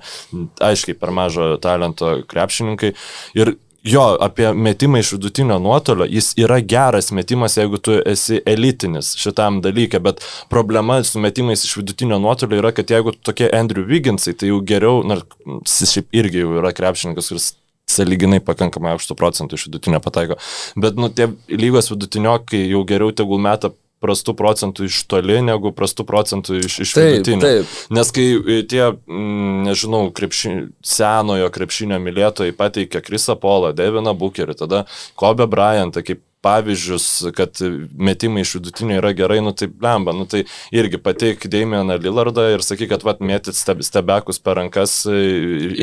aiškiai 0.64 0.98
per 0.98 1.14
mažo 1.14 1.54
talento 1.62 2.18
krepšininkai. 2.28 2.92
Ir 3.38 3.56
Jo, 3.86 4.16
apie 4.20 4.50
metimą 4.54 4.98
iš 4.98 5.12
vidutinio 5.14 5.58
nuotolio, 5.62 6.06
jis 6.10 6.32
yra 6.40 6.58
geras 6.60 7.12
metimas, 7.14 7.54
jeigu 7.56 7.78
tu 7.78 7.94
esi 8.10 8.40
elitinis 8.46 9.12
šitam 9.20 9.60
dalykė, 9.62 10.00
bet 10.02 10.24
problema 10.50 10.98
su 11.06 11.22
metimais 11.22 11.62
iš 11.64 11.76
vidutinio 11.78 12.18
nuotolio 12.18 12.58
yra, 12.58 12.72
kad 12.74 12.90
jeigu 12.90 13.14
tokie 13.22 13.46
Andrew 13.54 13.86
Wigginsai, 13.86 14.34
tai 14.34 14.50
jau 14.50 14.58
geriau, 14.66 15.04
na, 15.06 15.20
jis 15.62 15.94
šiaip 15.94 16.20
irgi 16.20 16.42
jau 16.42 16.58
yra 16.58 16.74
krepšininkas, 16.74 17.30
kuris 17.30 17.48
saliginai 17.88 18.40
pakankamai 18.44 18.96
aukštų 18.96 19.16
procentų 19.16 19.56
iš 19.56 19.68
vidutinio 19.70 20.02
pataiko. 20.04 20.36
Bet, 20.76 20.98
nu, 20.98 21.08
tie 21.14 21.30
lygos 21.48 21.92
vidutiniokai 21.94 22.66
jau 22.66 22.82
geriau 22.88 23.14
tegul 23.14 23.40
metą 23.46 23.72
prastų 24.02 24.34
procentų 24.38 24.86
iš 24.88 25.00
toli 25.10 25.40
negu 25.44 25.72
prastų 25.74 26.06
procentų 26.08 26.60
iš, 26.62 26.78
iš 26.84 26.94
taip, 26.96 27.10
vidutinio. 27.12 27.42
Taip. 27.42 27.74
Nes 27.98 28.12
kai 28.14 28.26
e, 28.36 28.60
tie, 28.68 28.84
mm, 28.94 29.66
nežinau, 29.66 30.04
krepši, 30.14 30.54
senojo 30.86 31.50
krepšinio 31.54 31.98
mylėtojai 32.02 32.54
pateikia 32.58 33.02
Krisą 33.04 33.38
Polą, 33.40 33.74
Deviną 33.76 34.14
Bukerį, 34.18 34.58
tada 34.62 34.84
Kobe 35.18 35.48
Bryantą 35.50 36.04
kaip 36.06 36.22
pavyzdžius, 36.44 37.06
kad 37.36 37.58
metimai 37.98 38.44
iš 38.44 38.54
vidutinio 38.58 38.98
yra 39.00 39.12
gerai, 39.16 39.40
nu 39.44 39.52
tai 39.56 39.68
blemba, 39.68 40.14
nu 40.16 40.26
tai 40.30 40.44
irgi 40.74 41.00
pateik 41.02 41.46
Damieną 41.50 41.98
Lillardą 42.02 42.46
ir 42.54 42.64
sakyk, 42.64 42.92
kad 42.92 43.06
vat 43.06 43.22
mėtit 43.24 43.58
steb, 43.58 43.82
stebekus 43.86 44.38
per 44.42 44.58
rankas 44.60 45.00
e, 45.10 45.18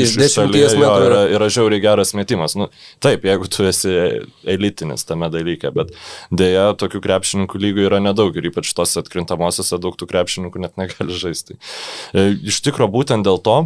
iš, 0.05 0.15
šalies 0.33 0.77
jo 0.79 0.91
yra, 1.07 1.21
yra 1.35 1.49
žiauriai 1.51 1.83
geras 1.83 2.15
metimas. 2.17 2.55
Nu, 2.59 2.69
taip, 3.03 3.27
jeigu 3.27 3.49
tu 3.51 3.67
esi 3.67 3.93
elitinis 4.55 5.07
tame 5.07 5.29
dalyke, 5.33 5.71
bet 5.75 5.91
dėja 6.31 6.69
tokių 6.79 7.03
krepšininkų 7.03 7.63
lygų 7.67 7.87
yra 7.89 8.01
nedaug 8.03 8.35
ir 8.35 8.51
ypač 8.51 8.71
tos 8.77 8.95
atkrintamosiose 9.01 9.81
daug 9.81 9.97
tų 9.99 10.07
krepšininkų 10.11 10.63
net 10.63 10.79
negali 10.79 11.19
žaisti. 11.25 11.59
E, 12.15 12.31
iš 12.47 12.63
tikrųjų, 12.65 12.93
būtent 12.95 13.27
dėl 13.27 13.43
to 13.43 13.65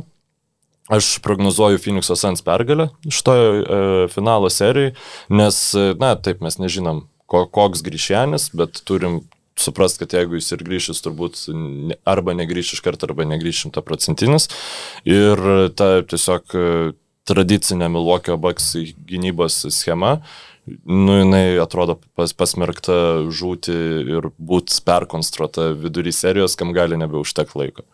Aš 0.90 1.20
prognozuoju 1.22 1.78
Phoenix'o 1.78 2.16
Sans 2.18 2.42
pergalę 2.42 2.90
šitoje 3.06 3.50
e, 3.62 3.82
finalo 4.10 4.50
serijai, 4.50 4.96
nes, 5.30 5.60
e, 5.78 5.94
na, 6.02 6.16
taip 6.18 6.42
mes 6.42 6.58
nežinom, 6.58 7.04
ko, 7.30 7.44
koks 7.46 7.84
grįžėnis, 7.86 8.50
bet 8.58 8.82
turim 8.90 9.22
suprast, 9.60 10.00
kad 10.02 10.16
jeigu 10.16 10.40
jis 10.40 10.50
ir 10.56 10.64
grįžys, 10.66 11.04
turbūt 11.06 11.44
arba 12.10 12.34
negrįž 12.38 12.74
iš 12.78 12.82
karto, 12.82 13.10
arba 13.10 13.28
negrįž 13.30 13.66
šimtaprocentinis. 13.66 14.50
Ir 15.06 15.44
ta 15.78 15.92
tiesiog 16.10 16.58
e, 16.58 16.66
tradicinė 17.30 17.92
Milwaukee 17.94 18.40
Bucks 18.42 18.72
gynybos 19.10 19.62
schema, 19.76 20.18
nu, 20.86 21.20
jinai 21.22 21.60
atrodo 21.62 22.00
pas, 22.18 22.34
pasmerkta 22.34 23.30
žūti 23.30 23.78
ir 24.18 24.32
būti 24.38 24.82
perkonstruota 24.86 25.72
vidury 25.78 26.14
serijos, 26.16 26.58
kam 26.60 26.74
gali 26.74 26.98
nebeužtek 26.98 27.54
laiko. 27.58 27.86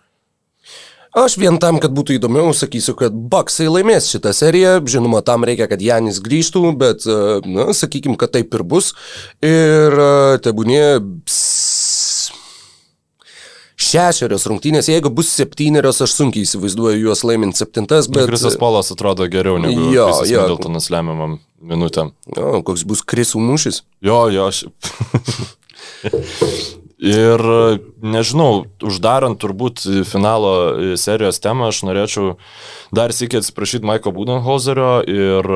Aš 1.15 1.37
vien 1.39 1.55
tam, 1.63 1.77
kad 1.79 1.93
būtų 1.95 2.17
įdomiau, 2.17 2.51
sakysiu, 2.51 2.91
kad 2.99 3.13
Baksai 3.15 3.69
laimės 3.71 4.09
šitą 4.11 4.33
seriją. 4.35 4.81
Žinoma, 4.91 5.21
tam 5.23 5.47
reikia, 5.47 5.69
kad 5.71 5.79
Janis 5.79 6.19
grįžtų, 6.23 6.63
bet, 6.75 7.07
e, 7.07 7.39
na, 7.47 7.69
sakykim, 7.71 8.17
kad 8.19 8.33
taip 8.35 8.51
ir 8.57 8.65
bus. 8.67 8.91
Ir 9.39 9.95
e, 9.95 10.09
tebūnė 10.43 10.83
šešerios 13.85 14.47
rungtynės, 14.51 14.91
jeigu 14.91 15.11
bus 15.15 15.31
septynerios, 15.31 16.03
aš 16.03 16.17
sunkiai 16.19 16.43
įsivaizduoju 16.43 17.07
juos 17.07 17.23
laimint 17.27 17.55
septintas, 17.55 18.11
bet... 18.11 18.27
Krisas 18.27 18.59
Polas 18.59 18.91
atrodo 18.91 19.27
geriau 19.31 19.55
negu 19.61 19.91
Jo, 19.95 20.11
Krisas 20.11 20.31
jo. 20.35 20.43
Middletonas 20.43 20.91
lemiamam 20.91 21.39
minutėm. 21.63 22.11
O, 22.35 22.59
koks 22.67 22.83
bus 22.87 23.07
krisų 23.07 23.39
mūšis. 23.43 23.85
Jo, 24.03 24.25
jo, 24.35 24.49
aš. 24.51 24.65
Ir 27.05 27.41
nežinau, 28.01 28.65
uždarant 28.81 29.37
turbūt 29.37 29.83
finalo 30.09 30.95
serijos 30.97 31.37
temą, 31.43 31.69
aš 31.69 31.83
norėčiau 31.85 32.31
dar 32.95 33.13
sėkiai 33.13 33.43
atsiprašyti 33.43 33.85
Maiko 33.85 34.09
Budenholzerio 34.15 35.03
ir 35.05 35.49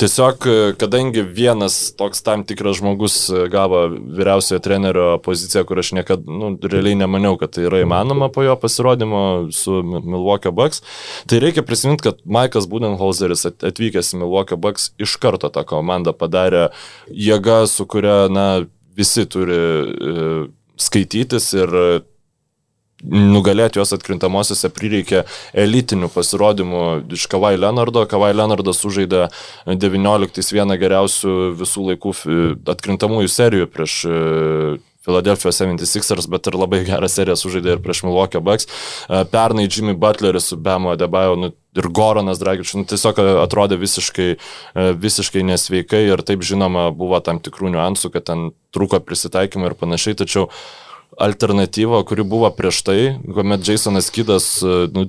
tiesiog, 0.00 0.46
kadangi 0.80 1.20
vienas 1.36 1.74
toks 1.98 2.22
tam 2.24 2.46
tikras 2.48 2.78
žmogus 2.78 3.18
gavo 3.52 3.82
vyriausiojo 3.92 4.62
trenerio 4.64 5.08
poziciją, 5.20 5.66
kur 5.68 5.82
aš 5.82 5.92
niekada, 5.98 6.24
nu, 6.24 6.54
realiai 6.62 6.96
nemaniau, 7.02 7.36
kad 7.40 7.52
tai 7.56 7.66
yra 7.68 7.82
įmanoma 7.84 8.30
po 8.32 8.46
jo 8.46 8.56
pasirodymo 8.56 9.22
su 9.52 9.82
Milwaukee 9.84 10.54
Bucks, 10.56 10.80
tai 11.28 11.42
reikia 11.44 11.66
prisiminti, 11.66 12.06
kad 12.08 12.24
Maikas 12.24 12.70
Budenholzeris 12.70 13.44
at- 13.50 13.66
atvykęs 13.74 14.14
į 14.14 14.22
Milwaukee 14.22 14.56
Bucks 14.56 14.94
iš 14.96 15.18
karto 15.20 15.52
tą 15.52 15.66
komandą 15.68 16.16
padarė 16.16 16.70
jėga, 17.12 17.66
su 17.68 17.84
kuria, 17.84 18.22
na, 18.32 18.46
visi 18.96 19.26
turi 19.30 19.56
e, 19.56 20.30
skaitytis 20.80 21.52
ir 21.58 21.74
e, 21.80 21.88
nugalėti 23.10 23.80
juos 23.80 23.94
atkrintamosiose 23.96 24.68
prireikė 24.76 25.22
elitinių 25.56 26.10
pasirodymų 26.12 26.82
iš 27.16 27.24
Kavai 27.32 27.54
Leonardo. 27.56 28.04
Kavai 28.10 28.32
Leonardas 28.36 28.82
sužaidė 28.82 29.28
19 29.66 30.52
vieną 30.52 30.76
geriausių 30.80 31.36
visų 31.60 31.86
laikų 31.92 32.12
fi- 32.16 32.52
atkrintamųjų 32.74 33.32
serijų 33.32 33.70
prieš 33.72 33.96
e, 34.04 34.18
Philadelphia 35.04 35.52
76ers, 35.54 36.28
bet 36.28 36.50
ir 36.50 36.58
labai 36.60 36.82
gerą 36.84 37.08
seriją 37.08 37.38
sužaidė 37.40 37.76
ir 37.76 37.80
prieš 37.84 38.02
Milwaukee 38.04 38.42
Bucks. 38.44 38.68
E, 39.08 39.22
Pernai 39.32 39.64
Jimmy 39.68 39.94
Butleris 39.96 40.50
su 40.52 40.58
Bemo 40.60 40.92
Debajo 41.00 41.38
nu, 41.40 41.52
ir 41.76 41.88
Goronas 41.88 42.42
Dragičius 42.42 42.82
nu, 42.82 42.84
tiesiog 42.90 43.22
atrodė 43.46 43.78
visiškai, 43.80 44.28
e, 44.36 44.90
visiškai 45.00 45.46
nesveikai 45.52 46.02
ir 46.10 46.24
taip 46.26 46.44
žinoma 46.44 46.90
buvo 46.96 47.20
tam 47.24 47.40
tikrų 47.40 47.72
niuansų, 47.76 48.12
kad 48.12 48.28
ten 48.28 48.50
trūko 48.76 49.00
prisitaikymą 49.06 49.70
ir 49.70 49.78
panašiai, 49.80 50.18
tačiau 50.20 50.50
alternatyva, 51.20 52.02
kuri 52.06 52.24
buvo 52.26 52.50
prieš 52.54 52.82
tai, 52.86 53.00
kuomet 53.24 53.64
Jasonas 53.66 54.12
Kidas 54.12 54.52
e, 54.62 54.84
nu, 54.92 55.08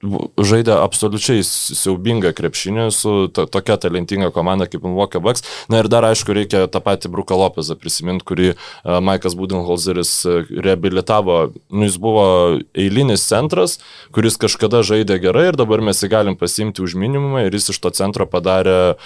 žaidė 0.00 0.72
absoliučiai 0.80 1.42
siaubingą 1.44 2.32
krepšinį 2.36 2.86
su 2.94 3.12
to, 3.36 3.44
tokia 3.50 3.76
talentinga 3.80 4.30
komanda 4.32 4.68
kaip 4.70 4.84
Milwaukee 4.86 5.20
Bucks. 5.20 5.44
Na 5.72 5.82
ir 5.82 5.90
dar 5.92 6.06
aišku 6.08 6.34
reikia 6.36 6.64
tą 6.72 6.80
patį 6.84 7.12
Bruką 7.12 7.36
Lopezą 7.36 7.76
prisiminti, 7.76 8.24
kurį 8.28 8.48
uh, 8.54 8.98
Maikas 9.04 9.36
Budenholzeris 9.36 10.14
uh, 10.24 10.40
reabilitavo. 10.48 11.38
Nu, 11.68 11.84
jis 11.84 12.00
buvo 12.00 12.26
eilinis 12.72 13.26
centras, 13.28 13.78
kuris 14.16 14.40
kažkada 14.40 14.80
žaidė 14.86 15.20
gerai 15.20 15.50
ir 15.50 15.60
dabar 15.60 15.84
mes 15.84 16.00
jį 16.00 16.12
galim 16.12 16.40
pasimti 16.40 16.84
už 16.84 16.96
minimumą 16.96 17.44
ir 17.46 17.56
jis 17.58 17.74
iš 17.74 17.82
to 17.84 17.92
centro 18.00 18.28
padarė 18.30 18.96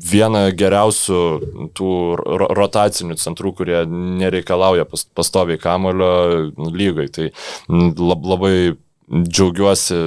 vieną 0.00 0.44
geriausių 0.56 1.22
tų 1.76 1.90
ro 2.20 2.48
rotacinių 2.56 3.16
centrų, 3.20 3.52
kurie 3.58 3.82
nereikalauja 3.88 4.86
pas 4.88 5.04
pastoviai 5.04 5.60
kamulio 5.60 6.12
lygai. 6.72 7.08
Tai 7.12 7.28
lab 7.68 8.24
labai 8.32 8.54
džiaugiuosi 9.10 10.00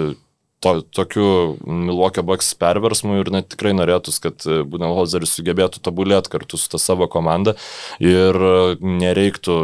to, 0.63 0.73
tokiu 0.95 1.57
Milwaukee 1.67 2.23
Bucks 2.23 2.53
perversmu 2.59 3.19
ir 3.19 3.31
net 3.35 3.49
tikrai 3.51 3.73
norėtus, 3.75 4.21
kad 4.23 4.45
Budenholzeris 4.45 5.35
sugebėtų 5.35 5.83
tobulėti 5.83 6.31
kartu 6.31 6.59
su 6.59 6.71
ta 6.71 6.79
savo 6.79 7.09
komanda 7.11 7.57
ir 7.99 8.39
nereiktų 8.79 9.57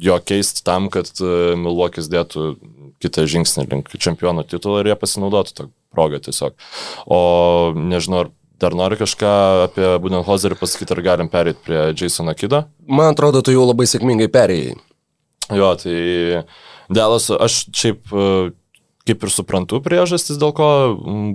jo 0.00 0.18
keisti 0.26 0.64
tam, 0.66 0.90
kad 0.90 1.12
Milwaukee 1.20 2.02
dėtų 2.02 2.54
kitą 3.00 3.24
žingsnį 3.30 3.68
link 3.70 3.94
čempionų 3.94 4.44
titulo 4.50 4.82
ir 4.82 4.90
jie 4.90 4.98
pasinaudotų 4.98 5.56
tą 5.56 5.70
progą 5.94 6.20
tiesiog. 6.26 6.58
O 7.06 7.20
nežinau, 7.76 8.26
ar 8.26 8.34
dar 8.60 8.76
nori 8.76 8.98
kažką 9.00 9.32
apie 9.68 9.94
Budenholzerį 10.02 10.58
pasakyti, 10.60 10.94
ar 10.96 11.04
galim 11.06 11.30
perėti 11.32 11.62
prie 11.64 11.80
Jasono 11.94 12.34
Kido? 12.36 12.66
Man 12.86 13.14
atrodo, 13.14 13.42
tu 13.42 13.54
jau 13.54 13.64
labai 13.64 13.88
sėkmingai 13.88 14.28
perėjai. 14.32 14.76
Jo, 15.50 15.72
tai 15.80 15.96
Delas, 16.90 17.30
aš 17.30 17.64
šiaip 17.70 18.10
kaip 19.08 19.24
ir 19.24 19.32
suprantu 19.32 19.80
priežastis, 19.84 20.38
dėl 20.40 20.52
ko 20.56 20.66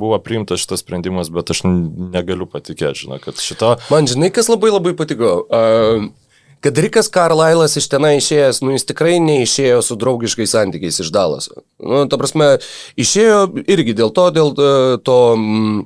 buvo 0.02 0.20
priimtas 0.24 0.62
šitas 0.64 0.84
sprendimas, 0.86 1.32
bet 1.34 1.50
aš 1.54 1.64
negaliu 1.66 2.48
patikėti, 2.50 3.06
žinau, 3.06 3.20
kad 3.24 3.42
šito... 3.42 3.76
Man 3.94 4.10
žinai, 4.10 4.30
kas 4.34 4.52
labai 4.52 4.72
labai 4.74 4.94
patiko. 4.98 5.34
Uh, 5.50 6.08
kad 6.66 6.78
Rikas 6.82 7.10
Karlailas 7.14 7.78
iš 7.78 7.90
tenai 7.92 8.16
išėjęs, 8.20 8.62
nu 8.66 8.76
jis 8.76 8.88
tikrai 8.90 9.18
neišėjo 9.24 9.82
su 9.86 9.98
draugiškais 10.02 10.56
santykiais 10.56 11.02
iš 11.04 11.12
Dalaso. 11.14 11.66
Nu, 11.82 12.06
ta 12.10 12.22
prasme, 12.22 12.56
išėjo 13.02 13.66
irgi 13.66 13.98
dėl 13.98 14.14
to, 14.16 14.30
dėl 14.36 14.54
uh, 14.56 14.96
to... 15.02 15.20
Mm, 15.38 15.86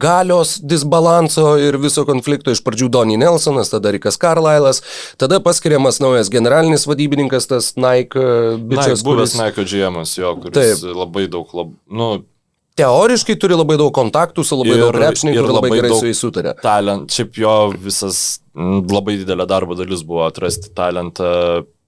galios 0.00 0.56
disbalanso 0.62 1.54
ir 1.60 1.78
viso 1.82 2.06
konflikto 2.08 2.54
iš 2.54 2.62
pradžių 2.64 2.90
Donny 2.94 3.18
Nelsonas, 3.20 3.72
tada 3.72 3.92
Rikas 3.94 4.18
Carlylas, 4.20 4.82
tada 5.20 5.40
paskiriamas 5.44 6.00
naujas 6.02 6.30
generalinis 6.32 6.88
vadybininkas, 6.90 7.48
tas 7.50 7.74
Nike 7.76 8.04
Nike, 8.04 8.58
bičias. 8.58 9.02
buvęs 9.02 9.34
Nike 9.38 9.64
GM'as, 9.64 10.18
jo, 10.18 10.36
kuris 10.36 10.80
Taip. 10.80 10.96
labai 10.96 11.26
daug, 11.28 11.50
lab, 11.54 11.74
nu, 11.90 12.14
Teoriškai 12.74 13.36
turi 13.38 13.54
labai 13.54 13.76
daug 13.78 13.92
kontaktų 13.94 14.42
su 14.42 14.56
labai 14.58 14.72
ir, 14.74 14.80
daug 14.82 14.96
krepšininkų 14.96 15.38
ir 15.38 15.46
labai, 15.46 15.68
labai 15.70 15.76
gerai 15.78 15.90
su 15.94 16.08
jais 16.08 16.22
sutarė. 16.24 16.54
Talent, 16.58 17.06
šiaip 17.14 17.38
jo 17.38 17.52
visas 17.78 18.40
labai 18.90 19.14
didelė 19.20 19.46
darbo 19.46 19.76
dalis 19.78 20.02
buvo 20.02 20.24
atrasti 20.26 20.72
talentą 20.74 21.28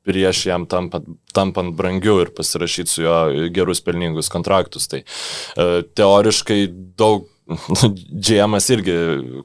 prieš 0.07 0.45
jam 0.47 0.69
tampant, 0.71 1.09
tampant 1.35 1.75
brangiau 1.75 2.21
ir 2.23 2.31
pasirašyti 2.37 2.93
su 2.93 3.03
juo 3.03 3.49
gerus 3.51 3.83
pelningus 3.83 4.31
kontraktus. 4.31 4.87
Tai 4.87 5.03
e, 5.03 5.83
teoriškai 5.99 6.61
daug 6.95 7.27
GM'as 8.27 8.67
irgi, 8.75 8.95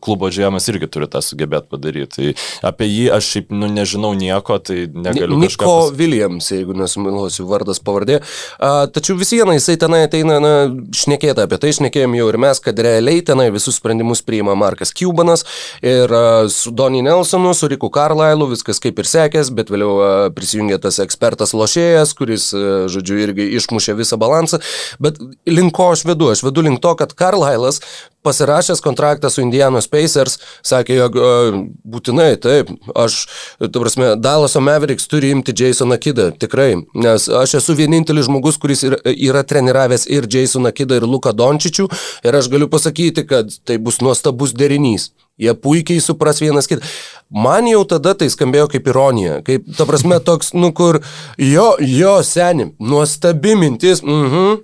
klubo 0.01 0.29
GM'as 0.33 0.65
irgi 0.71 0.87
turi 0.89 1.07
tą 1.11 1.21
sugebėti 1.21 1.69
padaryti. 1.69 2.09
Tai 2.11 2.69
apie 2.71 2.87
jį 2.89 3.03
aš 3.13 3.27
šiaip 3.35 3.51
nu, 3.53 3.69
nežinau 3.69 4.11
nieko, 4.17 4.57
tai 4.57 4.87
negaliu. 4.89 5.37
Niko 5.41 5.67
pas... 5.67 5.91
Williams, 5.99 6.49
jeigu 6.49 6.73
nesumiluosiu 6.77 7.45
vardas 7.49 7.81
pavardė. 7.83 8.19
A, 8.57 8.87
tačiau 8.89 9.19
vis 9.19 9.33
viena 9.35 9.53
jisai 9.53 9.77
tenai 9.81 10.01
ateina, 10.07 10.39
na, 10.41 10.53
šnekėta 10.97 11.45
apie 11.45 11.59
tai, 11.61 11.73
šnekėjom 11.77 12.17
jau 12.17 12.31
ir 12.31 12.39
mes, 12.41 12.61
kad 12.65 12.81
realiai 12.81 13.21
tenai 13.25 13.51
visus 13.53 13.77
sprendimus 13.77 14.23
priima 14.25 14.57
Markas 14.57 14.95
Cubanas 14.97 15.45
ir 15.85 16.09
a, 16.09 16.23
su 16.49 16.73
Donny 16.73 17.03
Nelsonu, 17.05 17.53
su 17.57 17.69
Riku 17.69 17.91
Carlailu 17.93 18.49
viskas 18.49 18.81
kaip 18.81 18.97
ir 19.03 19.11
sekės, 19.11 19.53
bet 19.53 19.69
vėliau 19.69 19.93
a, 20.01 20.11
prisijungė 20.33 20.81
tas 20.81 20.97
ekspertas 21.05 21.53
lošėjas, 21.53 22.15
kuris, 22.17 22.49
a, 22.57 22.65
žodžiu, 22.89 23.21
irgi 23.27 23.51
išmušė 23.61 23.99
visą 24.01 24.17
balansą. 24.21 24.63
Bet 25.01 25.21
link 25.45 25.77
ko 25.77 25.91
aš 25.93 26.07
vedu? 26.09 26.33
Aš 26.33 26.41
vedu 26.49 26.65
link 26.65 26.81
to, 26.81 26.97
kad 26.97 27.13
Carlailas 27.13 27.83
pasirašęs 28.21 28.81
kontraktą 28.81 29.29
su 29.29 29.41
Indianos 29.41 29.87
Pacers, 29.89 30.37
sakė, 30.65 30.97
jog 30.99 31.17
uh, 31.17 31.57
būtinai, 31.93 32.35
taip, 32.41 32.69
aš, 32.95 33.23
tu 33.61 33.81
prasme, 33.81 34.11
Dallaso 34.21 34.61
Mavericks 34.61 35.09
turi 35.09 35.31
imti 35.33 35.55
Jasoną 35.57 35.97
Kidą, 36.01 36.29
tikrai, 36.41 36.83
nes 36.93 37.27
aš 37.41 37.57
esu 37.61 37.75
vienintelis 37.79 38.29
žmogus, 38.29 38.59
kuris 38.61 38.85
yra, 38.87 39.01
yra 39.15 39.41
treniravęs 39.47 40.05
ir 40.11 40.29
Jasoną 40.29 40.73
Kidą, 40.75 41.01
ir 41.01 41.09
Luką 41.09 41.33
Dončičių, 41.33 41.89
ir 42.27 42.37
aš 42.37 42.51
galiu 42.53 42.69
pasakyti, 42.69 43.25
kad 43.29 43.49
tai 43.65 43.81
bus 43.81 44.01
nuostabus 44.05 44.53
derinys. 44.57 45.11
Jie 45.41 45.55
puikiai 45.57 46.03
supras 46.03 46.41
vienas 46.43 46.69
kitą. 46.69 46.85
Man 47.31 47.63
jau 47.63 47.85
tada 47.87 48.11
tai 48.19 48.27
skambėjo 48.27 48.65
kaip 48.73 48.87
ironija, 48.91 49.37
kaip, 49.47 49.69
ta 49.77 49.85
prasme, 49.87 50.17
toks, 50.19 50.49
nu 50.51 50.73
kur, 50.75 50.97
jo, 51.39 51.67
jo, 51.79 52.15
seni, 52.27 52.65
nuostabi 52.75 53.53
mintis, 53.55 54.01
mhm, 54.03 54.57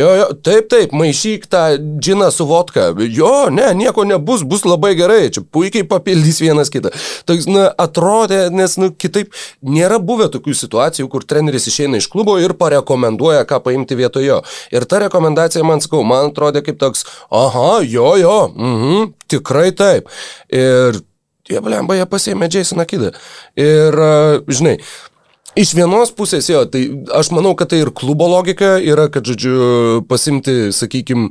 jo, 0.00 0.12
jo, 0.16 0.28
taip, 0.46 0.70
taip, 0.72 0.94
maišyk 0.96 1.44
tą 1.52 1.64
džiną 1.76 2.30
su 2.32 2.46
vodka, 2.48 2.86
jo, 3.12 3.50
ne, 3.52 3.66
nieko 3.76 4.06
nebus, 4.08 4.40
bus 4.48 4.64
labai 4.64 4.94
gerai, 4.96 5.26
čia 5.36 5.42
puikiai 5.44 5.84
papildys 5.90 6.40
vienas 6.40 6.72
kitą. 6.72 6.94
Toks, 7.28 7.44
na, 7.44 7.66
atrodė, 7.84 8.46
nes, 8.56 8.78
nu, 8.80 8.88
kitaip, 8.88 9.36
nėra 9.60 10.00
buvę 10.00 10.30
tokių 10.32 10.56
situacijų, 10.62 11.10
kur 11.12 11.28
treneris 11.28 11.68
išeina 11.68 12.00
iš 12.00 12.08
klubo 12.08 12.38
ir 12.40 12.56
parekomenduoja, 12.56 13.44
ką 13.44 13.60
paimti 13.68 14.00
vietojo. 14.00 14.40
Ir 14.72 14.88
ta 14.88 15.02
rekomendacija, 15.04 15.60
man 15.68 15.84
sakau, 15.84 16.00
man 16.08 16.32
atrodė 16.32 16.64
kaip 16.64 16.80
toks, 16.80 17.04
aha, 17.28 17.82
jo, 17.84 18.14
jo, 18.16 18.38
mhm, 18.56 19.12
tikrai 19.28 19.68
taip. 19.76 20.08
Ir 20.52 21.00
jie, 21.48 21.58
blemba, 21.64 21.98
jie 21.98 22.06
pasėmė 22.08 22.50
Jasoną 22.52 22.86
Kidą. 22.88 23.12
Ir, 23.60 24.00
žinai, 24.48 24.78
Iš 25.54 25.70
vienos 25.78 26.10
pusės 26.10 26.48
jo, 26.50 26.64
tai 26.66 26.80
aš 27.14 27.28
manau, 27.30 27.52
kad 27.54 27.70
tai 27.70 27.78
ir 27.84 27.92
klubo 27.94 28.26
logika 28.26 28.72
yra, 28.82 29.04
kad, 29.06 29.22
žodžiu, 29.22 30.00
pasimti, 30.10 30.72
sakykime, 30.74 31.28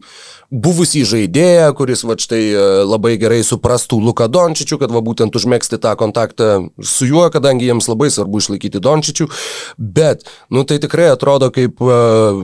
buvusį 0.53 1.01
žaidėją, 1.09 1.71
kuris 1.77 2.03
va 2.05 2.15
štai 2.19 2.41
labai 2.85 3.15
gerai 3.21 3.41
suprastų 3.45 3.97
Luką 4.03 4.27
Dončičių, 4.29 4.77
kad 4.81 4.93
va 4.93 5.01
būtent 5.05 5.33
užmėgsti 5.33 5.79
tą 5.81 5.95
kontaktą 5.99 6.49
su 6.77 7.07
juo, 7.09 7.25
kadangi 7.33 7.69
jiems 7.69 7.89
labai 7.89 8.11
svarbu 8.13 8.43
išlaikyti 8.43 8.81
Dončičių, 8.83 9.29
bet, 9.77 10.27
nu 10.53 10.65
tai 10.69 10.77
tikrai 10.83 11.09
atrodo 11.13 11.49
kaip 11.53 11.81
uh, 11.81 12.43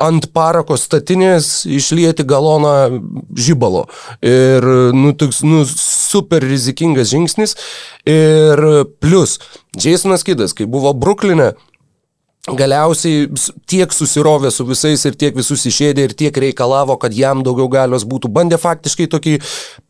ant 0.00 0.30
parako 0.32 0.78
statinės 0.80 1.66
išlieti 1.68 2.24
galoną 2.28 2.74
žybalo. 3.36 3.86
Ir, 4.24 4.66
nu, 4.96 5.12
toks, 5.16 5.42
nu, 5.46 5.64
super 5.68 6.44
rizikingas 6.44 7.10
žingsnis. 7.12 7.56
Ir 8.08 8.62
plus, 9.02 9.38
Jasonas 9.76 10.24
Kidas, 10.26 10.54
kai 10.56 10.66
buvo 10.70 10.92
Bruklinė, 10.96 11.52
galiausiai 12.48 13.26
tiek 13.68 13.92
susirovė 13.92 14.48
su 14.52 14.64
visais 14.64 15.02
ir 15.04 15.16
tiek 15.20 15.34
visus 15.36 15.60
išėdė 15.68 16.06
ir 16.06 16.14
tiek 16.16 16.38
reikalavo, 16.40 16.96
kad 16.96 17.12
jam 17.12 17.42
daugiau 17.44 17.68
galios 17.68 18.06
būtų. 18.08 18.30
Bandė 18.32 18.56
faktiškai 18.60 19.10
tokį 19.12 19.34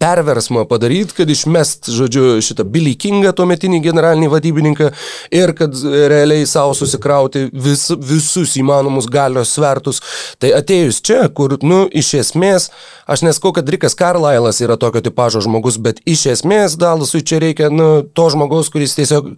perversmą 0.02 0.64
padaryti, 0.70 1.14
kad 1.20 1.30
išmest, 1.30 1.92
žodžiu, 1.94 2.40
šitą 2.42 2.66
Billy 2.66 2.96
Kingą, 2.98 3.30
tuometinį 3.38 3.80
generalinį 3.86 4.32
vadybininką 4.34 4.90
ir 5.30 5.54
kad 5.54 5.78
realiai 6.10 6.48
savo 6.50 6.74
susikrauti 6.74 7.46
vis, 7.54 7.86
visus 7.94 8.56
įmanomus 8.58 9.06
galios 9.06 9.54
svertus. 9.54 10.02
Tai 10.42 10.50
atėjus 10.58 11.00
čia, 11.06 11.22
kur, 11.30 11.54
nu, 11.62 11.84
iš 11.86 12.16
esmės, 12.24 12.72
aš 13.06 13.28
neskau, 13.30 13.54
kad 13.54 13.70
Rikas 13.70 13.94
Carlylas 13.94 14.58
yra 14.64 14.74
tokio 14.80 15.04
tipožo 15.06 15.44
žmogus, 15.46 15.78
bet 15.78 16.02
iš 16.02 16.26
esmės 16.34 16.74
Dalasui 16.80 17.22
čia 17.22 17.38
reikia, 17.46 17.70
nu, 17.70 18.00
to 18.02 18.26
žmogaus, 18.34 18.74
kuris 18.74 18.98
tiesiog 18.98 19.36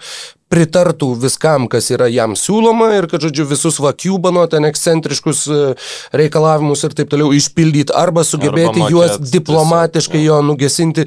pritartų 0.53 1.09
viskam, 1.23 1.67
kas 1.73 1.89
yra 1.95 2.09
jam 2.13 2.37
siūloma 2.37 2.91
ir 2.99 3.09
kad, 3.09 3.25
žodžiu, 3.25 3.47
visus 3.49 3.79
vakiubano 3.81 4.45
ten 4.53 4.67
ekscentriškus 4.69 5.43
e, 5.49 5.61
reikalavimus 6.17 6.85
ir 6.85 6.97
taip 6.99 7.13
toliau 7.13 7.33
išpildyti 7.33 7.95
arba 7.97 8.25
sugebėti 8.27 8.83
arba 8.83 8.91
juos 8.93 9.17
diplomatiškai 9.33 10.19
tiesiog, 10.19 10.27
jo 10.29 10.41
nugesinti. 10.51 11.07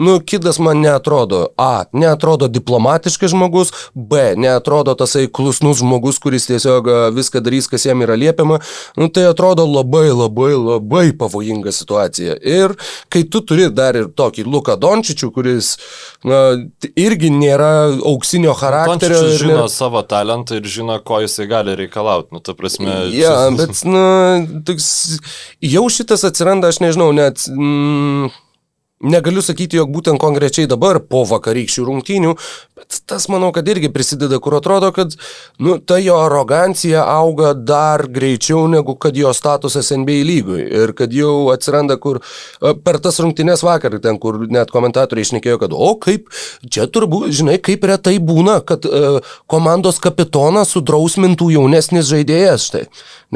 Nu, 0.00 0.16
kidas 0.24 0.60
man 0.62 0.80
netrodo. 0.84 1.42
A. 1.60 1.84
Netrodo 1.92 2.48
diplomatiškas 2.48 3.34
žmogus. 3.34 3.74
B. 3.94 4.32
Netrodo 4.40 4.96
tasai 4.96 5.26
klusnus 5.28 5.82
žmogus, 5.82 6.20
kuris 6.22 6.48
tiesiog 6.48 6.88
e, 6.88 6.96
viską 7.16 7.44
darys, 7.44 7.68
kas 7.68 7.84
jam 7.88 8.04
yra 8.06 8.16
liepiama. 8.16 8.60
Nu, 8.96 9.10
tai 9.12 9.26
atrodo 9.28 9.68
labai, 9.68 10.08
labai, 10.14 10.54
labai 10.56 11.10
pavojinga 11.18 11.74
situacija. 11.74 12.38
Ir 12.40 12.76
kai 13.12 13.26
tu 13.28 13.44
turi 13.44 13.68
dar 13.68 13.98
ir 13.98 14.08
tokį 14.16 14.46
Luką 14.48 14.78
Dončičių, 14.80 15.30
kuris 15.34 15.74
na, 16.24 16.42
irgi 16.96 17.30
nėra 17.34 17.72
auksinio 18.06 18.56
charakterio, 18.56 18.85
charakterio. 18.86 19.20
Jis 19.26 19.42
žino 19.42 19.60
ne... 19.66 19.68
savo 19.72 20.02
talentą 20.06 20.60
ir 20.60 20.70
žino, 20.70 20.96
ko 21.04 21.20
jisai 21.24 21.48
gali 21.50 21.76
reikalauti. 21.82 22.32
Nu, 22.36 22.40
ta 22.40 22.56
prasme. 22.56 22.96
Ja, 23.16 23.36
bet, 23.56 23.82
nu, 23.84 24.02
toks, 24.66 24.88
jau 25.64 25.86
šitas 25.92 26.26
atsiranda, 26.30 26.72
aš 26.72 26.82
nežinau, 26.86 27.12
net... 27.16 27.46
Mm, 27.50 28.32
Negaliu 29.04 29.42
sakyti, 29.44 29.76
jog 29.76 29.90
būtent 29.92 30.16
konkrečiai 30.16 30.64
dabar 30.72 31.02
po 31.04 31.20
vakarykščių 31.28 31.82
rungtynių, 31.84 32.30
bet 32.78 33.02
tas 33.04 33.26
manau, 33.28 33.50
kad 33.52 33.68
irgi 33.68 33.90
prisideda, 33.92 34.38
kur 34.40 34.56
atrodo, 34.56 34.88
kad 34.96 35.12
nu, 35.60 35.74
ta 35.76 35.98
jo 36.00 36.16
arogancija 36.22 37.02
auga 37.04 37.52
dar 37.52 38.06
greičiau 38.08 38.64
negu 38.72 38.94
kad 38.96 39.20
jo 39.20 39.34
statusas 39.36 39.92
NBA 39.92 40.24
lygui. 40.30 40.62
Ir 40.64 40.94
kad 40.96 41.12
jau 41.12 41.50
atsiranda, 41.52 41.98
kur 42.00 42.22
e, 42.22 42.72
per 42.72 42.96
tas 43.04 43.20
rungtynės 43.20 43.66
vakar, 43.68 43.98
ten 44.00 44.16
kur 44.22 44.40
net 44.48 44.72
komentatoriai 44.72 45.28
išnekėjo, 45.28 45.60
kad 45.60 45.76
o 45.76 45.92
kaip, 46.00 46.32
čia 46.64 46.88
turbūt, 46.88 47.28
žinai, 47.36 47.60
kaip 47.60 47.84
retai 47.84 48.16
būna, 48.16 48.62
kad 48.64 48.88
uh, 48.88 49.20
komandos 49.50 50.00
kapitonas 50.00 50.72
sudrausmintų 50.72 51.52
jaunesnis 51.58 52.08
žaidėjas 52.08 52.70
štai. 52.70 52.86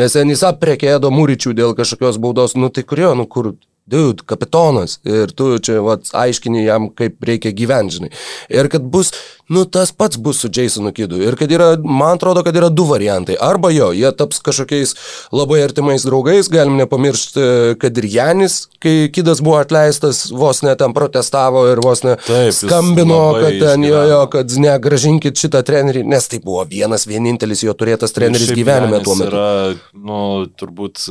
Nes 0.00 0.16
jis 0.16 0.46
aprekėdo 0.48 1.12
mūryčių 1.12 1.52
dėl 1.58 1.76
kažkokios 1.76 2.16
baudos, 2.22 2.56
nu 2.56 2.72
tai 2.72 2.88
kurio, 2.88 3.12
nu 3.18 3.28
kur 3.28 3.58
dude, 3.90 4.24
kapitonas, 4.26 4.98
ir 5.08 5.32
tu 5.36 5.52
čia 5.58 5.80
vat, 5.84 6.10
aiškini 6.16 6.64
jam, 6.64 6.90
kaip 6.96 7.22
reikia 7.26 7.54
gyventi, 7.56 7.98
žinai. 7.98 8.10
Ir 8.52 8.68
kad 8.72 8.84
bus 8.92 9.12
nu 9.50 9.64
tas 9.64 9.90
pats 9.92 10.16
bus 10.16 10.38
su 10.40 10.48
Jasonu 10.52 10.92
Kidu. 10.92 11.18
Ir 11.22 11.36
kad 11.36 11.50
yra, 11.50 11.72
man 11.82 12.14
atrodo, 12.14 12.44
kad 12.46 12.56
yra 12.56 12.68
du 12.70 12.84
variantai. 12.86 13.34
Arba 13.42 13.72
jo, 13.74 13.90
jie 13.96 14.10
taps 14.14 14.38
kažkokiais 14.46 14.94
labai 15.34 15.64
artimais 15.64 16.04
draugais, 16.06 16.48
galim 16.52 16.76
nepamiršti, 16.78 17.46
kad 17.82 17.98
ir 17.98 18.06
Janis, 18.06 18.60
kai 18.78 19.10
Kidas 19.12 19.42
buvo 19.42 19.58
atleistas, 19.58 20.28
vos 20.30 20.62
net 20.62 20.78
ten 20.78 20.94
protestavo 20.94 21.64
ir 21.72 21.82
vos 21.82 22.04
net 22.06 22.22
Taip, 22.28 22.54
skambino, 22.54 23.18
kad 23.42 23.56
ten 23.58 23.86
jo, 23.88 24.04
jo, 24.12 24.20
kad 24.30 24.54
negražinkit 24.62 25.42
šitą 25.42 25.64
trenerį, 25.66 26.04
nes 26.06 26.30
tai 26.30 26.38
buvo 26.44 26.62
vienas 26.70 27.08
vienintelis 27.10 27.64
jo 27.66 27.74
turėtas 27.74 28.14
treneris 28.14 28.54
gyvenime 28.54 29.02
tuo 29.02 29.18
metu. 29.18 29.32
Yra, 29.34 29.74
nu, 29.98 30.20
turbūt 30.62 31.08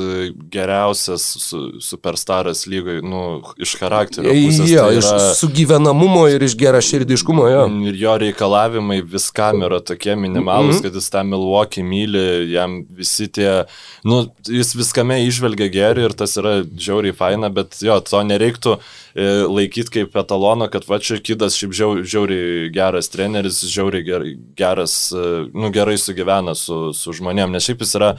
geriausias 0.54 1.28
su, 1.44 1.66
superstaras 1.84 2.64
lygai, 2.72 3.02
nu, 3.04 3.42
iš 3.60 3.76
charakterio. 3.82 4.32
Pusės, 4.32 4.72
jo, 4.72 4.88
tai 4.88 4.98
yra... 5.02 5.20
iš 5.20 5.44
sugyvenamumo 5.44 6.26
ir 6.32 6.48
iš 6.48 6.56
geraširdiškumo, 6.60 7.52
jo. 7.52 7.68
Ir 7.92 8.00
jo 8.00 8.18
reikalavimai 8.30 9.02
viskam 9.02 9.64
yra 9.66 9.80
tokie 9.84 10.16
minimalus, 10.16 10.76
mm 10.76 10.80
-hmm. 10.80 10.84
kad 10.84 10.96
jis 10.96 11.10
tą 11.10 11.24
Milwaukee 11.24 11.84
myli, 11.84 12.52
jam 12.52 12.86
visi 12.90 13.28
tie, 13.28 13.66
nu, 14.04 14.26
jis 14.48 14.76
viskame 14.76 15.20
išvelgia 15.26 15.68
gerį 15.68 16.06
ir 16.06 16.14
tas 16.14 16.38
yra 16.38 16.64
žiauriai 16.64 17.14
faina, 17.14 17.50
bet 17.50 17.82
jo, 17.82 18.00
to 18.00 18.24
nereiktų 18.24 18.78
e, 19.16 19.26
laikyti 19.48 19.90
kaip 20.00 20.16
etalono, 20.16 20.70
kad 20.70 20.88
va 20.88 21.00
čia 21.00 21.20
kidas 21.20 21.58
šiaip 21.58 21.74
žiauriai, 21.74 22.06
žiauriai 22.06 22.70
geras 22.74 23.10
treneris, 23.10 23.64
žiauriai 23.66 24.36
geras, 24.56 25.12
e, 25.12 25.50
nu, 25.54 25.72
gerai 25.72 25.98
sugyvena 25.98 26.56
su, 26.56 26.94
su 26.94 27.14
žmonėm, 27.14 27.52
nes 27.52 27.64
šiaip 27.64 27.82
jis 27.82 27.96
yra 27.96 28.16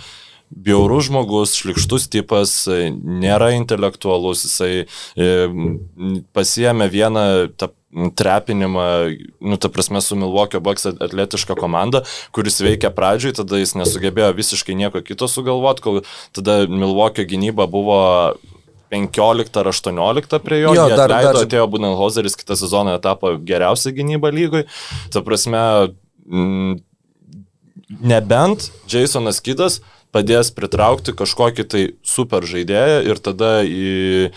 bjaurus 0.50 1.04
žmogus, 1.06 1.54
šlikštus 1.54 2.08
tipas, 2.10 2.66
e, 2.68 2.90
nėra 2.90 3.52
intelektualus, 3.54 4.44
jisai 4.44 4.86
pasiemė 6.32 6.88
vieną 6.90 7.26
tą 7.56 7.70
trepinimą, 7.90 8.86
nu, 9.40 9.56
ta 9.56 9.68
prasme, 9.68 10.00
su 10.00 10.16
Milwaukee 10.16 10.60
Bucks 10.62 10.86
atletiška 10.86 11.56
komanda, 11.58 12.04
kuris 12.34 12.60
veikia 12.62 12.92
pradžioj, 12.94 13.34
tada 13.40 13.58
jis 13.58 13.74
nesugebėjo 13.78 14.30
visiškai 14.38 14.76
nieko 14.78 15.02
kito 15.02 15.26
sugalvoti, 15.30 15.82
kol 15.82 16.00
tada 16.36 16.62
Milwaukee 16.70 17.26
gynyba 17.26 17.66
buvo 17.70 18.00
15 18.90 19.58
ar 19.60 19.70
18 19.70 20.38
prie 20.42 20.60
jo, 20.64 20.74
jo 20.74 20.86
dar, 20.90 21.06
atleido, 21.06 21.32
dar... 21.38 21.46
atėjo 21.46 21.66
Budenholzeris, 21.70 22.38
kitą 22.38 22.58
sezoną 22.58 22.98
tapo 23.02 23.36
geriausia 23.38 23.94
gynyba 23.94 24.30
lygoj. 24.34 24.66
Ta 25.14 25.22
prasme, 25.26 25.62
m, 26.26 26.78
nebent 28.02 28.70
Jasonas 28.90 29.42
Kidas 29.42 29.80
padės 30.14 30.50
pritraukti 30.54 31.14
kažkokį 31.14 31.66
tai 31.70 31.82
super 32.06 32.46
žaidėją 32.46 33.02
ir 33.06 33.22
tada 33.22 33.50
į, 33.62 34.30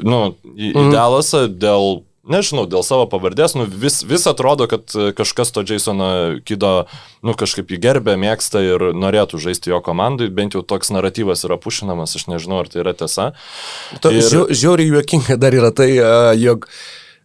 nu, 0.00 0.20
į, 0.56 0.72
mm. 0.72 0.86
į 0.88 0.92
Dalasą 0.94 1.42
dėl 1.52 2.02
nežinau, 2.32 2.66
dėl 2.70 2.84
savo 2.86 3.08
pavardės, 3.10 3.56
nu, 3.58 3.66
vis, 3.68 4.00
vis 4.06 4.26
atrodo, 4.30 4.68
kad 4.70 4.92
e, 4.94 5.10
kažkas 5.16 5.52
to 5.54 5.64
Jasono 5.68 6.10
Kido, 6.46 6.72
nu, 7.26 7.34
kažkaip 7.38 7.72
jį 7.72 7.80
gerbė, 7.82 8.18
mėgsta 8.20 8.62
ir 8.64 8.90
norėtų 8.96 9.40
žaisti 9.42 9.72
jo 9.72 9.82
komandai, 9.84 10.30
bent 10.32 10.56
jau 10.56 10.62
toks 10.62 10.92
naratyvas 10.94 11.44
yra 11.48 11.58
pušinamas, 11.60 12.16
aš 12.18 12.28
nežinau, 12.30 12.62
ar 12.62 12.72
tai 12.72 12.84
yra 12.84 12.94
tiesa. 12.96 13.32
To, 14.04 14.14
ir... 14.14 14.48
Žiauriai 14.48 14.94
juokinga 14.94 15.38
dar 15.40 15.56
yra 15.56 15.72
tai, 15.74 15.90
jog 16.38 16.68
uh, 16.68 16.80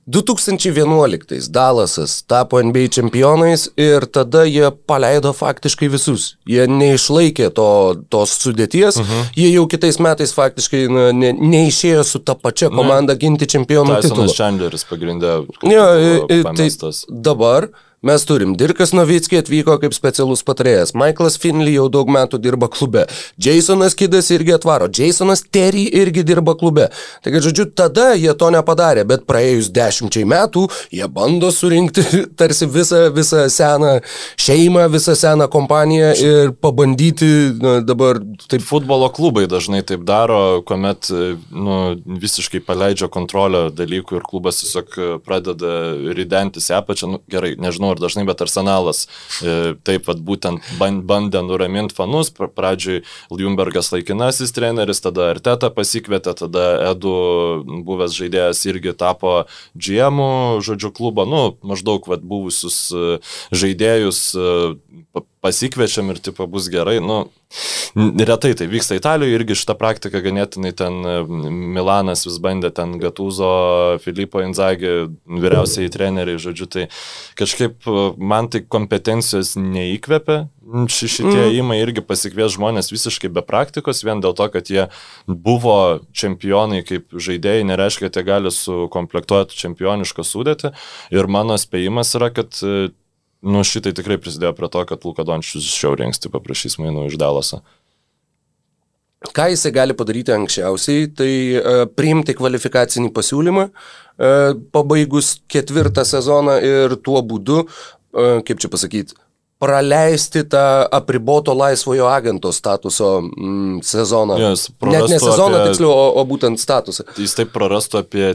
2011 0.05 1.49
Dalasas 1.49 2.23
tapo 2.27 2.63
NBA 2.63 2.87
čempionais 2.91 3.69
ir 3.77 4.05
tada 4.05 4.43
jie 4.43 4.71
paleido 4.87 5.31
faktiškai 5.33 5.87
visus. 5.93 6.33
Jie 6.49 6.65
neišlaikė 6.67 7.47
to, 7.55 7.67
tos 8.11 8.35
sudėties, 8.43 8.99
uh 8.99 9.05
mhm. 9.05 9.13
-huh. 9.13 9.31
jie 9.35 9.53
jau 9.53 9.67
kitais 9.67 9.99
metais 9.99 10.33
faktiškai 10.33 10.83
na, 10.91 11.11
ne, 11.11 11.31
neišėjo 11.31 12.03
su 12.03 12.19
ta 12.19 12.35
pačia 12.35 12.69
komanda 12.69 13.15
ginti 13.15 13.47
čempionų 13.47 14.01
titulą. 14.01 14.27
Chandleris 14.35 14.83
pagrindė. 14.89 15.45
Ja, 15.71 15.87
tai 16.53 16.69
dabar 17.09 17.69
Mes 18.03 18.25
turim 18.27 18.51
Dirkas 18.59 18.91
Novitskiai 18.91 19.39
atvyko 19.39 19.77
kaip 19.79 19.93
specialus 19.95 20.41
patarėjas, 20.43 20.91
Michaelas 20.91 21.37
Finley 21.39 21.77
jau 21.77 21.85
daug 21.87 22.09
metų 22.11 22.35
dirba 22.43 22.67
klube, 22.67 23.05
Jasonas 23.39 23.93
Kidas 23.95 24.27
irgi 24.35 24.51
atvaro, 24.57 24.89
Jasonas 24.91 25.39
Terry 25.47 25.85
irgi 25.87 26.25
dirba 26.27 26.51
klube. 26.59 26.89
Taigi, 27.23 27.39
žodžiu, 27.45 27.65
tada 27.71 28.09
jie 28.19 28.33
to 28.35 28.49
nepadarė, 28.51 29.05
bet 29.07 29.23
praėjus 29.29 29.69
dešimčiai 29.71 30.27
metų 30.27 30.65
jie 30.91 31.07
bando 31.15 31.47
surinkti 31.55 32.03
tarsi 32.41 32.67
visą, 32.67 33.05
visą 33.15 33.45
seną 33.47 33.93
šeimą, 34.35 34.89
visą 34.91 35.15
seną 35.15 35.47
kompaniją 35.55 36.11
ir 36.19 36.53
pabandyti 36.59 37.31
na, 37.55 37.77
dabar 37.87 38.19
taip. 38.49 38.67
Futbolo 38.67 39.07
klubai 39.15 39.45
dažnai 39.47 39.79
taip 39.87 40.03
daro, 40.03 40.59
kuomet 40.67 41.07
nu, 41.07 41.79
visiškai 42.19 42.59
paleidžia 42.67 43.07
kontrolę 43.07 43.69
dalykų 43.71 44.19
ir 44.19 44.27
klubas 44.27 44.59
tiesiog 44.59 44.99
pradeda 45.23 45.73
ridentis 46.19 46.67
į 46.67 46.77
apačią. 46.81 47.13
Nu, 47.15 47.23
gerai, 47.31 47.55
nežinau, 47.55 47.92
ir 47.93 48.01
dažnai, 48.01 48.25
bet 48.27 48.43
arsenalas 48.45 49.05
e, 49.41 49.73
taip 49.85 50.07
pat 50.07 50.21
būtent 50.23 50.63
bandė 50.79 51.43
nuraminti 51.45 51.95
fanus. 51.97 52.31
Pradžiui 52.33 53.03
Ljumbergas 53.33 53.91
laikinasis 53.93 54.53
treneris, 54.55 55.01
tada 55.03 55.31
Arteta 55.33 55.71
pasikvietė, 55.73 56.35
tada 56.43 56.65
Edu 56.91 57.13
buvęs 57.87 58.15
žaidėjas 58.17 58.63
irgi 58.69 58.95
tapo 58.97 59.43
GM, 59.75 60.21
žodžiu, 60.63 60.93
klubo, 60.95 61.27
nu, 61.29 61.43
maždaug 61.65 62.07
vat, 62.09 62.25
buvusius 62.25 62.79
e, 62.93 63.19
žaidėjus 63.55 64.25
e, 64.35 65.27
pasikviečiam 65.43 66.11
ir 66.13 66.21
tipo 66.23 66.47
bus 66.47 66.69
gerai. 66.71 66.99
Nu, 67.03 67.25
retai 68.25 68.53
tai 68.57 68.67
vyksta 68.71 68.95
Italijoje 68.97 69.35
irgi 69.37 69.57
šitą 69.59 69.75
praktiką 69.77 70.21
ganėtinai 70.23 70.71
ten 70.77 71.03
Milanas 71.75 72.25
vis 72.25 72.39
bandė 72.41 72.71
ten 72.73 72.95
Gatūzo, 73.01 73.99
Filipo 74.03 74.41
Inzagį, 74.43 74.93
vyriausiai 75.43 75.91
treneriai, 75.93 76.39
žodžiu, 76.41 76.69
tai 76.71 76.87
kažkaip 77.39 77.85
e, 77.85 78.07
man 78.17 78.49
tai 78.53 78.63
kompetencijos 78.63 79.55
neįkvepia. 79.59 80.45
Ši, 80.63 81.09
šitie 81.11 81.41
mm. 81.41 81.55
įmai 81.59 81.77
irgi 81.81 82.01
pasikvies 82.07 82.55
žmonės 82.55 82.93
visiškai 82.93 83.27
be 83.35 83.43
praktikos, 83.45 83.99
vien 84.07 84.23
dėl 84.23 84.31
to, 84.37 84.47
kad 84.53 84.69
jie 84.71 84.87
buvo 85.27 85.99
čempionai 86.15 86.85
kaip 86.87 87.11
žaidėjai, 87.11 87.67
nereiškia, 87.67 88.07
kad 88.07 88.21
jie 88.21 88.27
gali 88.31 88.53
sukomplektuoti 88.55 89.59
čempionišką 89.59 90.23
sudėtį. 90.25 90.71
Ir 91.13 91.27
mano 91.27 91.59
spėjimas 91.59 92.15
yra, 92.15 92.31
kad 92.33 92.55
e, 92.63 92.93
nu, 93.43 93.63
šitai 93.67 93.93
tikrai 93.95 94.19
prisidėjo 94.21 94.53
prie 94.57 94.69
to, 94.71 94.83
kad 94.89 95.07
Luka 95.07 95.25
Dončius 95.27 95.67
šiaurė 95.67 96.07
anksti 96.09 96.31
paprašys 96.33 96.79
mainų 96.81 97.09
iš 97.11 97.17
Dalasą. 97.21 97.61
Ką 99.33 99.47
jisai 99.53 99.71
gali 99.71 99.95
padaryti 99.95 100.33
anksčiausiai, 100.35 101.07
tai 101.15 101.31
uh, 101.55 101.83
priimti 101.87 102.35
kvalifikacinį 102.35 103.13
pasiūlymą, 103.15 103.67
uh, 103.69 104.49
pabaigus 104.75 105.37
ketvirtą 105.51 106.03
sezoną 106.07 106.57
ir 106.59 106.97
tuo 107.05 107.21
būdu, 107.23 107.61
uh, 107.63 108.41
kaip 108.43 108.59
čia 108.59 108.71
pasakyti, 108.73 109.15
praleisti 109.63 110.43
tą 110.51 110.63
apriboto 110.91 111.55
laisvojo 111.55 112.09
agento 112.11 112.51
statuso 112.51 113.21
mm, 113.23 113.79
sezoną. 113.87 114.39
Yes, 114.41 114.67
Net 114.81 115.07
ne 115.07 115.19
sezoną 115.19 115.61
apie... 115.61 115.69
tiksliau, 115.71 115.91
o, 115.91 116.09
o 116.19 116.25
būtent 116.27 116.59
statusą. 116.59 117.07
Jis 117.15 117.37
taip 117.39 117.53
prarastų 117.55 118.01
apie 118.03 118.33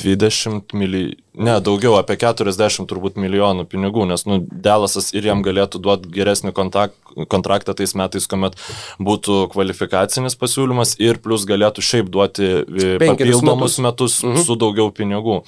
20 0.00 0.74
milijonų, 0.74 1.20
ne, 1.38 1.54
daugiau, 1.62 1.94
apie 1.98 2.16
40 2.18 2.88
turbūt 2.90 3.18
milijonų 3.20 3.66
pinigų, 3.70 4.06
nes, 4.10 4.26
nu, 4.26 4.40
Delasas 4.42 5.12
ir 5.14 5.28
jam 5.30 5.42
galėtų 5.46 5.80
duoti 5.82 6.10
geresnį 6.14 6.54
kontakt, 6.56 6.98
kontraktą 7.30 7.76
tais 7.78 7.94
metais, 7.98 8.26
kuomet 8.30 8.58
būtų 8.98 9.44
kvalifikacinis 9.54 10.38
pasiūlymas 10.40 10.96
ir 11.02 11.22
plus 11.22 11.46
galėtų 11.46 11.84
šiaip 11.86 12.10
duoti 12.10 12.50
e, 12.50 12.92
papildomus 13.02 13.78
metus, 13.78 13.82
metus 13.86 14.20
mhm. 14.26 14.46
su 14.46 14.58
daugiau 14.58 14.90
pinigų. 14.94 15.42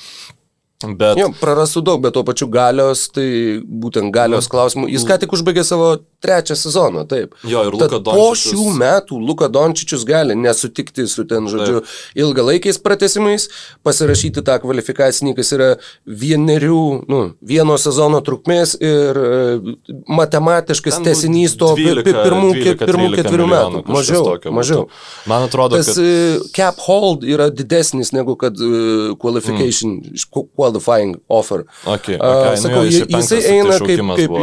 Bet... 0.84 1.16
Jo, 1.16 1.30
prarastų 1.40 1.80
daug, 1.86 2.02
bet 2.04 2.12
tuo 2.12 2.20
pačiu 2.28 2.50
galios, 2.52 3.06
tai 3.08 3.24
būtent 3.64 4.12
galios 4.12 4.44
nu, 4.44 4.52
klausimų. 4.52 4.88
Jis 4.92 5.06
ką 5.08 5.16
tik 5.22 5.32
užbaigė 5.32 5.62
savo 5.64 5.94
trečią 6.20 6.56
sezoną, 6.58 7.06
taip. 7.08 7.32
Jo, 7.48 7.62
ir 7.64 7.72
Luka 7.72 7.96
Dončičius. 7.96 8.18
Po 8.20 8.34
šių 8.36 8.74
metų 8.82 9.20
Luka 9.24 9.48
Dončičius 9.52 10.04
gali 10.04 10.36
nesutikti 10.36 11.06
su 11.08 11.24
ten, 11.28 11.48
žodžiu, 11.48 11.80
taip. 11.80 11.94
ilgalaikiais 12.20 12.76
pratesimais, 12.84 13.48
pasirašyti 13.88 14.44
tą 14.44 14.58
kvalifikacinį, 14.60 15.32
kas 15.38 15.54
yra 15.56 15.70
vienerių, 16.04 16.82
nu, 17.08 17.22
vieno 17.40 17.78
sezono 17.80 18.20
trukmės 18.26 18.76
ir 18.76 19.20
uh, 19.22 19.72
matematiškas 20.12 21.00
tesinys 21.06 21.56
to 21.56 21.72
12, 21.78 22.04
pirmų, 22.04 22.52
12, 22.60 22.84
pirmų 22.84 23.08
ketverių 23.16 23.48
metų. 23.54 23.82
Mažiau, 23.96 24.36
mažiau. 24.52 24.84
Būtų. 24.84 25.32
Man 25.32 25.48
atrodo, 25.48 25.80
Tas 25.80 25.94
kad... 25.94 26.04
Uh, 26.04 26.46
cap 26.56 26.84
hold 26.84 27.24
yra 27.24 27.48
didesnis 27.48 28.12
negu 28.16 28.36
kad 28.36 28.60
uh, 28.60 29.16
qualification, 29.20 30.00
mm. 30.02 30.20
Qualifying 30.66 31.16
offer. 31.28 31.64
Okay, 31.86 32.18
okay. 32.18 32.52
Uh, 32.52 32.60
sakau, 32.60 32.84
nu, 32.84 32.92
jo, 32.92 33.10
jisai 33.16 33.42
eina 33.54 33.80
kaip, 33.80 34.06
kaip, 34.18 34.38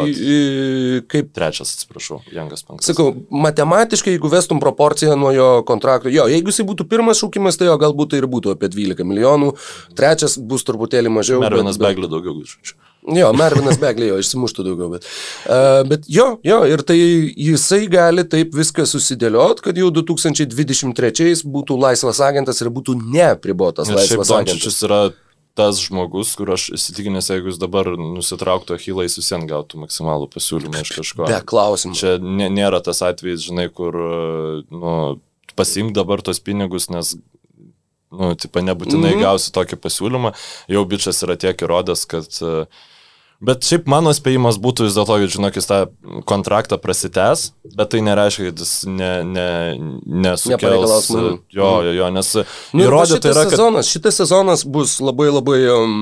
kaip 1.13 1.33
trečias 1.35 1.53
trečias, 1.53 1.73
atsiprašau, 1.75 2.21
Jangas 2.31 2.63
penktas. 2.63 2.87
Sakau, 2.87 3.13
matematiškai, 3.29 4.13
jeigu 4.15 4.31
vestum 4.31 4.59
proporciją 4.59 5.15
nuo 5.19 5.31
jo 5.31 5.49
kontrakto, 5.67 6.09
jo, 6.09 6.27
jeigu 6.31 6.51
jisai 6.51 6.65
būtų 6.67 6.87
pirmas 6.89 7.21
šūkimas, 7.21 7.57
tai 7.59 7.69
jo 7.69 7.77
galbūt 7.81 8.13
tai 8.13 8.21
ir 8.21 8.29
būtų 8.31 8.55
apie 8.55 8.69
12 8.71 9.07
milijonų, 9.07 9.53
trečias 9.97 10.37
bus 10.37 10.65
truputėlį 10.67 11.13
mažiau. 11.13 11.43
Mervinas 11.43 11.79
bet, 11.79 11.93
Beglė 11.93 12.09
daugiau 12.11 12.35
grįžtų. 12.39 12.79
Jo, 13.13 13.33
Mervinas 13.35 13.79
Beglė 13.81 14.13
jo 14.13 14.19
išsimuštų 14.21 14.67
daugiau, 14.69 14.91
bet, 14.93 15.07
uh, 15.51 15.81
bet 15.87 16.07
jo, 16.07 16.37
jo, 16.47 16.61
ir 16.71 16.85
tai 16.87 16.97
jisai 16.97 17.83
gali 17.91 18.23
taip 18.23 18.55
viską 18.55 18.85
susidėliot, 18.87 19.63
kad 19.65 19.79
jau 19.79 19.91
2023 19.91 21.43
būtų 21.43 21.79
laisvas 21.83 22.23
agentas 22.23 22.63
ir 22.63 22.71
būtų 22.71 22.95
nepribotas 23.03 23.91
laisvas 23.91 24.31
agentas. 24.31 24.79
yra 24.87 25.03
tas 25.57 25.81
žmogus, 25.83 26.33
kur 26.37 26.53
aš 26.55 26.69
įsitikinęs, 26.77 27.29
jeigu 27.29 27.51
jis 27.51 27.59
dabar 27.61 27.91
nusitrauktų 27.99 28.77
Achilą, 28.77 29.05
jis 29.05 29.19
visiems 29.19 29.45
gautų 29.49 29.83
maksimalų 29.83 30.29
pasiūlymą 30.33 30.81
iš 30.81 30.93
kažko. 30.97 31.27
Be 31.29 31.41
klausimų. 31.53 31.97
Čia 31.99 32.15
nė, 32.21 32.49
nėra 32.53 32.81
tas 32.85 33.03
atvejis, 33.05 33.45
žinai, 33.49 33.67
kur 33.73 33.97
nu, 34.73 34.95
pasimk 35.59 35.93
dabar 35.93 36.23
tos 36.25 36.41
pinigus, 36.41 36.89
nes 36.93 37.13
nu, 38.13 38.33
tipo, 38.37 38.61
nebūtinai 38.65 39.13
mm 39.13 39.19
-hmm. 39.19 39.27
gausi 39.27 39.53
tokį 39.53 39.77
pasiūlymą. 39.81 40.33
Jau 40.73 40.83
bičias 40.89 41.21
yra 41.25 41.37
tiek 41.37 41.61
įrodęs, 41.65 42.05
kad 42.09 42.41
uh, 42.41 42.83
Bet 43.43 43.67
šiaip 43.67 43.87
mano 43.91 44.13
spėjimas 44.15 44.57
būtų 44.63 44.87
vis 44.87 44.95
dėlto, 44.95 45.17
kad, 45.19 45.31
žinok, 45.35 45.57
jis 45.59 45.67
tą 45.67 45.79
kontraktą 46.29 46.77
prasitęs, 46.79 47.49
bet 47.75 47.91
tai 47.91 48.03
nereiškia, 48.05 48.49
kad 48.51 48.61
jis 48.63 48.75
ne, 48.87 49.13
ne, 49.27 49.47
nesukels. 50.23 51.09
Jo, 51.11 51.71
jo, 51.83 51.95
jo, 51.97 52.11
nes 52.15 52.35
nu, 52.39 52.85
įrodė 52.85 53.19
tai 53.19 53.33
yra, 53.33 53.47
kad... 53.47 53.57
Sezonas, 53.57 53.89
šitas 53.91 54.21
sezonas 54.23 54.67
bus 54.67 54.99
labai 55.03 55.31
labai... 55.33 55.59
Um, 55.73 55.97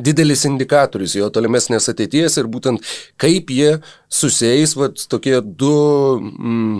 didelis 0.00 0.46
indikatorius 0.48 1.12
jo 1.18 1.26
tolimesnės 1.32 1.90
ateities 1.92 2.38
ir 2.40 2.48
būtent 2.50 2.80
kaip 3.20 3.50
jie 3.52 3.74
susijęs, 4.08 4.72
va, 4.80 4.88
tokie 5.12 5.36
du, 5.44 5.74
mm, 6.24 6.78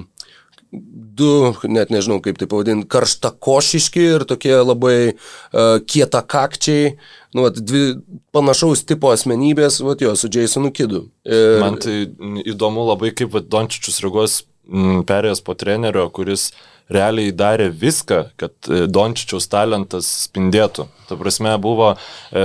du, 1.14 1.52
net 1.70 1.92
nežinau 1.94 2.20
kaip 2.24 2.38
tai 2.40 2.48
pavadinti, 2.50 2.88
karštakošiški 2.90 4.06
ir 4.16 4.24
tokie 4.28 4.54
labai 4.58 4.96
uh, 5.14 5.78
kietakakčiai 5.86 6.96
nu, 7.34 7.42
vat, 7.42 7.58
dvi 7.58 7.98
panašaus 8.34 8.84
tipo 8.86 9.10
asmenybės, 9.14 9.80
vat, 9.84 10.02
jo, 10.04 10.14
su 10.18 10.30
Jasonu 10.30 10.70
Kidu. 10.74 11.08
Ir... 11.26 11.58
Man 11.62 11.80
tai 11.82 12.04
įdomu 12.46 12.86
labai, 12.86 13.10
kaip 13.16 13.34
vat, 13.34 13.50
Dončičius 13.50 13.98
reaguos 14.04 14.42
perėjęs 15.08 15.42
po 15.44 15.56
trenerio, 15.58 16.06
kuris 16.14 16.52
realiai 16.92 17.32
darė 17.34 17.68
viską, 17.74 18.20
kad 18.40 18.54
e, 18.70 18.84
Dončičiaus 18.88 19.48
talentas 19.52 20.08
spindėtų. 20.28 20.86
Ta 21.08 21.18
prasme, 21.20 21.52
buvo 21.60 21.94
e, 21.94 22.44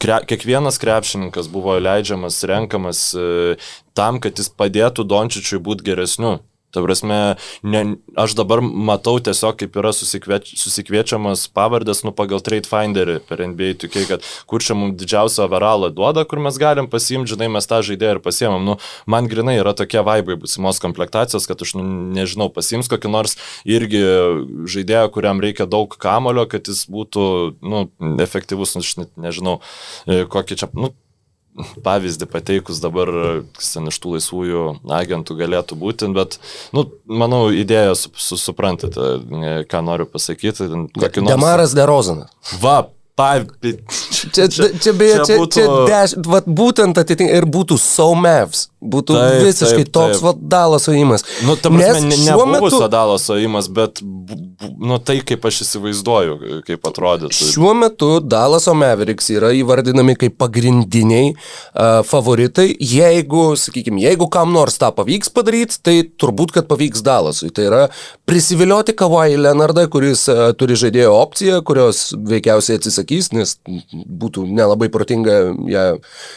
kre, 0.00 0.20
kiekvienas 0.30 0.78
krepšininkas 0.80 1.50
buvo 1.52 1.76
leidžiamas, 1.82 2.42
renkamas 2.48 3.06
e, 3.16 3.56
tam, 3.96 4.20
kad 4.22 4.40
jis 4.40 4.52
padėtų 4.54 5.06
Dončičiui 5.08 5.62
būti 5.64 5.90
geresniu. 5.90 6.38
Ta 6.74 6.82
prasme, 6.82 7.18
ne, 7.62 7.82
aš 8.18 8.34
dabar 8.38 8.60
matau 8.64 9.16
tiesiog, 9.22 9.56
kaip 9.60 9.76
yra 9.78 9.92
susikvieč, 9.94 10.54
susikviečiamas 10.58 11.46
pavardės, 11.54 12.02
nu, 12.06 12.10
pagal 12.16 12.42
Trade 12.44 12.68
Finderį 12.70 13.20
per 13.28 13.44
NBA, 13.46 13.76
tokiai, 13.84 14.08
kad 14.08 14.26
kur 14.50 14.64
čia 14.64 14.76
mums 14.78 14.98
didžiausią 15.00 15.46
avaralą 15.46 15.92
duoda, 15.94 16.26
kur 16.28 16.42
mes 16.42 16.58
galim 16.60 16.88
pasiimti, 16.90 17.34
žinai, 17.34 17.50
mes 17.54 17.70
tą 17.70 17.80
žaidėją 17.86 18.16
ir 18.16 18.22
pasiemam. 18.24 18.66
Nu, 18.66 18.76
man 19.10 19.30
grinai 19.30 19.56
yra 19.60 19.74
tokie 19.76 20.02
vaibai 20.04 20.38
būsimos 20.40 20.82
komplektacijos, 20.82 21.46
kad 21.50 21.62
aš, 21.62 21.76
nu, 21.78 21.86
nežinau, 22.16 22.50
pasiims 22.54 22.90
kokį 22.90 23.12
nors 23.14 23.38
irgi 23.62 24.02
žaidėją, 24.74 25.06
kuriam 25.14 25.42
reikia 25.44 25.68
daug 25.70 25.94
kamulio, 26.00 26.48
kad 26.50 26.66
jis 26.70 26.84
būtų, 26.90 27.24
nu, 27.62 27.86
efektyvus, 28.24 28.74
nu, 28.74 28.84
aš 28.84 28.96
net 29.04 29.14
nežinau, 29.20 29.60
e, 30.06 30.24
kokį 30.30 30.60
čia, 30.64 30.70
nu, 30.74 30.90
pavyzdį 31.84 32.26
pateikus 32.30 32.80
dabar, 32.82 33.10
ten 33.60 33.90
iš 33.90 33.98
tų 34.02 34.16
laisvųjų 34.16 34.64
agentų 34.96 35.36
galėtų 35.38 35.78
būti, 35.78 36.08
bet, 36.16 36.38
nu, 36.74 36.86
manau, 37.06 37.46
idėją 37.54 37.94
su, 37.98 38.10
su, 38.18 38.38
suprantate, 38.40 39.12
ką 39.70 39.82
noriu 39.86 40.08
pasakyti. 40.10 40.66
Nors... 40.72 41.20
Demaras 41.20 41.76
Derozanas. 41.76 42.34
Va, 42.62 42.88
Pa, 43.14 43.38
čia, 44.34 44.48
čia, 44.54 44.72
čia 44.74 44.92
beje, 44.98 45.20
čia, 45.22 45.34
būtų... 45.38 45.54
čia 45.54 45.66
dešimt, 45.86 46.26
vat 46.26 46.46
būtent 46.50 46.98
atitinka 46.98 47.36
ir 47.38 47.44
būtų 47.46 47.76
Saumevs, 47.78 48.64
būtų 48.82 49.14
taip, 49.14 49.34
visiškai 49.46 49.84
taip, 49.84 49.92
toks 49.94 50.16
taip. 50.18 50.24
vat 50.26 50.40
Dalas 50.54 50.88
ojimas. 50.90 51.22
Nu, 51.46 51.54
ta 51.54 51.70
prasme, 51.70 52.08
ne, 52.10 52.18
ne 52.18 52.34
metu... 52.50 52.80
Dalas 52.90 53.28
ojimas, 53.30 53.68
bet, 53.70 54.02
nu, 54.02 54.98
tai 54.98 55.20
kaip 55.22 55.46
aš 55.46 55.60
įsivaizduoju, 55.62 56.64
kaip 56.66 56.88
atrodytų. 56.90 57.30
Šiuo 57.38 57.70
metu 57.78 58.08
Dalaso 58.18 58.74
Mavericks 58.74 59.30
yra 59.36 59.52
įvardinami 59.54 60.18
kaip 60.18 60.34
pagrindiniai 60.42 61.30
uh, 61.36 62.02
favoritai, 62.10 62.66
jeigu, 62.74 63.46
sakykime, 63.62 64.02
jeigu 64.08 64.26
kam 64.26 64.50
nors 64.58 64.80
tą 64.82 64.90
pavyks 64.98 65.30
padaryti, 65.38 65.78
tai 65.86 65.96
turbūt, 66.02 66.56
kad 66.58 66.66
pavyks 66.66 67.06
Dalasui. 67.06 67.52
Tai 67.54 67.70
yra 67.70 67.86
prisivilioti 68.26 68.98
Kawhi 68.98 69.38
Leonardą, 69.38 69.86
kuris 69.94 70.26
uh, 70.34 70.50
turi 70.58 70.74
žaidėjo 70.82 71.14
opciją, 71.14 71.62
kurios 71.62 72.08
veikiausiai 72.18 72.82
atsisakys 72.82 73.03
atsisakys, 73.04 73.32
nes 73.32 73.58
būtų 73.92 74.46
nelabai 74.48 74.88
protinga 74.88 75.54
ją, 75.68 75.84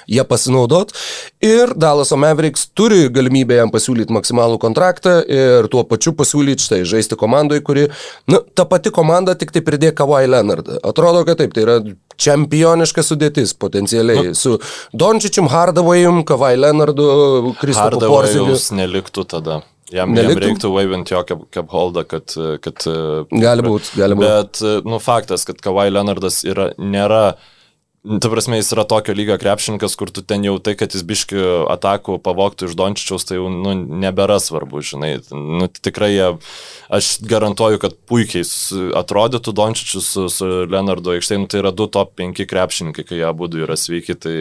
ją 0.07 0.23
pasinaudot. 0.27 0.93
Ir 1.41 1.73
Dalaso 1.75 2.17
Mavericks 2.17 2.69
turi 2.73 3.09
galimybę 3.09 3.55
jam 3.55 3.71
pasiūlyti 3.71 4.13
maksimalų 4.13 4.59
kontraktą 4.59 5.23
ir 5.25 5.67
tuo 5.71 5.83
pačiu 5.83 6.13
pasiūlyti 6.13 6.63
štai 6.63 6.83
žaisti 6.85 7.17
komandoje, 7.17 7.61
kuri, 7.61 7.87
na, 8.27 8.41
ta 8.53 8.65
pati 8.65 8.91
komanda 8.91 9.35
tik 9.35 9.51
tai 9.51 9.61
pridėjo 9.61 9.95
Kawhi 9.97 10.27
Leonardą. 10.27 10.79
Atrodo, 10.83 11.23
kad 11.25 11.39
taip, 11.39 11.53
tai 11.53 11.63
yra 11.65 11.79
čempioniška 12.17 13.03
sudėtis 13.05 13.53
potencialiai. 13.57 14.31
Nu. 14.31 14.35
Su 14.37 14.57
Dončičium, 14.93 15.49
Hardavojum, 15.51 16.23
Kawhi 16.27 16.57
Leonardu, 16.57 17.55
Kristofu 17.61 18.01
Porzingiju. 18.01 18.59
neliktų 18.77 19.27
tada. 19.29 19.61
Jam, 19.93 20.11
Neliktų. 20.11 20.33
jam 20.33 20.43
reiktų 20.43 20.71
waivint 20.73 21.11
jo 21.13 21.21
cap, 21.27 21.45
cap 21.53 21.69
holdą, 21.71 22.03
kad... 22.07 22.33
kad 22.63 22.87
gali 23.31 23.63
būti, 23.63 23.93
gali 23.99 24.17
būti. 24.19 24.27
Bet, 24.27 24.63
nu, 24.87 24.99
faktas, 25.03 25.45
kad 25.47 25.61
Kawhi 25.63 25.93
Leonardas 25.93 26.43
yra, 26.47 26.73
nėra... 26.77 27.37
Ta 28.07 28.29
prasme, 28.31 28.59
jis 28.59 28.69
yra 28.71 28.85
tokio 28.87 29.11
lygio 29.17 29.35
krepšininkas, 29.41 29.95
kur 29.99 30.11
tu 30.13 30.21
ten 30.23 30.45
jau 30.45 30.55
tai, 30.63 30.77
kad 30.79 30.93
jis 30.95 31.03
biški 31.07 31.41
atakų 31.73 32.17
pavoktų 32.23 32.69
iš 32.69 32.75
Dončičiaus, 32.79 33.25
tai 33.27 33.39
jau 33.39 33.49
nu, 33.51 33.73
nebėra 34.03 34.37
svarbu, 34.43 34.81
žinai. 34.85 35.11
Nu, 35.33 35.67
tikrai 35.67 36.11
jie, 36.13 36.29
aš 36.93 37.09
garantuoju, 37.27 37.81
kad 37.83 37.97
puikiai 38.07 38.45
atrodytų 39.01 39.53
Dončičius 39.59 40.07
su, 40.15 40.27
su 40.31 40.49
Leonardo 40.69 41.17
aikštėje, 41.17 41.41
nu, 41.43 41.49
tai 41.51 41.61
yra 41.63 41.73
du 41.75 41.89
top 41.91 42.15
5 42.21 42.45
krepšininkai, 42.47 43.07
kai 43.07 43.19
jie 43.19 43.27
abu 43.27 43.49
yra 43.51 43.75
sveiki, 43.79 44.15
tai 44.15 44.35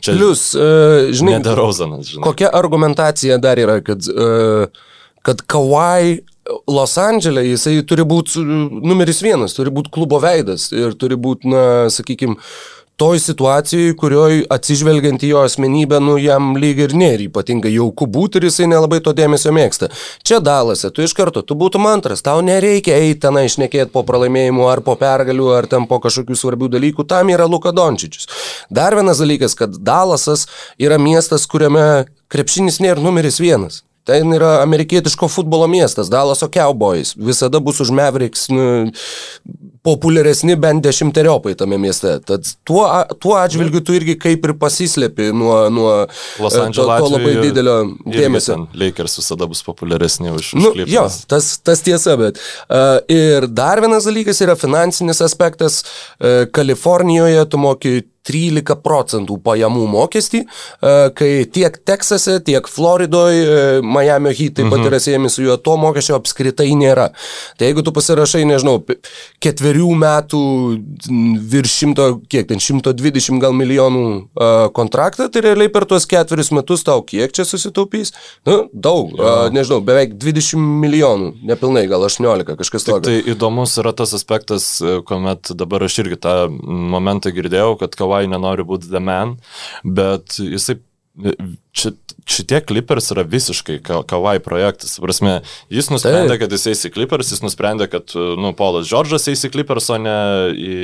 čia... 0.00 0.14
Plius, 0.14 0.50
uh, 0.56 1.10
žinai, 1.12 1.38
Nederauzanas, 1.38 2.14
žinai. 2.14 2.24
Kokia 2.28 2.52
argumentacija 2.62 3.40
dar 3.42 3.60
yra, 3.60 3.80
kad... 3.84 4.08
Uh, 4.08 4.86
kad 5.20 5.42
Kawhi 5.52 6.22
Los 6.70 6.96
Andželė 6.98 7.44
jisai 7.44 7.76
turi 7.86 8.04
būti 8.08 8.40
numeris 8.42 9.20
vienas, 9.22 9.54
turi 9.54 9.70
būti 9.74 9.92
klubo 9.94 10.18
veidas 10.22 10.70
ir 10.74 10.96
turi 10.98 11.18
būti, 11.20 11.50
na, 11.52 11.62
sakykime, 11.92 12.38
toj 13.00 13.20
situacijai, 13.24 13.94
kurioje 13.96 14.42
atsižvelgiant 14.52 15.22
į 15.24 15.32
jo 15.32 15.44
asmenybę, 15.48 16.02
nu 16.04 16.18
jam 16.20 16.52
lyg 16.60 16.82
ir 16.84 16.92
nėra 16.92 17.24
ypatingai 17.24 17.72
jauku 17.72 18.04
būti 18.04 18.40
ir 18.40 18.48
jisai 18.50 18.68
nelabai 18.68 19.00
to 19.04 19.14
dėmesio 19.16 19.54
mėgsta. 19.56 19.88
Čia 20.26 20.42
dalase, 20.44 20.92
tu 20.92 21.04
iš 21.06 21.16
karto, 21.16 21.40
tu 21.40 21.56
būtum 21.56 21.88
antras, 21.88 22.20
tau 22.26 22.44
nereikia 22.44 22.98
eiti 23.00 23.22
tenai 23.24 23.46
išnekėti 23.48 23.92
po 23.94 24.04
pralaimėjimų 24.08 24.68
ar 24.68 24.84
po 24.84 24.98
pergalių 25.00 25.48
ar 25.56 25.70
ten 25.70 25.88
po 25.88 26.00
kažkokių 26.04 26.36
svarbių 26.36 26.72
dalykų, 26.76 27.08
tam 27.08 27.32
yra 27.32 27.48
Luka 27.48 27.72
Dončičius. 27.72 28.28
Dar 28.68 28.96
vienas 28.98 29.24
dalykas, 29.24 29.56
kad 29.56 29.80
Dalasas 29.80 30.46
yra 30.76 31.00
miestas, 31.00 31.48
kuriame 31.48 32.04
krepšinis 32.28 32.82
nėra 32.84 33.00
numeris 33.00 33.40
vienas. 33.40 33.80
Ten 34.10 34.34
yra 34.34 34.56
amerikietiško 34.64 35.28
futbolo 35.30 35.68
miestas, 35.70 36.08
Dalaso 36.10 36.48
Cowboys. 36.50 37.14
Visada 37.14 37.60
bus 37.62 37.78
už 37.80 37.92
Mavericks 37.94 38.48
nu, 38.50 38.64
populiaresni 39.86 40.56
bent 40.58 40.82
dešimteriopai 40.84 41.54
tame 41.54 41.78
mieste. 41.78 42.16
Tad 42.26 42.48
tuo, 42.66 42.82
tuo 43.22 43.36
atžvilgiu 43.38 43.84
tu 43.86 43.94
irgi 43.94 44.16
kaip 44.20 44.48
ir 44.48 44.54
pasislėpi 44.58 45.30
nuo, 45.36 45.60
nuo 45.72 45.92
Los 46.42 46.58
Andželo 46.58 46.98
to, 46.98 47.06
to 47.06 47.14
labai 47.14 47.36
didelio 47.38 47.76
dėmesio. 48.02 48.58
Lakers 48.82 49.20
visada 49.22 49.48
bus 49.50 49.62
populiaresni 49.66 50.34
už, 50.34 50.52
nu, 50.58 50.74
už 50.74 50.90
Jo, 50.90 51.06
tas, 51.30 51.52
tas 51.62 51.86
tiesa, 51.86 52.18
bet. 52.20 52.42
Uh, 52.66 52.98
ir 53.06 53.46
dar 53.46 53.80
vienas 53.84 54.10
dalykas 54.10 54.42
yra 54.42 54.58
finansinis 54.58 55.22
aspektas. 55.22 55.84
Uh, 56.18 56.48
Kalifornijoje 56.50 57.46
tu 57.46 57.62
moki 57.62 58.00
13 58.28 58.76
procentų 58.84 59.38
pajamų 59.44 59.86
mokestį, 59.90 60.42
e, 60.44 60.94
kai 61.16 61.30
tiek 61.48 61.78
Teksase, 61.88 62.38
tiek 62.44 62.66
Floridoje, 62.68 63.80
Miami 63.80 64.34
Heat 64.36 64.58
taip 64.58 64.68
pat 64.68 64.78
mhm. 64.82 64.88
yra 64.90 65.00
siejami 65.00 65.30
su 65.32 65.44
juo, 65.44 65.56
to 65.56 65.76
mokesčio 65.80 66.18
apskritai 66.18 66.68
nėra. 66.78 67.08
Tai 67.58 67.70
jeigu 67.70 67.84
tu 67.86 67.94
pasirašai, 67.96 68.42
nežinau, 68.48 68.76
ketverių 69.42 69.90
metų 70.02 70.42
virš 71.50 71.76
šimto, 71.80 72.08
kiek 72.30 72.50
ten, 72.50 72.60
120 72.60 73.40
gal 73.42 73.56
milijonų 73.56 74.04
e, 74.10 74.50
kontraktą, 74.76 75.30
tai 75.32 75.44
realiai 75.48 75.72
per 75.72 75.88
tuos 75.88 76.06
ketverius 76.10 76.52
metus 76.56 76.84
tau 76.86 77.00
kiek 77.06 77.32
čia 77.36 77.46
susitaupys? 77.48 78.12
Nu, 78.48 78.62
daug, 78.72 79.16
ja. 79.16 79.48
E, 79.48 79.54
nežinau, 79.56 79.80
beveik 79.86 80.14
20 80.20 80.60
milijonų, 80.84 81.32
nepilnai, 81.50 81.86
gal 81.90 82.04
18, 82.06 82.58
kažkas 82.60 82.86
tokio. 82.86 83.02
Tai 83.08 83.16
įdomus 83.32 83.78
yra 83.80 83.94
tas 83.96 84.12
aspektas, 84.16 84.68
kuomet 85.08 85.54
dabar 85.56 85.88
aš 85.88 86.00
irgi 86.04 86.20
tą 86.20 86.36
momentą 86.50 87.32
girdėjau, 87.34 87.74
kad 87.80 87.96
Kawhi 88.10 88.30
nenori 88.30 88.66
būti 88.66 88.90
The 88.90 89.02
Man, 89.02 89.36
bet 89.84 90.38
jisai 90.42 90.80
čia, 91.72 91.90
šitie 92.24 92.60
Clippers 92.66 93.10
yra 93.12 93.24
visiškai 93.26 93.78
kavai 93.82 94.38
projektas. 94.42 94.94
Prasme, 95.02 95.40
jis 95.72 95.90
nusprendė, 95.90 96.32
Taip. 96.32 96.42
kad 96.44 96.54
jis 96.54 96.66
eis 96.70 96.84
į 96.86 96.92
Clippers, 96.94 97.32
jis 97.34 97.42
nusprendė, 97.44 97.88
kad, 97.90 98.14
nu, 98.14 98.52
Paulas 98.56 98.88
Džordžas 98.88 99.26
eis 99.32 99.42
į 99.46 99.52
Clippers, 99.54 99.90
o 99.92 99.98
ne 100.00 100.16
į... 100.54 100.74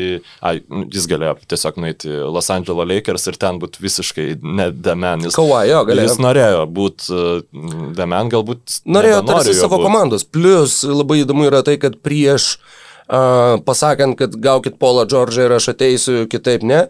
Ai, 0.45 0.59
nu, 0.67 0.85
jis 0.93 1.07
galėjo 1.11 1.37
tiesiog 1.47 1.81
nueiti 1.83 2.11
į 2.11 2.31
Los 2.35 2.51
Angeles 2.53 2.91
Lakers 2.91 3.29
ir 3.31 3.39
ten 3.41 3.61
būti 3.63 3.83
visiškai 3.85 4.29
ne 4.43 4.71
Demen. 4.75 5.29
Jis, 5.29 5.39
Kawai, 5.39 5.67
jo, 5.71 5.85
galėjo. 5.89 6.11
Jis 6.11 6.23
norėjo 6.27 6.65
būti 6.81 7.13
uh, 7.15 7.93
Demen, 7.97 8.33
galbūt... 8.35 8.81
Norėjo 8.99 9.23
tarsi 9.31 9.55
savo 9.57 9.79
būt. 9.79 9.89
komandos. 9.89 10.27
Plus 10.27 10.83
labai 10.87 11.23
įdomu 11.23 11.47
yra 11.49 11.63
tai, 11.67 11.79
kad 11.83 12.01
prieš 12.05 12.57
uh, 12.57 12.75
pasakant, 13.67 14.17
kad 14.19 14.35
gaukit 14.43 14.79
Paulą 14.83 15.07
Džordžą 15.07 15.47
ir 15.47 15.57
aš 15.59 15.71
ateisiu, 15.75 16.25
kitaip 16.31 16.65
ne. 16.67 16.87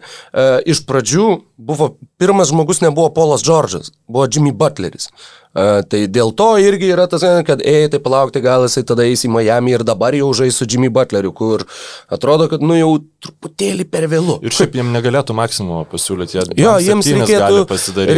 Iš 0.65 0.83
pradžių 0.89 1.27
buvo, 1.57 1.91
pirmas 2.17 2.51
žmogus 2.51 2.81
nebuvo 2.81 3.09
Paulas 3.13 3.45
Džordžas, 3.45 3.91
buvo 4.09 4.25
Jimmy 4.25 4.53
Butleris. 4.53 5.11
Uh, 5.57 5.81
tai 5.89 6.03
dėl 6.05 6.29
to 6.37 6.51
irgi 6.61 6.91
yra 6.93 7.07
tas, 7.09 7.23
kad, 7.47 7.63
ei, 7.65 7.87
tai 7.89 7.97
palaukti, 8.03 8.43
gal 8.45 8.67
jisai 8.67 8.83
tada 8.85 9.07
eis 9.07 9.23
į 9.25 9.31
Miami 9.33 9.73
ir 9.73 9.83
dabar 9.87 10.13
jau 10.13 10.29
žais 10.37 10.53
su 10.53 10.67
Jimmy 10.69 10.91
Butleriu, 10.93 11.31
kur 11.33 11.63
atrodo, 12.13 12.45
kad, 12.51 12.61
nu, 12.61 12.75
jau 12.77 12.91
truputėlį 13.25 13.87
per 13.89 14.05
vėlų. 14.11 14.37
Ir 14.45 14.53
šiaip 14.53 14.75
jiems 14.77 14.93
negalėtų 14.93 15.33
maksimumo 15.37 15.81
pasiūlyti. 15.89 16.37
Jie, 16.37 16.43
jo, 16.61 16.75
jiems 16.85 17.09
reikėtų, 17.09 17.63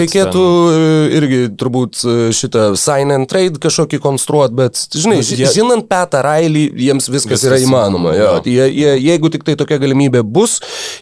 reikėtų 0.01 0.41
ten. 0.43 0.83
E, 0.83 1.05
irgi 1.19 1.39
turbūt 1.61 2.01
e, 2.03 2.15
šitą 2.35 2.65
sign 2.79 3.15
and 3.15 3.29
trade 3.31 3.61
kažkokį 3.63 4.01
konstruoti, 4.03 4.57
bet, 4.59 4.81
žinai, 4.91 5.21
nu, 5.21 5.39
jie, 5.39 5.47
žinant 5.55 5.87
Petą 5.87 6.25
Railį, 6.25 6.65
jiems 6.89 7.07
viskas, 7.07 7.37
viskas 7.37 7.47
yra 7.47 7.61
įmanoma. 7.63 8.13
Jo, 8.17 8.27
jo. 8.27 8.43
Jie, 8.51 8.67
jie, 8.67 8.91
jeigu 9.05 9.31
tik 9.31 9.47
tai 9.47 9.55
tokia 9.59 9.79
galimybė 9.79 10.25
bus, 10.27 10.57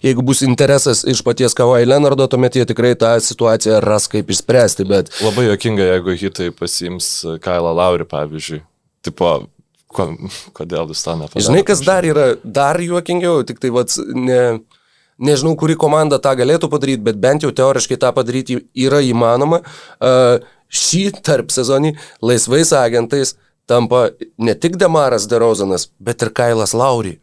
jeigu 0.06 0.26
bus 0.26 0.44
interesas 0.46 1.02
iš 1.08 1.24
paties 1.26 1.58
Kawai 1.58 1.82
Leonardo, 1.88 2.30
tuomet 2.30 2.60
jie 2.62 2.68
tikrai 2.70 2.94
tą 3.00 3.16
situaciją 3.24 3.82
ras 3.82 4.06
kaip 4.12 4.30
išspręsti. 4.30 4.86
Bet... 4.88 5.10
Labai 5.26 5.50
jokinga, 5.50 5.90
jeigu 5.96 6.14
hitai 6.28 6.52
pasiims 6.56 7.10
Kailą 7.44 7.74
Laurį, 7.78 8.08
pavyzdžiui. 8.12 8.62
Tipo, 9.08 9.32
ko, 9.94 10.08
kodėl 10.58 10.92
jūs 10.92 11.04
tą 11.06 11.16
nepadarėte? 11.20 11.48
Žinai, 11.48 11.64
kas 11.68 11.84
dar 11.86 12.08
yra 12.08 12.34
dar 12.44 12.80
juokingiau, 12.84 13.42
tik 13.48 13.62
tai 13.64 13.72
vats, 13.74 14.00
ne, 14.00 14.60
nežinau, 15.18 15.56
kuri 15.60 15.78
komanda 15.80 16.20
tą 16.24 16.36
galėtų 16.40 16.70
padaryti, 16.72 17.04
bet 17.08 17.20
bent 17.24 17.46
jau 17.46 17.54
teoriškai 17.56 18.00
tą 18.02 18.14
padaryti 18.16 18.62
yra 18.88 19.02
įmanoma. 19.06 19.64
Uh, 19.98 20.44
šį 20.68 21.04
tarp 21.24 21.54
sezonį 21.56 21.96
laisvais 22.26 22.74
agentais 22.76 23.38
tampa 23.68 24.10
ne 24.38 24.56
tik 24.56 24.76
Demaras 24.80 25.28
Derozanas, 25.32 25.90
bet 26.00 26.24
ir 26.24 26.34
Kailas 26.36 26.76
Laurį. 26.76 27.18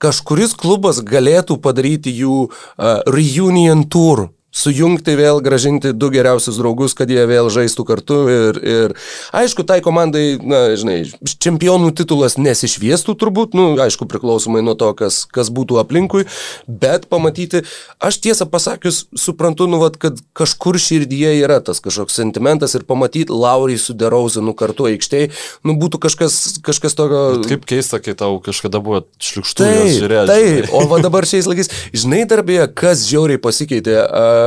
Kažkuris 0.00 0.54
klubas 0.56 1.02
galėtų 1.04 1.58
padaryti 1.60 2.12
jų 2.22 2.46
uh, 2.48 3.00
reunion 3.04 3.84
tour 3.84 4.30
sujungti 4.50 5.14
vėl, 5.18 5.38
gražinti 5.42 5.92
du 5.94 6.10
geriausius 6.10 6.58
draugus, 6.58 6.94
kad 6.98 7.10
jie 7.10 7.22
vėl 7.30 7.50
žaistų 7.54 7.84
kartu 7.86 8.18
ir, 8.30 8.58
ir 8.58 8.94
aišku, 9.36 9.62
tai 9.66 9.78
komandai, 9.84 10.40
na, 10.42 10.62
žinai, 10.78 11.04
čempionų 11.22 11.92
titulas 11.96 12.34
nesišviestų 12.40 13.14
turbūt, 13.20 13.54
nu, 13.58 13.68
aišku, 13.80 14.08
priklausomai 14.10 14.62
nuo 14.66 14.74
to, 14.78 14.90
kas, 14.98 15.22
kas 15.30 15.52
būtų 15.54 15.78
aplinkui, 15.82 16.26
bet 16.66 17.06
pamatyti, 17.10 17.62
aš 18.02 18.18
tiesą 18.26 18.48
pasakius, 18.50 19.04
suprantu, 19.14 19.68
nu, 19.70 19.78
vat, 19.84 19.98
kad 20.02 20.18
kažkur 20.36 20.80
širdyje 20.82 21.36
yra 21.44 21.60
tas 21.62 21.82
kažkoks 21.82 22.18
sentimentas 22.18 22.74
ir 22.74 22.86
pamatyti 22.88 23.30
Laurį 23.30 23.78
su 23.78 23.94
Derauzinu 23.94 24.56
kartu 24.58 24.90
aikštėje, 24.90 25.30
nu, 25.62 25.78
būtų 25.78 26.02
kažkas, 26.08 26.40
kažkas 26.66 26.98
tokio... 26.98 27.22
Bet 27.38 27.52
kaip 27.54 27.70
keista, 27.70 28.02
kai 28.02 28.16
tau 28.18 28.40
kažkada 28.42 28.82
buvo 28.82 29.04
šliukštų 29.22 29.70
žiūrėti. 29.94 30.26
Taip, 30.34 30.74
o 30.74 30.82
va 30.90 30.98
dabar 31.04 31.28
šiais 31.28 31.46
laikais, 31.46 31.70
žinai, 31.94 32.24
darbėje, 32.28 32.66
kas 32.74 33.06
žiauriai 33.06 33.38
pasikeitė. 33.42 33.96
Uh, 34.10 34.39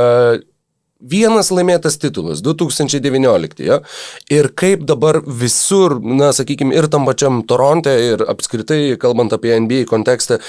vienas 1.04 1.50
laimėtas 1.52 1.98
titulas 2.00 2.42
2019. 2.44 3.64
Ja? 3.64 3.80
Ir 4.32 4.50
kaip 4.56 4.84
dabar 4.88 5.20
visur, 5.24 5.98
na, 6.00 6.32
sakykime, 6.36 6.74
ir 6.76 6.88
tam 6.92 7.08
pačiam 7.08 7.42
Toronte, 7.48 7.94
ir 8.12 8.24
apskritai, 8.30 8.96
kalbant 9.00 9.34
apie 9.36 9.54
NBA 9.58 9.84
kontekstą, 9.90 10.40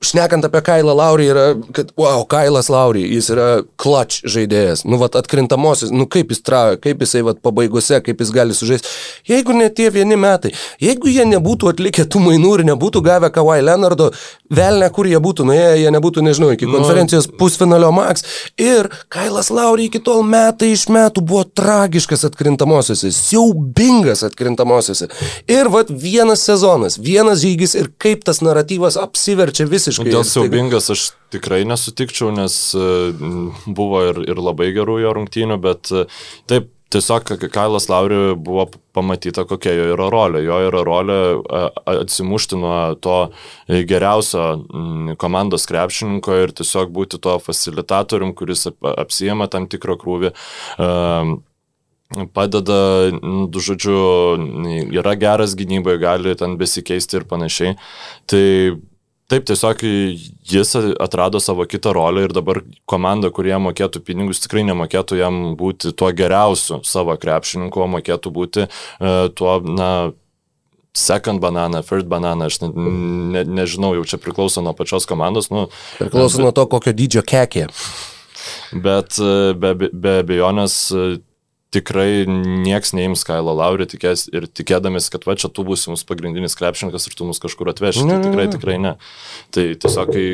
Šnekant 0.00 0.46
apie 0.46 0.62
Kailą 0.64 0.94
Laurį 0.96 1.24
yra, 1.28 1.42
kad, 1.76 1.90
wow, 2.00 2.22
Kailas 2.24 2.70
Laurį, 2.72 3.02
jis 3.18 3.26
yra 3.34 3.48
clutch 3.76 4.22
žaidėjas, 4.32 4.86
nu, 4.88 4.96
vat, 4.96 5.12
atkrintamosios, 5.18 5.90
nu, 5.92 6.06
kaip 6.08 6.30
jis 6.32 6.38
tra, 6.40 6.60
kaip 6.80 7.02
jisai, 7.04 7.20
vat, 7.26 7.42
pabaigose, 7.44 7.98
kaip 8.06 8.22
jis 8.24 8.30
gali 8.32 8.56
sužaisti. 8.56 8.88
Jeigu 9.28 9.52
ne 9.58 9.66
tie 9.68 9.90
vieni 9.92 10.16
metai, 10.16 10.54
jeigu 10.80 11.12
jie 11.12 11.26
nebūtų 11.28 11.68
atlikę 11.74 12.06
tų 12.08 12.22
mainų 12.24 12.52
ir 12.56 12.62
nebūtų 12.70 13.02
gavę 13.04 13.28
Kawhi 13.34 13.60
Leonardo, 13.60 14.06
vėl 14.48 14.80
ne 14.80 14.88
kur 14.88 15.04
jie 15.10 15.20
būtų 15.20 15.44
nuėję, 15.50 15.76
jie 15.82 15.92
nebūtų, 15.92 16.24
nežinau, 16.24 16.48
iki 16.56 16.64
nu. 16.64 16.78
konferencijos 16.78 17.28
nu, 17.28 17.36
pusfinalio 17.42 17.92
Max. 17.92 18.24
Ir 18.56 18.88
Kailas 19.12 19.52
Laurį 19.52 19.90
iki 19.90 20.00
tol 20.08 20.24
metai 20.24 20.72
iš 20.78 20.86
metų 20.88 21.26
buvo 21.28 21.44
tragiškas 21.44 22.24
atkrintamosiose, 22.30 23.12
siaubingas 23.12 24.24
atkrintamosiose. 24.30 25.12
Ir, 25.44 25.68
vat, 25.76 25.92
vienas 25.92 26.48
sezonas, 26.48 26.96
vienas 26.96 27.44
žygis 27.44 27.76
ir 27.76 27.92
kaip 28.00 28.24
tas 28.24 28.40
naratyvas 28.40 28.96
apsiverčia 28.96 29.68
visiškai 29.68 29.89
visiškai. 29.90 30.14
Dėl 30.14 30.26
siaubingas 30.26 30.90
aš 30.94 31.06
tikrai 31.34 31.62
nesutikčiau, 31.68 32.32
nes 32.34 32.58
e, 32.74 32.90
buvo 33.66 34.04
ir, 34.10 34.22
ir 34.30 34.42
labai 34.42 34.70
gerų 34.76 35.00
jo 35.04 35.16
rungtynių, 35.18 35.58
bet 35.62 35.92
e, 35.92 36.06
taip, 36.50 36.70
tiesiog 36.90 37.50
Kailas 37.54 37.88
Lauriui 37.90 38.34
buvo 38.34 38.66
pamatyta, 38.96 39.44
kokia 39.48 39.74
jo 39.76 39.84
yra 39.94 40.08
rolė. 40.12 40.42
Jo 40.46 40.58
yra 40.66 40.82
rolė 40.86 41.18
atsimušti 41.94 42.58
nuo 42.58 42.78
to 43.02 43.18
geriausio 43.68 45.14
komandos 45.20 45.68
krepšininko 45.70 46.40
ir 46.44 46.54
tiesiog 46.60 46.90
būti 46.94 47.20
tuo 47.22 47.38
facilitatorium, 47.42 48.34
kuris 48.34 48.66
apsijama 48.82 49.46
tam 49.52 49.68
tikrą 49.70 49.98
krūvį. 50.00 50.34
Padeda, 52.34 52.80
žodžiu, 53.54 53.98
yra 54.98 55.14
geras 55.14 55.54
gynybai, 55.54 55.94
gali 56.02 56.34
ten 56.34 56.58
besikeisti 56.58 57.20
ir 57.20 57.26
panašiai. 57.30 57.76
Tai 58.26 58.46
Taip, 59.30 59.44
tiesiog 59.46 59.82
jis 60.50 60.72
atrado 60.98 61.40
savo 61.40 61.66
kitą 61.70 61.92
rolę 61.94 62.24
ir 62.26 62.32
dabar 62.34 62.62
komanda, 62.90 63.30
kurie 63.30 63.54
mokėtų 63.62 64.02
pinigus, 64.02 64.42
tikrai 64.42 64.64
nemokėtų 64.66 65.20
jam 65.20 65.42
būti 65.58 65.92
tuo 65.94 66.10
geriausiu 66.10 66.80
savo 66.86 67.14
krepšininku, 67.20 67.84
o 67.84 67.86
mokėtų 67.94 68.32
būti 68.34 68.66
uh, 68.66 69.28
tuo, 69.38 69.60
na, 69.62 69.90
second 70.94 71.40
banana, 71.40 71.82
third 71.82 72.08
banana, 72.10 72.46
aš 72.50 72.60
ne, 72.64 72.70
ne, 72.74 73.44
nežinau, 73.60 73.94
jau 73.98 74.06
čia 74.06 74.18
priklauso 74.22 74.62
nuo 74.64 74.74
pačios 74.74 75.06
komandos. 75.06 75.50
Nu, 75.50 75.68
priklauso 75.98 76.40
bet, 76.40 76.44
nuo 76.44 76.52
to, 76.56 76.66
kokio 76.70 76.94
dydžio 76.96 77.22
kekė. 77.26 77.68
Bet 78.72 79.18
e, 79.20 79.52
be, 79.58 79.74
be 79.76 80.16
abejonės 80.24 80.76
tikrai 81.74 82.24
nieks 82.26 82.94
neims 82.96 83.24
Kailo 83.26 83.54
Laurį 83.58 83.88
tikės, 83.94 84.26
ir 84.34 84.48
tikėdamis, 84.50 85.10
kad 85.12 85.26
va 85.28 85.36
čia 85.38 85.50
tu 85.52 85.64
būsi 85.66 85.92
mūsų 85.92 86.06
pagrindinis 86.08 86.58
krepšininkas 86.58 87.06
ir 87.06 87.18
tu 87.18 87.28
mus 87.28 87.42
kažkur 87.42 87.72
atveši. 87.74 88.06
Tai 88.08 88.22
tikrai, 88.26 88.46
tikrai 88.54 88.78
ne. 88.82 88.96
Tai 89.54 89.66
tiesiog, 89.78 90.14
kai 90.14 90.26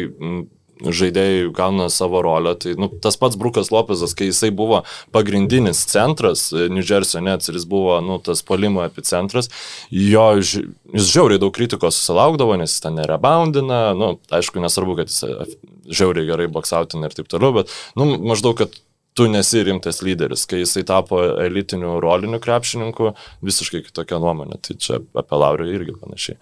žaidėjai 0.77 1.51
gauna 1.57 1.89
savo 1.93 2.21
rolę. 2.25 2.55
Tai 2.61 2.75
nu, 2.81 2.89
tas 3.03 3.17
pats 3.21 3.39
Brukas 3.41 3.71
Lopezas, 3.73 4.15
kai 4.17 4.29
jisai 4.29 4.51
buvo 4.55 4.83
pagrindinis 5.15 5.85
centras 5.89 6.49
e, 6.53 6.67
New 6.73 6.85
Jersey 6.85 7.25
Nets 7.25 7.49
ir 7.49 7.57
jis 7.57 7.67
buvo 7.69 7.99
nu, 8.05 8.19
tas 8.23 8.45
polimo 8.47 8.85
epicentras, 8.85 9.51
jo 9.91 10.27
jis 10.41 10.67
žiauriai 10.93 11.41
daug 11.43 11.55
kritikos 11.57 12.01
susilaukdavo, 12.01 12.59
nes 12.61 12.75
jis 12.75 12.85
ten 12.85 12.99
nereboundina, 13.01 13.81
nu, 13.97 14.17
aišku, 14.37 14.61
nesvarbu, 14.65 14.99
kad 15.01 15.13
jis 15.13 15.25
e, 15.25 15.49
žiauriai 15.97 16.29
gerai 16.29 16.51
boksautina 16.53 17.09
ir 17.09 17.17
taip 17.17 17.31
toliau, 17.33 17.57
bet 17.63 17.73
nu, 17.99 18.13
maždaug, 18.21 18.59
kad 18.61 18.77
tu 19.17 19.29
nesi 19.33 19.65
rimtas 19.65 20.03
lyderis. 20.05 20.45
Kai 20.49 20.61
jisai 20.63 20.85
tapo 20.89 21.23
elitiniu 21.47 21.97
roliniu 22.05 22.41
krepšininku, 22.43 23.15
visiškai 23.47 23.83
kitokia 23.89 24.21
nuomonė. 24.23 24.61
Tai 24.63 24.77
čia 24.83 25.01
apie 25.17 25.41
Laurių 25.43 25.73
irgi 25.73 25.97
panašiai. 25.97 26.39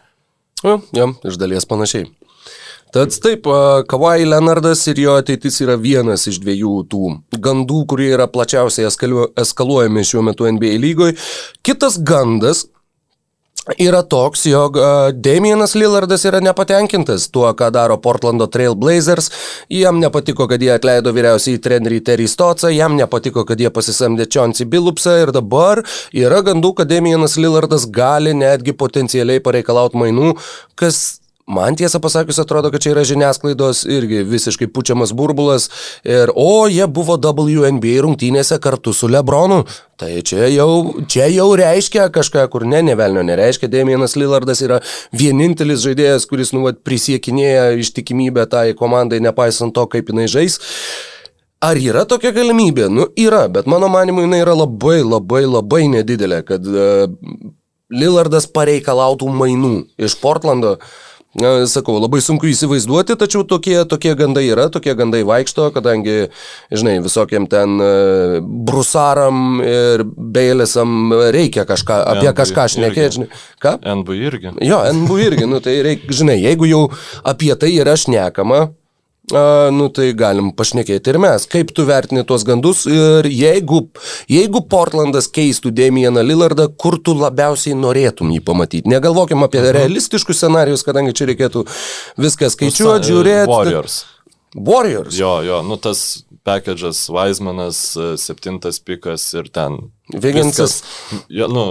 Jo, 0.64 0.78
ja, 0.96 1.08
iš 1.28 1.38
dalies 1.40 1.66
panašiai. 1.68 2.08
Tad 2.94 3.10
taip, 3.18 3.48
Kawhi 3.90 4.22
Leonardas 4.28 4.84
ir 4.86 5.00
jo 5.02 5.16
ateitis 5.18 5.56
yra 5.64 5.74
vienas 5.74 6.28
iš 6.30 6.36
dviejų 6.44 6.74
tų 6.92 7.08
gandų, 7.42 7.80
kurie 7.90 8.12
yra 8.14 8.28
plačiausiai 8.30 8.86
eskaluojami 8.86 10.04
šiuo 10.06 10.22
metu 10.22 10.46
NBA 10.46 10.76
lygoje. 10.78 11.16
Kitas 11.66 11.98
gandas, 11.98 12.68
yra 13.80 14.02
toks, 14.02 14.44
jog 14.46 14.76
Damienas 15.24 15.74
Lillardas 15.74 16.24
yra 16.28 16.40
nepatenkintas 16.44 17.30
tuo, 17.32 17.48
ką 17.56 17.70
daro 17.72 17.96
Portlando 18.02 18.46
Trail 18.50 18.76
Blazers. 18.76 19.30
Jam 19.72 20.00
nepatiko, 20.02 20.48
kad 20.50 20.62
jie 20.62 20.74
atleido 20.74 21.14
vyriausiai 21.16 21.60
trenerį 21.64 22.02
Terry 22.04 22.28
Stotsą, 22.28 22.68
jam 22.74 22.98
nepatiko, 22.98 23.46
kad 23.48 23.60
jie 23.60 23.72
pasisamdė 23.72 24.28
Chauncey 24.28 24.68
Billupsą 24.68 25.16
ir 25.22 25.34
dabar 25.34 25.82
yra 26.12 26.42
gandų, 26.44 26.74
kad 26.80 26.92
Damienas 26.92 27.38
Lillardas 27.40 27.88
gali 27.88 28.36
netgi 28.36 28.76
potencialiai 28.76 29.40
pareikalauti 29.44 30.00
mainų, 30.00 30.34
kas 30.78 31.23
Man 31.46 31.76
tiesą 31.76 32.00
pasakius 32.00 32.38
atrodo, 32.40 32.70
kad 32.72 32.80
čia 32.80 32.94
yra 32.94 33.02
žiniasklaidos 33.04 33.82
irgi 33.92 34.22
visiškai 34.24 34.64
pučiamas 34.72 35.10
burbulas 35.12 35.66
ir 36.00 36.32
o 36.32 36.64
jie 36.72 36.86
buvo 36.88 37.18
WNBA 37.20 37.98
rungtynėse 38.06 38.56
kartu 38.64 38.94
su 38.96 39.10
Lebronu. 39.12 39.66
Tai 40.00 40.08
čia 40.24 40.48
jau, 40.48 41.04
čia 41.04 41.28
jau 41.28 41.50
reiškia 41.60 42.08
kažką, 42.14 42.46
kur 42.48 42.64
ne, 42.64 42.80
nevelnio 42.88 43.26
nereiškia. 43.28 43.68
Damienas 43.68 44.16
Lillardas 44.16 44.64
yra 44.64 44.80
vienintelis 45.12 45.84
žaidėjas, 45.84 46.24
kuris 46.32 46.54
nu, 46.56 46.64
vat, 46.64 46.80
prisiekinėja 46.80 47.74
ištikimybę 47.84 48.48
tai 48.48 48.70
komandai, 48.78 49.20
nepaisant 49.20 49.76
to, 49.76 49.84
kaip 49.92 50.08
jinai 50.14 50.24
žais. 50.32 50.56
Ar 51.60 51.76
yra 51.76 52.08
tokia 52.08 52.32
galimybė? 52.32 52.88
Nu, 52.88 53.10
yra, 53.20 53.50
bet 53.52 53.68
mano 53.68 53.92
manimu 53.92 54.24
jinai 54.24 54.40
yra 54.46 54.56
labai, 54.56 55.02
labai, 55.04 55.44
labai 55.44 55.86
nedidelė, 55.92 56.40
kad 56.48 56.64
uh, 56.72 57.04
Lillardas 57.92 58.48
pareikalautų 58.48 59.28
mainų 59.28 59.74
iš 60.00 60.16
Portlando. 60.24 60.78
Uh, 60.80 61.02
Sakau, 61.34 61.96
labai 61.98 62.20
sunku 62.22 62.46
įsivaizduoti, 62.46 63.16
tačiau 63.18 63.42
tokie, 63.42 63.80
tokie 63.90 64.12
gandai 64.14 64.44
yra, 64.52 64.68
tokie 64.70 64.92
gandai 64.94 65.24
vaikšto, 65.26 65.72
kadangi, 65.74 66.28
žinai, 66.70 67.00
visokiem 67.02 67.48
ten 67.50 67.74
e, 67.82 67.88
brusaram 68.38 69.58
ir 69.64 70.04
beilėsam 70.06 71.10
reikia 71.34 71.66
kažką, 71.66 71.98
apie 72.12 72.30
NB 72.30 72.38
kažką 72.38 72.68
šnekėti, 72.76 73.16
žinai. 73.18 73.42
Ką? 73.58 73.74
NB 73.96 74.14
irgi. 74.20 74.54
Jo, 74.62 74.78
NB 74.94 75.18
irgi, 75.26 75.50
nu 75.50 75.58
tai 75.64 75.80
reikia, 75.82 76.14
žinai, 76.22 76.38
jeigu 76.38 76.70
jau 76.70 76.84
apie 77.26 77.50
tai 77.58 77.74
yra 77.82 77.98
šnekama, 77.98 78.68
A, 79.32 79.70
nu 79.72 79.86
tai 79.88 80.10
galim 80.12 80.50
pašnekėti 80.52 81.14
ir 81.14 81.18
mes. 81.22 81.46
Kaip 81.48 81.70
tu 81.76 81.86
vertini 81.88 82.26
tuos 82.28 82.42
gandus 82.44 82.82
ir 82.90 83.24
jeigu, 83.30 83.86
jeigu 84.28 84.60
Portlandas 84.68 85.30
keistų 85.32 85.72
Damieną 85.72 86.20
Lillardą, 86.26 86.66
kur 86.68 86.98
tu 87.00 87.14
labiausiai 87.16 87.78
norėtum 87.78 88.34
jį 88.34 88.42
pamatyti? 88.44 88.90
Negalvokim 88.92 89.40
apie 89.46 89.62
mhm. 89.62 89.72
realistiškus 89.78 90.42
scenarius, 90.42 90.84
kadangi 90.84 91.16
čia 91.16 91.30
reikėtų 91.32 91.64
viską 92.20 92.52
skaičiuoti, 92.52 93.08
žiūrėti. 93.08 93.48
Warriors. 93.48 93.98
Warriors. 94.54 95.16
Jo, 95.16 95.38
jo, 95.42 95.62
nu 95.66 95.80
tas 95.80 96.04
package'as, 96.44 97.06
Weizmanas, 97.08 97.80
septintas 98.20 98.78
pikas 98.84 99.24
ir 99.38 99.48
ten. 99.48 99.80
Viginsas. 100.12 100.82
Jo, 101.32 101.48
nu, 101.48 101.64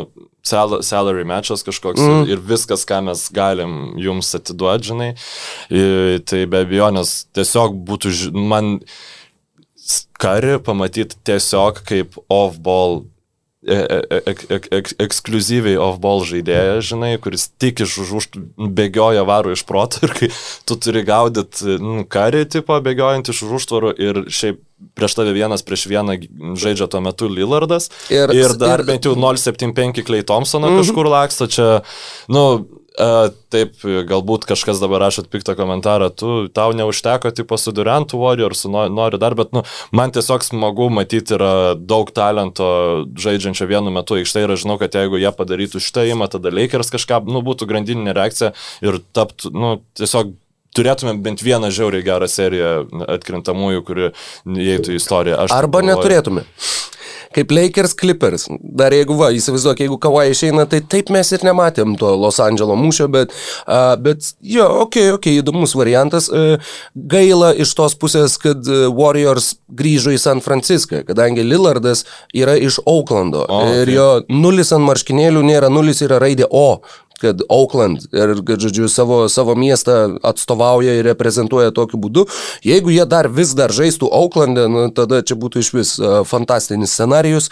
salary 0.43 1.25
matchas 1.27 1.63
kažkoks 1.63 2.01
mm. 2.01 2.27
ir 2.31 2.43
viskas, 2.43 2.83
ką 2.87 3.01
mes 3.07 3.25
galim 3.33 3.93
jums 4.01 4.33
atiduoti, 4.35 4.91
žinai. 4.91 5.09
Tai 6.27 6.43
be 6.51 6.63
abejonės 6.65 7.15
tiesiog 7.35 7.77
būtų, 7.87 8.13
man 8.35 8.77
kari 10.19 10.59
pamatyti 10.63 11.19
tiesiog 11.27 11.83
kaip 11.87 12.19
off-ball 12.31 13.03
ek, 13.63 14.43
ek, 14.51 14.67
ek, 14.75 14.89
ekskluzyviai 15.05 15.77
off-ball 15.79 16.23
žaidėją, 16.27 16.81
žinai, 16.83 17.13
kuris 17.23 17.47
tik 17.61 17.83
iš 17.85 17.95
už, 18.03 18.11
už 18.19 18.27
bėgioja 18.75 19.23
varo 19.27 19.53
iš 19.55 19.63
proto 19.67 20.03
ir 20.03 20.13
kai 20.17 20.29
tu 20.67 20.77
turi 20.79 21.03
gaudyti 21.07 21.77
karį 22.11 22.43
tipo 22.57 22.77
bėgiojant 22.83 23.31
iš 23.31 23.43
už 23.47 23.57
užtvarų 23.61 23.95
ir 24.03 24.21
šiaip 24.27 24.61
prieš 24.97 25.15
tave 25.15 25.31
vienas 25.35 25.63
prieš 25.63 25.87
vieną 25.87 26.17
žaidžia 26.59 26.89
tuo 26.91 26.99
metu 27.03 27.29
Lillardas 27.31 27.89
ir, 28.11 28.33
ir 28.35 28.55
dar 28.59 28.83
ir, 28.83 28.87
bent 28.91 29.07
jau 29.07 29.15
075 29.15 30.03
Clay 30.03 30.27
Thompsoną 30.27 30.67
mm 30.67 30.73
-hmm. 30.73 30.83
kažkur 30.83 31.09
laksto, 31.09 31.47
čia, 31.47 31.81
nu, 32.27 32.67
A, 32.93 33.31
taip, 33.49 33.79
galbūt 33.81 34.43
kažkas 34.45 34.77
dabar 34.77 35.01
rašot 35.07 35.25
piktą 35.33 35.55
komentarą, 35.57 36.11
tu, 36.13 36.33
tau 36.53 36.75
neužteko 36.77 37.31
tipo 37.33 37.57
su 37.57 37.73
Durantu 37.73 38.19
Warriors, 38.21 38.67
noriu 38.69 39.17
dar, 39.17 39.33
bet 39.33 39.49
nu, 39.55 39.63
man 39.89 40.13
tiesiog 40.13 40.45
smagu 40.45 40.91
matyti 40.93 41.33
yra 41.33 41.73
daug 41.73 42.11
talento 42.13 42.67
žaidžiančio 43.17 43.65
vienu 43.71 43.93
metu 43.95 44.19
aikštėje 44.19 44.45
ir 44.45 44.53
aš 44.53 44.65
žinau, 44.67 44.77
kad 44.81 44.93
jeigu 44.93 45.17
jie 45.17 45.33
padarytų 45.33 45.81
šitą 45.81 46.05
įmą, 46.13 46.29
tada 46.35 46.53
Lakers 46.53 46.93
kažką, 46.93 47.23
nu, 47.33 47.41
būtų 47.41 47.65
grandininė 47.71 48.13
reakcija 48.13 48.53
ir 48.85 49.01
taptų, 49.17 49.55
nu, 49.57 49.75
tiesiog 49.97 50.35
turėtume 50.77 51.15
bent 51.25 51.41
vieną 51.45 51.73
žiauriai 51.73 52.05
gerą 52.05 52.29
seriją 52.29 52.73
atkrintamųjų, 53.17 53.83
kuri 53.89 54.09
įeitų 54.45 54.93
į 54.93 55.01
istoriją. 55.01 55.41
Aš 55.45 55.57
Arba 55.57 55.81
neturėtume 55.85 56.45
kaip 57.35 57.53
Lakers 57.53 57.95
Clippers. 57.99 58.47
Dar 58.61 58.95
jeigu, 58.95 59.17
va, 59.19 59.31
įsivaizduok, 59.35 59.83
jeigu 59.85 59.99
kava 60.01 60.25
išeina, 60.29 60.65
tai 60.69 60.81
taip 60.89 61.11
mes 61.13 61.33
ir 61.35 61.45
nematėm 61.47 61.97
to 61.99 62.13
Los 62.19 62.39
Andželo 62.43 62.77
mūšio, 62.79 63.09
bet, 63.13 63.33
uh, 63.65 63.93
bet 63.99 64.33
jo, 64.41 64.67
okei, 64.85 65.09
okay, 65.09 65.17
okei, 65.17 65.37
okay, 65.37 65.43
įdomus 65.43 65.75
variantas. 65.77 66.29
Uh, 66.31 66.57
gaila 66.95 67.53
iš 67.53 67.73
tos 67.77 67.97
pusės, 67.99 68.37
kad 68.41 68.67
Warriors 68.93 69.53
grįžo 69.73 70.13
į 70.13 70.21
San 70.21 70.43
Franciską, 70.45 71.03
kadangi 71.07 71.45
Lillardas 71.45 72.05
yra 72.33 72.55
iš 72.59 72.79
Auklando 72.85 73.45
o, 73.47 73.61
okay. 73.63 73.83
ir 73.83 73.93
jo 73.95 74.09
nulis 74.31 74.73
ant 74.75 74.85
marškinėlių 74.87 75.43
nėra 75.47 75.71
nulis, 75.73 76.03
yra 76.05 76.21
raidė 76.23 76.49
O 76.53 76.81
kad 77.21 77.43
Auckland 77.49 78.07
ir, 78.11 78.35
kad, 78.45 78.63
žodžiu, 78.63 78.89
savo, 78.91 79.23
savo 79.31 79.55
miestą 79.59 80.17
atstovauja 80.25 80.97
ir 80.99 81.07
reprezentuoja 81.07 81.73
tokiu 81.75 81.99
būdu. 82.01 82.25
Jeigu 82.65 82.93
jie 82.93 83.05
dar 83.09 83.29
vis 83.31 83.53
dar 83.57 83.73
žaistų 83.75 84.09
Auckland'e, 84.11 84.67
nu, 84.71 84.87
tada 84.95 85.21
čia 85.23 85.37
būtų 85.39 85.63
iš 85.63 85.73
vis 85.75 85.93
uh, 86.01 86.21
fantastinis 86.27 86.95
scenarius. 86.95 87.51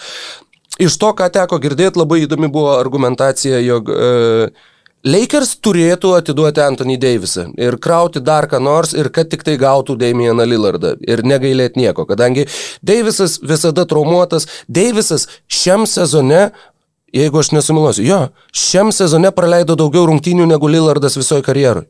Iš 0.81 0.97
to, 0.97 1.13
ką 1.15 1.29
teko 1.31 1.59
girdėti, 1.61 1.99
labai 1.99 2.23
įdomi 2.25 2.49
buvo 2.51 2.75
argumentacija, 2.79 3.59
jog 3.63 3.91
uh, 3.91 4.69
Lakers 5.01 5.55
turėtų 5.65 6.11
atiduoti 6.13 6.61
Anthony 6.61 6.95
Davisą 7.01 7.47
ir 7.57 7.79
krauti 7.81 8.21
dar 8.21 8.45
ką 8.49 8.59
nors 8.61 8.91
ir 8.93 9.09
kad 9.09 9.31
tik 9.31 9.41
tai 9.47 9.55
gautų 9.57 9.95
Damieną 9.97 10.45
Lillardą 10.45 10.93
ir 11.01 11.23
negailėti 11.25 11.81
nieko, 11.81 12.05
kadangi 12.05 12.45
Davisas 12.85 13.39
visada 13.41 13.87
traumuotas, 13.89 14.45
Davisas 14.69 15.25
šiam 15.49 15.87
sezone 15.89 16.51
jeigu 17.15 17.41
aš 17.41 17.53
nesumiluosiu, 17.55 18.05
jo, 18.07 18.21
šiam 18.55 18.91
sezone 18.95 19.31
praleido 19.35 19.77
daugiau 19.79 20.07
rungtynių 20.09 20.47
negu 20.49 20.69
Lillardas 20.71 21.19
visoje 21.19 21.45
karjeroje. 21.47 21.89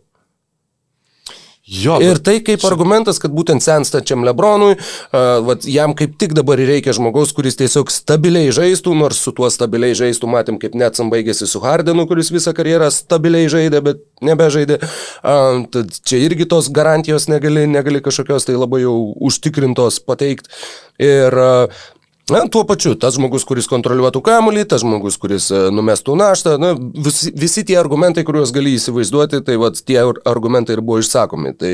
Jo, 1.71 1.99
ir 2.03 2.17
tai 2.19 2.39
kaip 2.43 2.63
argumentas, 2.67 3.19
kad 3.21 3.31
būtent 3.31 3.63
senstačiam 3.63 4.25
Lebronui, 4.27 4.73
uh, 4.75 5.39
vat, 5.45 5.63
jam 5.69 5.93
kaip 5.95 6.17
tik 6.19 6.33
dabar 6.35 6.59
reikia 6.59 6.91
žmogaus, 6.97 7.31
kuris 7.37 7.55
tiesiog 7.59 7.93
stabiliai 7.93 8.49
žaistų, 8.51 8.95
nors 8.97 9.21
su 9.23 9.31
tuo 9.37 9.47
stabiliai 9.53 9.95
žaistų, 9.95 10.27
matėm, 10.33 10.57
kaip 10.59 10.75
net 10.75 10.99
baigėsi 11.13 11.47
su 11.47 11.61
Hardenu, 11.63 12.03
kuris 12.09 12.33
visą 12.33 12.51
karjerą 12.57 12.89
stabiliai 12.91 13.47
žaidė, 13.53 13.79
bet 13.85 14.03
nebežaidė. 14.25 14.81
Uh, 15.21 15.63
tad 15.71 15.95
čia 16.01 16.19
irgi 16.25 16.49
tos 16.49 16.67
garantijos 16.73 17.29
negali, 17.31 17.63
negali 17.71 18.03
kažkokios 18.03 18.49
tai 18.49 18.57
labai 18.57 18.83
jau 18.83 18.97
užtikrintos 19.29 20.01
pateikti. 20.03 20.51
Ir 20.99 21.39
uh, 21.39 21.83
Na, 22.29 22.43
tuo 22.47 22.61
pačiu, 22.67 22.93
tas 22.99 23.15
žmogus, 23.17 23.43
kuris 23.47 23.67
kontroliuotų 23.71 24.21
kamuolį, 24.23 24.65
tas 24.69 24.83
žmogus, 24.85 25.17
kuris 25.19 25.49
e, 25.51 25.61
numestų 25.73 26.15
naštą, 26.19 26.55
na, 26.61 26.71
visi, 26.77 27.31
visi 27.35 27.63
tie 27.67 27.79
argumentai, 27.81 28.23
kuriuos 28.27 28.53
gali 28.55 28.75
įsivaizduoti, 28.77 29.41
tai 29.47 29.57
vat, 29.59 29.81
tie 29.81 29.97
argumentai 30.05 30.77
ir 30.77 30.83
buvo 30.85 31.01
išsakomi. 31.01 31.55
Tai 31.59 31.73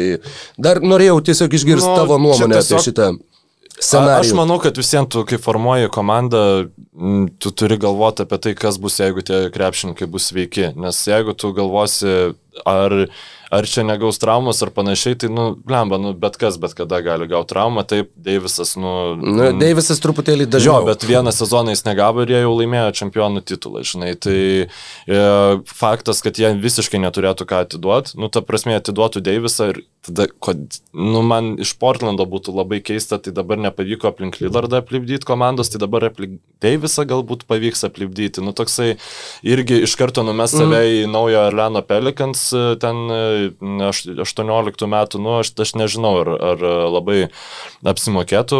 dar 0.62 0.82
norėjau 0.82 1.20
tiesiog 1.30 1.58
išgirsti 1.60 1.92
nu, 1.92 1.98
tavo 2.00 2.20
nuomonę 2.22 2.62
tiesiog... 2.62 2.80
apie 2.80 2.88
šitą. 2.88 3.10
Scenarijų. 3.78 4.24
Aš 4.24 4.32
manau, 4.34 4.56
kad 4.58 4.78
visiems 4.80 5.12
tu, 5.14 5.22
kai 5.28 5.38
formuoji 5.38 5.92
komandą, 5.94 6.40
tu 7.38 7.52
turi 7.54 7.78
galvoti 7.78 8.24
apie 8.26 8.40
tai, 8.42 8.54
kas 8.58 8.80
bus, 8.82 8.98
jeigu 8.98 9.22
tie 9.26 9.44
krepšininkai 9.54 10.08
bus 10.10 10.32
sveiki. 10.32 10.72
Nes 10.82 11.04
jeigu 11.06 11.36
tu 11.38 11.52
galvosi 11.54 12.14
ar, 12.66 12.96
ar 13.54 13.68
čia 13.70 13.84
negaus 13.88 14.20
traumos 14.22 14.62
ar 14.64 14.72
panašiai, 14.76 15.18
tai, 15.20 15.30
nu, 15.34 15.50
blemba, 15.68 16.00
nu, 16.02 16.14
bet 16.18 16.38
kas 16.40 16.58
bet 16.62 16.76
kada 16.78 17.00
gali 17.06 17.28
gauti 17.30 17.54
traumą, 17.54 17.84
taip, 17.88 18.12
Deivisas, 18.16 18.76
nu... 18.80 18.94
Nu, 19.22 19.50
Deivisas 19.60 20.02
truputėlį 20.04 20.50
dažniau. 20.52 20.82
Jo, 20.82 20.88
bet 20.90 21.06
vieną 21.08 21.32
sezoną 21.36 21.76
jis 21.76 21.86
negavo 21.88 22.26
ir 22.26 22.34
jie 22.34 22.42
jau 22.44 22.56
laimėjo 22.58 22.92
čempionų 23.02 23.44
titulą, 23.48 23.84
žinai, 23.88 24.14
tai 24.20 24.40
e, 24.68 25.22
faktas, 25.72 26.24
kad 26.26 26.40
jie 26.40 26.52
visiškai 26.60 27.02
neturėtų 27.06 27.48
ką 27.48 27.64
atiduoti, 27.68 28.18
nu, 28.20 28.32
ta 28.34 28.44
prasme, 28.46 28.76
atiduotų 28.80 29.24
Deivisą 29.28 29.72
ir 29.74 29.82
tada, 30.08 30.28
kod, 30.44 30.80
nu, 30.96 31.24
man 31.26 31.56
iš 31.62 31.74
Portlando 31.80 32.28
būtų 32.28 32.56
labai 32.56 32.82
keista, 32.86 33.20
tai 33.22 33.34
dabar 33.36 33.60
nepavyko 33.62 34.12
aplink 34.12 34.40
Lillardą 34.42 34.82
aplipdyti 34.82 35.28
komandos, 35.28 35.72
tai 35.72 35.82
dabar 35.84 36.10
aplink 36.10 36.40
Deivisą 36.64 37.06
galbūt 37.08 37.46
pavyks 37.50 37.86
aplipdyti, 37.88 38.44
nu, 38.44 38.54
toksai 38.56 38.96
irgi 39.46 39.84
iš 39.86 39.96
karto 40.00 40.24
numes 40.26 40.56
save 40.56 40.80
mm. 40.80 40.94
į 41.04 41.10
naujo 41.12 41.44
Arleno 41.48 41.84
Pelikans, 41.86 42.47
ten 42.82 43.88
18 43.88 44.90
metų, 44.92 45.22
nu, 45.24 45.38
aš, 45.42 45.54
aš 45.66 45.74
nežinau, 45.80 46.14
ar, 46.24 46.32
ar 46.52 46.68
labai 46.98 47.20
apsimokėtų 47.88 48.60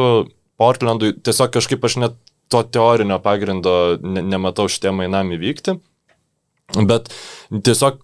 Portlandui, 0.58 1.14
tiesiog 1.22 1.54
kažkaip 1.54 1.86
aš 1.86 2.00
net 2.02 2.18
to 2.52 2.64
teorinio 2.64 3.20
pagrindo 3.24 3.98
ne, 4.02 4.24
nematau 4.26 4.68
šitiem 4.72 4.98
mainam 5.02 5.32
įvykti. 5.36 5.78
Bet 6.88 7.12
tiesiog 7.52 8.02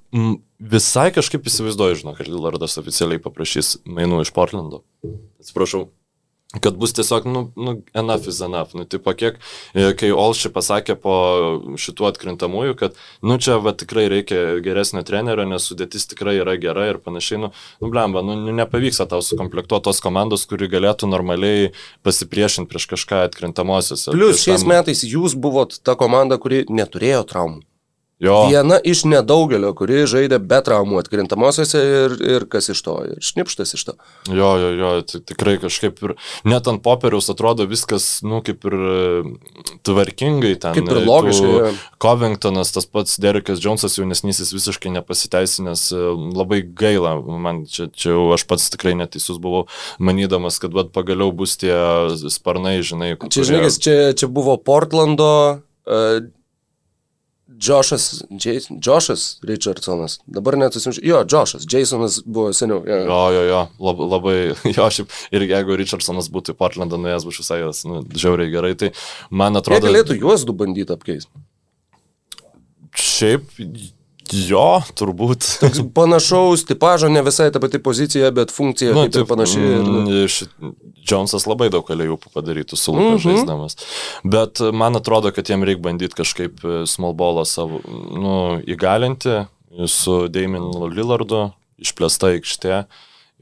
visai 0.63 1.09
kažkaip 1.15 1.47
įsivaizduoju, 1.49 1.99
žinau, 2.03 2.13
kad 2.15 2.29
Lillardas 2.29 2.77
oficialiai 2.79 3.21
paprašys 3.23 3.75
mainų 3.83 4.21
iš 4.23 4.31
Portlando. 4.35 4.83
Atsiprašau, 5.41 5.89
kad 6.59 6.77
bus 6.77 6.93
tiesiog, 6.93 7.25
nu, 7.25 7.51
nu 7.55 7.81
enough 7.93 8.27
is 8.27 8.41
enough. 8.41 8.73
Nu, 8.73 8.85
tipo, 8.85 9.13
kiek, 9.13 9.39
e, 9.73 9.89
kai 9.97 10.11
Olši 10.13 10.51
pasakė 10.53 10.95
po 11.01 11.15
šitų 11.81 12.07
atkrintamųjų, 12.11 12.75
kad, 12.77 12.99
nu, 13.25 13.39
čia 13.41 13.57
va 13.63 13.73
tikrai 13.77 14.05
reikia 14.11 14.59
geresnio 14.65 15.01
trenerio, 15.07 15.47
nes 15.49 15.65
sudėtis 15.69 16.05
tikrai 16.11 16.37
yra 16.41 16.55
gera 16.61 16.85
ir 16.91 17.01
panašiai, 17.01 17.41
nu, 17.45 17.51
nu 17.81 17.91
blemba, 17.93 18.21
nu, 18.25 18.37
nepavyks 18.53 19.01
tau 19.09 19.23
sukomplektuoti 19.25 19.89
tos 19.89 19.99
komandos, 20.03 20.45
kuri 20.49 20.69
galėtų 20.71 21.09
normaliai 21.09 21.73
pasipriešinti 22.05 22.69
prieš 22.69 22.87
kažką 22.93 23.25
atkrintamosiose. 23.27 24.13
Plius 24.13 24.45
šiais 24.45 24.61
tam... 24.61 24.75
metais 24.75 25.03
jūs 25.07 25.33
buvot 25.33 25.81
ta 25.81 25.97
komanda, 25.99 26.37
kuri 26.41 26.63
neturėjo 26.69 27.25
traumų. 27.33 27.63
Jo. 28.21 28.45
Viena 28.47 28.77
iš 28.85 29.01
nedaugelio, 29.09 29.73
kuri 29.75 30.03
žaidė 30.07 30.37
be 30.39 30.59
traumų 30.63 30.99
atkrintamosiose 31.01 31.79
ir, 31.83 32.13
ir 32.23 32.43
kas 32.51 32.69
iš 32.71 32.81
to, 32.85 32.93
ir 33.09 33.23
šnipštas 33.25 33.73
iš 33.75 33.85
to. 33.89 33.95
Jo, 34.29 34.53
jo, 34.61 34.69
jo, 34.77 34.91
tikrai 35.27 35.55
kažkaip 35.59 35.97
ir 36.05 36.13
net 36.47 36.69
ant 36.69 36.79
popieriaus 36.85 37.27
atrodo 37.33 37.65
viskas, 37.67 38.21
nu, 38.23 38.43
kaip 38.45 38.63
ir 38.69 38.75
e, 38.77 39.23
tvarkingai 39.83 40.53
ten. 40.61 40.77
Kaip 40.77 40.91
ir 40.93 40.99
logiškai. 41.03 41.73
Covingtonas, 42.03 42.71
tas 42.75 42.87
pats 42.87 43.17
Derekas 43.23 43.63
Jonesas 43.63 43.97
jaunesnysis 43.97 44.53
visiškai 44.55 44.93
nepasiteisinęs, 44.99 45.87
e, 45.97 46.13
labai 46.37 46.61
gaila, 46.63 47.17
man 47.17 47.65
čia, 47.65 47.89
čia 47.91 48.13
jau 48.13 48.29
aš 48.37 48.45
pats 48.47 48.69
tikrai 48.75 48.93
neteisus 48.99 49.41
buvau, 49.41 49.65
manydamas, 49.97 50.61
kad 50.63 50.77
vad 50.77 50.93
pagaliau 50.95 51.33
bus 51.35 51.57
tie 51.59 51.75
sparnai, 52.29 52.77
žinai. 52.85 53.17
Čia, 53.25 53.49
žinai, 53.51 53.73
čia, 53.73 53.97
čia 54.15 54.31
buvo 54.31 54.55
Portlando. 54.61 55.33
Uh, 55.83 56.23
Džošas, 57.63 58.05
Džošas 58.79 59.23
Richardsonas, 59.47 60.17
dabar 60.27 60.57
net 60.59 60.75
susimčiau, 60.75 61.05
jo, 61.07 61.21
Džošas, 61.29 61.67
Jasonas 61.71 62.19
buvo 62.25 62.51
seniau. 62.55 62.81
Jo, 62.87 62.99
jo, 63.07 63.29
jo, 63.35 63.43
jo 63.47 63.61
lab, 63.87 64.03
labai, 64.15 64.35
jo, 64.75 64.89
šiaip, 64.97 65.15
ir 65.35 65.47
jeigu 65.47 65.79
Richardsonas 65.79 66.29
būtų 66.33 66.55
į 66.55 66.59
Portlandą 66.59 66.99
nuėjęs, 66.99 67.27
būčiau 67.29 67.47
sakęs, 67.47 67.83
nu, 67.89 68.03
žiauriai 68.11 68.51
gerai, 68.53 68.73
tai 68.79 68.91
man 69.31 69.59
atrodo... 69.59 69.79
Jie 69.79 69.93
galėtų 69.93 70.19
juos 70.19 70.43
du 70.47 70.55
bandyti 70.59 70.95
apkeisti. 70.95 71.31
Šiaip, 72.99 73.47
Jo, 74.33 74.81
turbūt. 74.97 75.45
Toks 75.61 75.83
panašaus 75.95 76.65
tipažo, 76.67 77.09
ne 77.11 77.21
visai 77.25 77.49
ta 77.53 77.61
pati 77.63 77.79
pozicija, 77.83 78.31
bet 78.35 78.53
funkcija 78.53 78.95
nu, 78.95 79.05
taip 79.13 79.29
panaši. 79.29 79.61
Ir... 79.61 80.35
Džonsas 81.03 81.45
labai 81.49 81.67
daug 81.73 81.83
galėjų 81.87 82.15
padarytų 82.31 82.77
su 82.79 82.93
Luka 82.93 83.03
mm 83.03 83.17
-hmm. 83.17 83.23
žaisdamas. 83.25 83.77
Bet 84.23 84.61
man 84.73 84.95
atrodo, 84.95 85.31
kad 85.35 85.49
jiem 85.49 85.63
reikia 85.67 85.83
bandyti 85.83 86.15
kažkaip 86.15 86.63
e, 86.63 86.85
smallballą 86.87 87.45
savo 87.45 87.81
nu, 88.23 88.61
įgalinti 88.63 89.45
su 89.87 90.27
Damien 90.29 90.69
Lillardu, 90.93 91.51
išplėsta 91.81 92.33
aikštė 92.33 92.85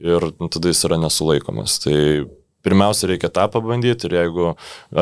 ir 0.02 0.32
nu, 0.40 0.48
tada 0.48 0.68
jis 0.68 0.84
yra 0.88 0.98
nesulaikomas. 0.98 1.78
Tai 1.84 2.26
pirmiausia, 2.66 3.08
reikia 3.10 3.30
tą 3.32 3.48
pabandyti 3.52 4.08
ir 4.08 4.18
jeigu 4.20 4.52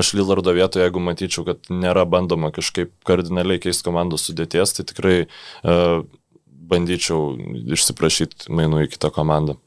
aš 0.00 0.14
Lillardo 0.18 0.54
vietoje, 0.56 0.86
jeigu 0.86 1.02
matyčiau, 1.04 1.46
kad 1.48 1.72
nėra 1.72 2.06
bandoma 2.08 2.52
kažkaip 2.54 2.92
kardinaliai 3.08 3.62
keisti 3.62 3.86
komandos 3.86 4.28
sudėties, 4.28 4.74
tai 4.76 4.86
tikrai 4.88 5.16
uh, 5.26 6.00
bandyčiau 6.70 7.34
išsiprašyti 7.76 8.50
mainų 8.54 8.86
į 8.86 8.94
kitą 8.94 9.12
komandą. 9.14 9.58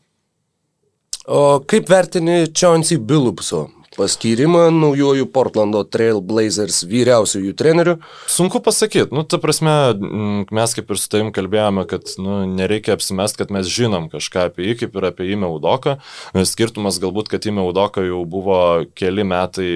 O 1.24 1.61
kaip 1.70 1.88
vertini 1.88 2.49
Chauncey 2.52 2.99
Billupso 2.99 3.70
paskyrimą 3.98 4.68
naujojų 4.74 5.28
Portlando 5.34 5.84
Trailblazers 5.86 6.84
vyriausiųjų 6.90 7.53
trenerių? 7.60 7.95
Sunku 8.32 8.61
pasakyti, 8.64 9.14
nu, 9.15 9.26
ta 9.28 9.40
prasme, 9.41 9.74
mes 10.53 10.76
kaip 10.78 10.94
ir 10.94 11.02
su 11.02 11.10
tavim 11.14 11.34
kalbėjome, 11.36 11.86
kad 11.90 12.15
nu, 12.22 12.44
nereikia 12.49 12.98
apsimest, 12.98 13.40
kad 13.40 13.53
mes 13.53 13.70
žinom 13.72 14.10
kažką 14.14 14.48
apie 14.49 14.70
jį, 14.70 14.78
kaip 14.84 14.98
ir 14.99 15.10
apie 15.11 15.32
Ime 15.36 15.49
Udoką. 15.53 15.98
Skirtumas 16.48 17.02
galbūt, 17.03 17.32
kad 17.34 17.45
Ime 17.49 17.65
Udoka 17.68 18.06
jau 18.06 18.24
buvo 18.30 18.60
keli 18.98 19.28
metai 19.28 19.74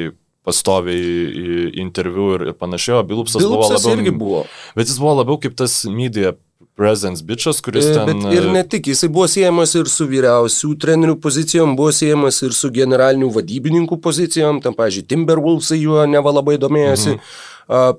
pastoviai 0.48 1.73
interviu 1.81 2.30
ir 2.38 2.53
panašiai, 2.56 3.02
o 3.02 3.06
Bilupsas, 3.07 3.44
Bilupsas 3.44 3.84
buvo 3.84 3.91
labiau... 3.91 3.98
irgi 3.99 4.14
buvo. 4.15 4.44
Bet 4.77 4.88
jis 4.88 4.99
buvo 5.02 5.18
labiau 5.19 5.41
kaip 5.44 5.57
tas 5.60 5.81
media 5.91 6.38
presence 6.78 7.26
bičias, 7.26 7.60
kuris 7.66 7.90
e, 7.90 7.95
ten... 7.98 8.06
Bet 8.24 8.38
ir 8.38 8.48
ne 8.54 8.62
tik, 8.70 8.91
jisai 8.94 9.10
buvo 9.14 9.26
siejamas 9.32 9.74
ir 9.80 9.90
su 9.91 10.08
vyriausių 10.10 10.72
trenerių 10.84 11.18
pozicijom, 11.24 11.76
buvo 11.80 11.91
siejamas 11.95 12.40
ir 12.45 12.56
su 12.56 12.72
generalinių 12.74 13.32
vadybininkų 13.40 13.99
pozicijom, 14.04 14.62
ten, 14.64 14.78
pažiūrėjau, 14.78 15.10
Timberwolvesai 15.14 15.82
juo 15.82 16.06
neva 16.10 16.36
labai 16.38 16.60
domėjosi. 16.62 17.18
Mhm. 17.18 17.45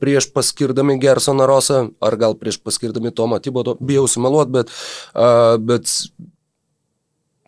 Prieš 0.00 0.30
paskirdami 0.32 0.94
Gersoną 0.96 1.44
Rosą, 1.44 1.82
ar 2.00 2.14
gal 2.16 2.32
prieš 2.40 2.56
paskirdami 2.64 3.10
Tomą 3.12 3.36
Tiboto, 3.44 3.74
bijau 3.84 4.06
sumeluoti, 4.08 4.54
bet, 4.54 4.70
bet 5.60 5.92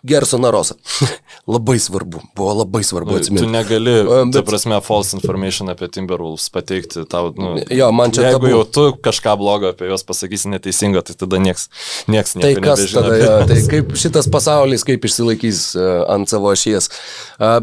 Gersoną 0.07 0.51
Rosą. 0.55 0.75
labai 1.51 1.79
svarbu, 1.79 2.21
buvo 2.37 2.55
labai 2.55 2.83
svarbu 2.85 3.17
atsiminti. 3.17 3.45
Tu 3.45 3.51
negali, 3.51 3.95
bet... 4.05 4.35
ta 4.35 4.43
prasme, 4.47 4.79
false 4.85 5.17
information 5.17 5.71
apie 5.73 5.89
Timberwolves 5.89 6.51
pateikti 6.53 7.05
tau, 7.11 7.33
nu, 7.37 7.55
jo, 7.71 7.89
man 7.97 8.13
čia 8.15 8.29
jeigu 8.29 8.39
tabu. 8.39 8.51
jau 8.53 8.63
tu 8.65 8.85
kažką 9.07 9.35
blogo 9.41 9.71
apie 9.73 9.89
juos 9.91 10.05
pasakysi 10.07 10.51
neteisingo, 10.53 11.03
tai 11.07 11.17
tada 11.19 11.41
nieks, 11.43 11.69
nieks 12.11 12.37
tai 12.37 12.53
kas. 12.61 12.85
Tada, 12.95 13.17
jo, 13.19 13.33
tai 13.51 13.59
kaip 13.71 13.95
šitas 13.99 14.29
pasaulis, 14.33 14.85
kaip 14.87 15.07
išsilaikys 15.09 15.63
uh, 15.79 15.89
ant 16.15 16.31
savo 16.31 16.53
ašies. 16.53 16.91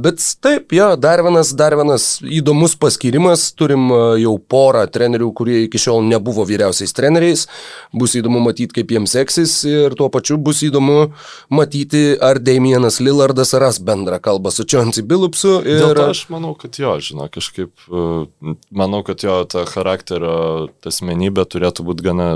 Bet 0.04 0.24
taip, 0.44 0.74
jo, 0.76 0.90
dar 1.00 1.24
vienas, 1.26 1.54
dar 1.58 1.78
vienas 1.78 2.10
įdomus 2.24 2.76
paskirimas, 2.82 3.52
turim 3.58 3.88
uh, 3.94 4.16
jau 4.20 4.36
porą 4.42 4.84
trenerių, 4.92 5.32
kurie 5.38 5.62
iki 5.68 5.82
šiol 5.82 6.04
nebuvo 6.10 6.48
vyriausiais 6.50 6.96
treneriais, 6.98 7.46
bus 7.96 8.18
įdomu 8.20 8.42
matyti, 8.44 8.82
kaip 8.82 8.92
jiems 8.98 9.16
seksis 9.16 9.60
ir 9.70 9.96
tuo 9.98 10.10
pačiu 10.14 10.40
bus 10.42 10.64
įdomu 10.66 11.12
matyti, 11.54 12.04
ar 12.28 12.40
Damienas 12.44 13.00
Lillardas 13.04 13.54
ras 13.58 13.80
bendrą 13.84 14.20
kalbą 14.24 14.52
su 14.54 14.66
Čionci 14.68 15.04
Bilupsu. 15.08 15.58
Ir... 15.64 15.82
Dėl 15.84 15.96
to 15.98 16.10
aš 16.14 16.26
manau, 16.34 16.54
kad 16.60 16.78
jo, 16.80 16.98
žinau, 17.04 17.30
kažkaip, 17.34 17.74
e, 17.88 18.56
manau, 18.84 19.02
kad 19.08 19.24
jo 19.26 19.40
ta 19.50 19.66
charakterio, 19.70 20.68
asmenybė 20.88 21.48
turėtų 21.48 21.88
būti 21.88 22.08
gana 22.10 22.30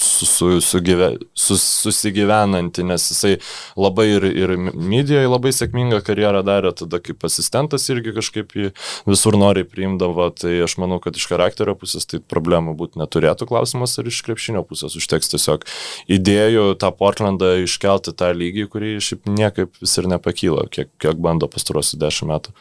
su, 0.00 0.26
su, 0.26 0.60
sugyve, 0.60 1.10
sus, 1.34 1.62
susigyvenanti, 1.82 2.84
nes 2.86 3.08
jisai 3.10 3.36
labai 3.78 4.06
ir, 4.16 4.26
ir 4.28 4.54
medijoje 4.58 5.28
labai 5.28 5.52
sėkmingą 5.54 6.00
karjerą 6.06 6.42
darė, 6.46 6.72
tada 6.78 7.00
kaip 7.02 7.24
asistentas 7.28 7.88
irgi 7.92 8.14
kažkaip 8.16 8.54
jį 8.56 8.70
visur 9.08 9.38
noriai 9.40 9.66
priimdavo, 9.68 10.28
tai 10.36 10.58
aš 10.66 10.78
manau, 10.82 11.00
kad 11.02 11.18
iš 11.18 11.28
charakterio 11.30 11.76
pusės 11.78 12.08
tai 12.08 12.22
problemų 12.22 12.76
būti 12.78 13.02
neturėtų 13.02 13.48
klausimas, 13.50 13.98
ar 13.98 14.10
iš 14.10 14.22
krepšinio 14.26 14.64
pusės 14.68 14.96
užteks 14.98 15.34
tiesiog 15.34 15.66
idėjų 16.18 16.70
tą 16.82 16.92
Portlandą 16.98 17.54
iškelti 17.64 18.14
tą 18.18 18.32
lygį, 18.36 18.68
kurį 18.72 18.96
šiaip 19.04 19.28
niekaip 19.30 19.82
vis 19.82 19.98
ir 20.00 20.10
nepakyla, 20.14 20.68
kiek, 20.72 20.92
kiek 21.02 21.20
bando 21.22 21.50
pastarosius 21.50 22.00
dešimt 22.00 22.32
metų. 22.32 22.56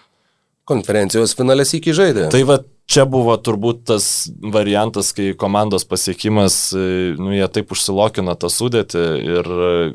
Konferencijos 0.67 1.35
finalės 1.37 1.71
iki 1.77 1.93
žaidė. 1.95 2.27
Tai 2.33 2.41
va, 2.47 2.57
čia 2.87 3.05
buvo 3.07 3.35
turbūt 3.39 3.85
tas 3.87 4.27
variantas, 4.53 5.13
kai 5.15 5.29
komandos 5.39 5.85
pasiekimas, 5.87 6.57
e, 6.75 7.15
nu, 7.19 7.31
jie 7.35 7.47
taip 7.55 7.71
užsilokino 7.75 8.35
tą 8.39 8.49
sudėtį 8.51 9.03
ir, 9.27 9.49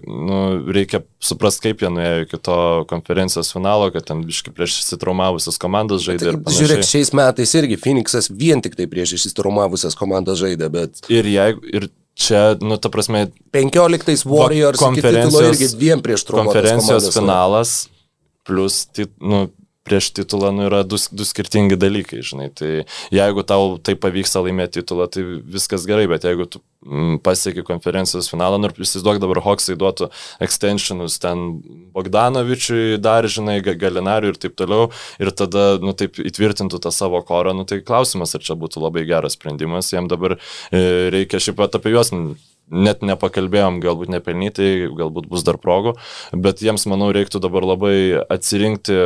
nu, 0.08 0.40
reikia 0.72 1.02
suprasti, 1.22 1.66
kaip 1.68 1.84
jie 1.84 1.92
nuėjo 1.92 2.26
iki 2.26 2.40
to 2.48 2.58
konferencijos 2.92 3.52
finalo, 3.52 3.90
kad 3.94 4.08
ten 4.08 4.24
biški 4.28 4.54
prieš 4.56 4.80
įsitraumavusias 4.82 5.60
komandas 5.60 6.04
žaidė. 6.06 6.36
Tai, 6.40 6.56
žiūrėk, 6.56 6.84
šiais 6.88 7.12
metais 7.16 7.56
irgi 7.60 7.80
Phoenixas 7.80 8.32
vien 8.32 8.64
tik 8.64 8.76
tai 8.78 8.88
prieš 8.92 9.16
įsitraumavusias 9.20 9.96
komandas 9.98 10.40
žaidė, 10.40 10.72
bet... 10.72 11.04
Ir 11.12 11.28
jeigu, 11.32 11.64
ir 11.68 11.88
čia, 12.18 12.52
nu, 12.60 12.76
ta 12.80 12.92
prasme... 12.92 13.26
15 13.56 14.28
Warriors 14.28 14.80
konferencijos 14.80 15.52
irgi 15.54 15.72
dviem 15.76 16.04
prieš. 16.04 16.26
Konferencijos 16.32 17.08
finalas, 17.14 17.76
plus, 18.48 18.84
nu, 19.20 19.46
prieš 19.82 20.12
titulą 20.14 20.52
nu, 20.54 20.66
yra 20.68 20.82
du, 20.86 20.98
du 21.10 21.26
skirtingi 21.26 21.76
dalykai, 21.80 22.20
žinai. 22.22 22.48
Tai 22.54 22.70
jeigu 23.14 23.42
tau 23.46 23.78
tai 23.82 23.96
pavyksta 23.98 24.42
laimėti 24.44 24.80
titulą, 24.80 25.08
tai 25.10 25.24
viskas 25.24 25.86
gerai, 25.88 26.06
bet 26.10 26.26
jeigu 26.26 26.46
tu 26.46 26.60
mm, 26.86 27.18
pasieki 27.26 27.64
konferencijos 27.66 28.30
finalą, 28.30 28.60
nu 28.62 28.70
ir 28.70 28.84
įsivaizduok 28.86 29.18
dabar 29.22 29.42
Hoksai 29.42 29.76
duotų 29.80 30.08
extensionus 30.46 31.18
ten 31.22 31.44
Bogdanovičiui, 31.96 33.00
dar, 33.02 33.26
žinai, 33.26 33.58
Galinariui 33.62 34.32
ir 34.34 34.40
taip 34.42 34.54
toliau, 34.58 34.92
ir 35.22 35.32
tada, 35.34 35.66
nu 35.82 35.96
taip 35.98 36.20
įtvirtintų 36.22 36.78
tą 36.82 36.94
savo 36.94 37.22
korą, 37.26 37.56
nu 37.58 37.66
tai 37.66 37.82
klausimas, 37.82 38.36
ar 38.38 38.46
čia 38.46 38.58
būtų 38.58 38.84
labai 38.86 39.06
geras 39.08 39.34
sprendimas, 39.38 39.90
jam 39.94 40.10
dabar 40.10 40.38
e, 40.38 41.10
reikia 41.14 41.42
šiaip 41.42 41.58
pat 41.58 41.80
apie 41.80 41.96
juos 41.96 42.14
net 42.72 43.02
nepakalbėjom, 43.04 43.82
galbūt 43.82 44.12
nepelnytai, 44.14 44.70
galbūt 44.96 45.26
bus 45.28 45.42
dar 45.44 45.58
progų, 45.60 45.96
bet 46.32 46.62
jiems, 46.62 46.86
manau, 46.88 47.10
reiktų 47.12 47.42
dabar 47.42 47.66
labai 47.74 48.22
atsirinkti 48.32 48.98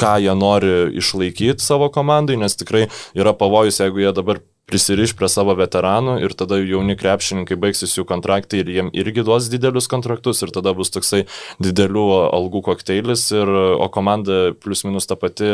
ką 0.00 0.16
jie 0.24 0.36
nori 0.38 0.76
išlaikyti 1.00 1.64
savo 1.64 1.90
komandai, 1.92 2.38
nes 2.40 2.56
tikrai 2.56 2.86
yra 3.18 3.34
pavojus, 3.36 3.82
jeigu 3.82 4.02
jie 4.04 4.14
dabar 4.16 4.40
prisiriš 4.70 5.14
prie 5.18 5.28
savo 5.30 5.54
veteranų 5.58 6.16
ir 6.24 6.34
tada 6.38 6.60
jauni 6.60 6.96
krepšininkai 6.98 7.58
baigsis 7.60 7.96
jų 7.96 8.04
kontraktai 8.08 8.62
ir 8.62 8.70
jiem 8.74 8.90
irgi 8.94 9.24
duos 9.26 9.48
didelius 9.52 9.90
kontraktus 9.90 10.44
ir 10.44 10.52
tada 10.54 10.72
bus 10.78 10.92
toksai 10.94 11.24
didelių 11.62 12.06
algų 12.30 12.62
kokteilis, 12.70 13.26
ir, 13.34 13.50
o 13.50 13.90
komanda 13.92 14.54
plus 14.62 14.84
minus 14.86 15.10
ta 15.10 15.18
pati, 15.18 15.48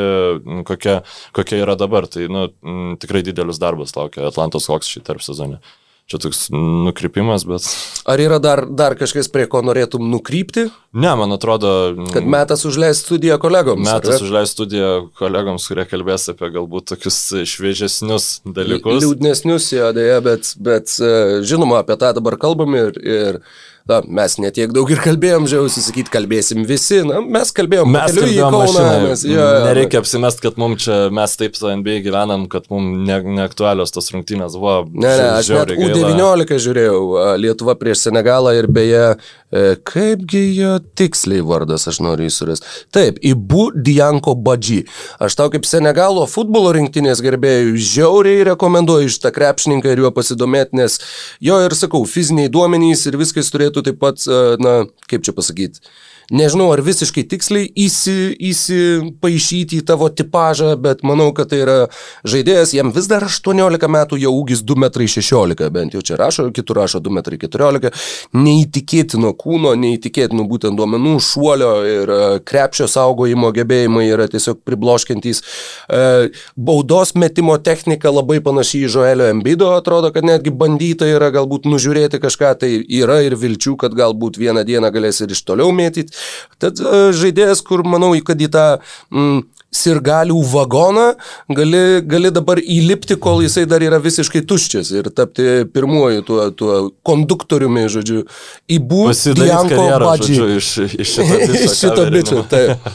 kokia, 0.68 1.00
kokia 1.36 1.62
yra 1.64 1.78
dabar. 1.80 2.08
Tai 2.10 2.28
nu, 2.32 2.46
tikrai 3.00 3.24
didelis 3.26 3.60
darbas 3.62 3.96
laukia 3.96 4.28
Atlantos 4.28 4.68
Hawks 4.70 4.92
šį 4.92 5.04
tarp 5.08 5.24
sezonį. 5.24 5.60
Čia 6.06 6.20
toks 6.22 6.44
nukrypimas, 6.54 7.42
bet. 7.50 7.64
Ar 8.06 8.20
yra 8.22 8.36
dar, 8.38 8.60
dar 8.70 8.94
kažkas, 8.94 9.26
prie 9.34 9.48
ko 9.50 9.58
norėtum 9.66 10.04
nukrypti? 10.06 10.68
Ne, 10.94 11.10
man 11.18 11.34
atrodo. 11.34 11.72
Kad 12.14 12.28
metas 12.30 12.62
užleisti 12.68 13.08
studiją 13.08 13.40
kolegoms. 13.42 13.82
Metas 13.88 14.22
užleisti 14.22 14.54
studiją 14.54 14.90
kolegoms, 15.18 15.66
kurie 15.66 15.82
kalbės 15.90 16.28
apie 16.30 16.52
galbūt 16.54 16.92
tokius 16.92 17.18
šviežesnius 17.50 18.28
dalykus. 18.46 19.00
Liūdnesnius, 19.02 19.66
jo, 19.74 19.90
dėja, 19.98 20.20
bet, 20.22 20.52
bet 20.62 20.94
e, 21.02 21.10
žinoma, 21.42 21.82
apie 21.82 21.98
tą 21.98 22.12
dabar 22.20 22.38
kalbam 22.38 22.78
ir, 22.78 23.02
ir 23.02 23.40
na, 23.86 24.00
mes 24.18 24.34
netiek 24.42 24.72
daug 24.74 24.90
ir 24.90 25.00
kalbėjom, 25.02 25.46
žiausi 25.50 25.82
sakyti, 25.84 26.10
kalbėsim 26.12 26.64
visi, 26.66 27.00
na, 27.06 27.20
mes 27.22 27.52
kalbėjom, 27.54 27.92
mes 27.94 28.16
kalbėjom 28.16 28.56
Kauną, 28.56 28.86
mes, 29.06 29.22
jo, 29.30 29.46
nereikia 29.66 30.00
apsimest, 30.02 30.42
kad 30.42 30.58
mums 30.60 30.82
čia, 30.86 30.98
mes 31.14 31.36
taip 31.38 31.58
su 31.58 31.70
NBA 31.70 32.00
gyvenam, 32.06 32.48
kad 32.50 32.66
mums 32.72 33.06
ne, 33.06 33.20
neaktualios 33.38 33.94
tos 33.94 34.10
rungtynės. 34.14 34.58
Buvo. 34.58 34.80
Ne, 34.90 35.12
ne, 35.12 35.28
aš 35.38 35.52
net 35.54 35.74
U19 35.76 36.62
žiūrėjau, 36.66 37.00
Lietuva 37.42 37.76
prieš 37.78 38.08
Senegalą 38.08 38.56
ir 38.58 38.70
beje, 38.70 39.04
kaipgi 39.86 40.42
jo 40.56 40.72
tiksliai 40.98 41.44
vardas, 41.46 41.86
aš 41.90 42.00
noriu 42.04 42.30
įsurasti. 42.30 42.66
Taip, 42.94 43.20
Ibu 43.20 43.68
Dianko 43.76 44.36
Badži. 44.40 44.82
Aš 45.22 45.36
tau 45.38 45.52
kaip 45.52 45.68
Senegalo 45.68 46.24
futbolo 46.30 46.72
rinktinės 46.76 47.20
gerbėjų 47.24 47.76
žiauriai 47.76 48.46
rekomenduoju 48.52 49.12
šitą 49.12 49.34
krepšininką 49.36 49.92
ir 49.92 50.06
juo 50.06 50.12
pasidomėti, 50.16 50.80
nes 50.80 50.98
jo 51.44 51.60
ir 51.64 51.76
sakau, 51.76 52.04
fiziniai 52.08 52.50
duomenys 52.52 53.06
ir 53.06 53.20
viskas 53.20 53.52
turėtų 53.52 53.66
turėtų 53.66 53.84
taip 53.86 54.00
pat, 54.00 54.22
e, 54.26 54.56
na, 54.62 54.86
kaip 55.10 55.24
čia 55.24 55.32
pasakyti, 55.32 55.80
nežinau 56.30 56.70
ar 56.74 56.82
visiškai 56.84 57.24
tiksliai 57.30 57.68
įsi, 57.86 58.34
įsipaišyti 58.50 59.80
į 59.80 59.86
tavo 59.86 60.08
tipažą, 60.10 60.72
bet 60.82 61.04
manau, 61.06 61.30
kad 61.36 61.50
tai 61.52 61.60
yra 61.62 61.76
žaidėjas, 62.26 62.74
jam 62.76 62.92
vis 62.94 63.08
dar 63.10 63.26
18 63.26 63.90
metų, 63.92 64.18
jau 64.22 64.32
ūgis 64.40 64.64
2,16 64.66 65.66
m, 65.66 65.72
bent 65.74 65.96
jau 65.96 66.02
čia 66.04 66.18
rašo, 66.20 66.48
kitur 66.54 66.80
rašo 66.80 67.00
2,14 67.04 67.90
m, 67.90 68.44
neįtikėtino 68.46 69.32
kūno, 69.38 69.74
neįtikėtino 69.78 70.46
būtent 70.50 70.78
duomenų, 70.78 71.16
šuolio 71.22 71.72
ir 71.86 72.12
e, 72.12 72.20
krepšio 72.46 72.88
saugojimo 72.90 73.52
gebėjimai 73.56 74.06
yra 74.10 74.28
tiesiog 74.30 74.62
pribloškiantys. 74.66 75.42
E, 75.42 76.02
baudos 76.56 77.14
metimo 77.18 77.56
technika 77.58 78.10
labai 78.12 78.40
panaši 78.44 78.84
į 78.86 78.92
Joelio 78.96 79.30
Embido, 79.30 79.70
atrodo, 79.76 80.10
kad 80.14 80.26
netgi 80.26 80.50
bandyta 80.54 81.08
yra 81.10 81.30
galbūt 81.34 81.68
nužiūrėti 81.70 82.20
kažką, 82.22 82.52
tai 82.62 82.72
yra 82.82 83.20
ir 83.26 83.38
vilčių, 83.38 83.76
kad 83.80 83.94
galbūt 83.96 84.40
vieną 84.40 84.66
dieną 84.66 84.90
galės 84.94 85.22
ir 85.22 85.34
iš 85.34 85.44
toliau 85.46 85.72
mėtyti. 85.74 86.15
Tad 86.62 86.80
e, 86.80 87.10
žaidėjas, 87.16 87.62
kur 87.66 87.84
manau, 87.86 88.14
kad 88.26 88.40
į 88.40 88.50
tą 88.52 88.66
mm, 89.12 89.44
sirgalių 89.76 90.38
vagoną 90.50 91.06
gali, 91.56 91.82
gali 92.06 92.30
dabar 92.34 92.60
įlipti, 92.60 93.16
kol 93.20 93.42
jisai 93.44 93.66
dar 93.68 93.84
yra 93.84 93.98
visiškai 94.02 94.42
tuščias 94.48 94.92
ir 94.94 95.10
tapti 95.16 95.66
pirmuoju 95.72 96.24
tuo, 96.26 96.48
tuo 96.56 96.78
konduktoriumi, 97.06 97.86
žodžiu, 97.92 98.24
į 98.72 98.80
Badžį. 100.04 100.38
Iš, 100.56 100.70
iš 101.02 101.14
šito, 101.80 102.06
bičio. 102.14 102.42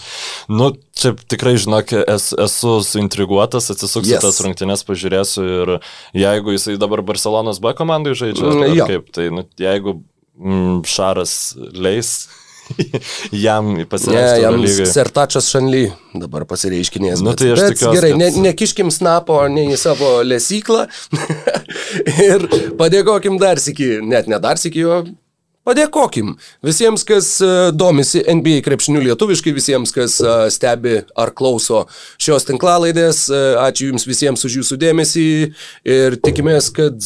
nu, 0.59 0.71
čia 0.97 1.13
tikrai, 1.31 1.55
žinok, 1.61 1.95
es, 2.01 2.31
esu 2.47 2.77
suintriguotas, 2.87 3.71
atsisuksiu 3.73 4.17
yes. 4.17 4.25
tas 4.25 4.41
rungtynes, 4.45 4.85
pažiūrėsiu 4.87 5.47
ir 5.61 5.75
jeigu 6.17 6.57
jisai 6.57 6.79
dabar 6.81 7.03
Barcelonas 7.05 7.61
B 7.63 7.75
komandai 7.77 8.15
žaidžia, 8.17 8.47
mm, 8.47 8.85
kaip, 8.89 9.11
tai 9.15 9.29
nu, 9.33 9.45
jeigu 9.59 9.99
mm, 10.39 10.85
Šaras 10.89 11.35
leis 11.75 12.15
jam 13.45 13.73
pasireikšti. 13.89 14.41
Ne, 14.45 14.75
jam 14.75 14.91
Sertačas 14.91 15.49
Šanly 15.51 15.85
dabar 16.13 16.45
pasireiškinės. 16.49 17.23
Nu, 17.25 17.35
tai 17.37 17.53
aš 17.55 17.63
bet, 17.63 17.75
tikiuosi. 17.75 17.97
Gerai, 17.97 18.13
kad... 18.13 18.21
ne, 18.21 18.29
nekiškim 18.49 18.91
snapo 18.93 19.39
nei 19.51 19.73
į 19.73 19.79
savo 19.81 20.19
lesyklą 20.27 20.85
ir 22.29 22.47
padėkokim 22.79 23.41
dar 23.41 23.61
sėki, 23.61 23.97
net 24.05 24.31
ne 24.31 24.39
dar 24.41 24.61
sėki, 24.61 24.85
o 24.87 25.01
Padėkokim 25.61 26.31
visiems, 26.65 27.03
kas 27.05 27.27
e, 27.45 27.47
domisi 27.77 28.23
NBA 28.25 28.63
krepšiniu 28.65 29.03
lietuviškai, 29.05 29.51
visiems, 29.53 29.91
kas 29.93 30.15
e, 30.17 30.31
stebi 30.49 30.95
ar 31.13 31.31
klauso 31.37 31.83
šios 32.17 32.47
tinklalaidės. 32.47 33.27
E, 33.29 33.41
ačiū 33.61 33.91
Jums 33.91 34.07
visiems 34.09 34.41
už 34.47 34.57
Jūsų 34.61 34.79
dėmesį 34.81 35.25
ir 35.85 36.17
tikimės, 36.25 36.71
kad 36.73 36.97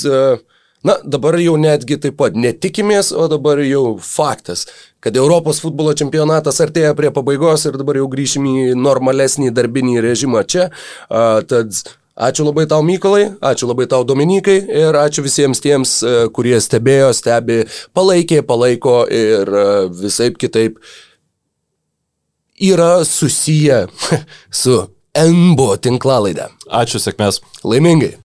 Na, 0.85 0.99
dabar 1.01 1.37
jau 1.41 1.55
netgi 1.57 1.97
taip 1.97 2.19
pat 2.19 2.35
netikimės, 2.37 3.09
o 3.09 3.25
dabar 3.31 3.61
jau 3.65 3.97
faktas, 4.05 4.67
kad 5.01 5.17
Europos 5.17 5.61
futbolo 5.63 5.95
čempionatas 5.97 6.61
artėja 6.61 6.93
prie 6.97 7.09
pabaigos 7.13 7.65
ir 7.65 7.79
dabar 7.81 7.97
jau 7.97 8.09
grįšim 8.11 8.45
į 8.45 8.57
normalesnį 8.77 9.49
darbinį 9.55 10.03
režimą 10.05 10.43
čia. 10.45 10.67
A, 11.09 11.41
tad 11.41 11.73
ačiū 12.15 12.45
labai 12.45 12.67
tau 12.69 12.85
Mykolai, 12.85 13.31
ačiū 13.41 13.69
labai 13.71 13.89
tau 13.91 14.05
Dominikai 14.07 14.59
ir 14.83 14.99
ačiū 15.01 15.25
visiems 15.25 15.63
tiems, 15.63 15.97
kurie 16.37 16.59
stebėjo, 16.61 17.09
stebi, 17.17 17.63
palaikė, 17.97 18.43
palaiko 18.45 19.01
ir 19.09 19.51
visai 19.89 20.29
kitaip 20.37 20.77
yra 22.61 23.05
susiję 23.05 23.87
su 24.63 24.83
NBO 25.15 25.75
tinklalaidė. 25.79 26.49
Ačiū, 26.67 26.99
sėkmės. 26.99 27.41
Laimingai. 27.63 28.17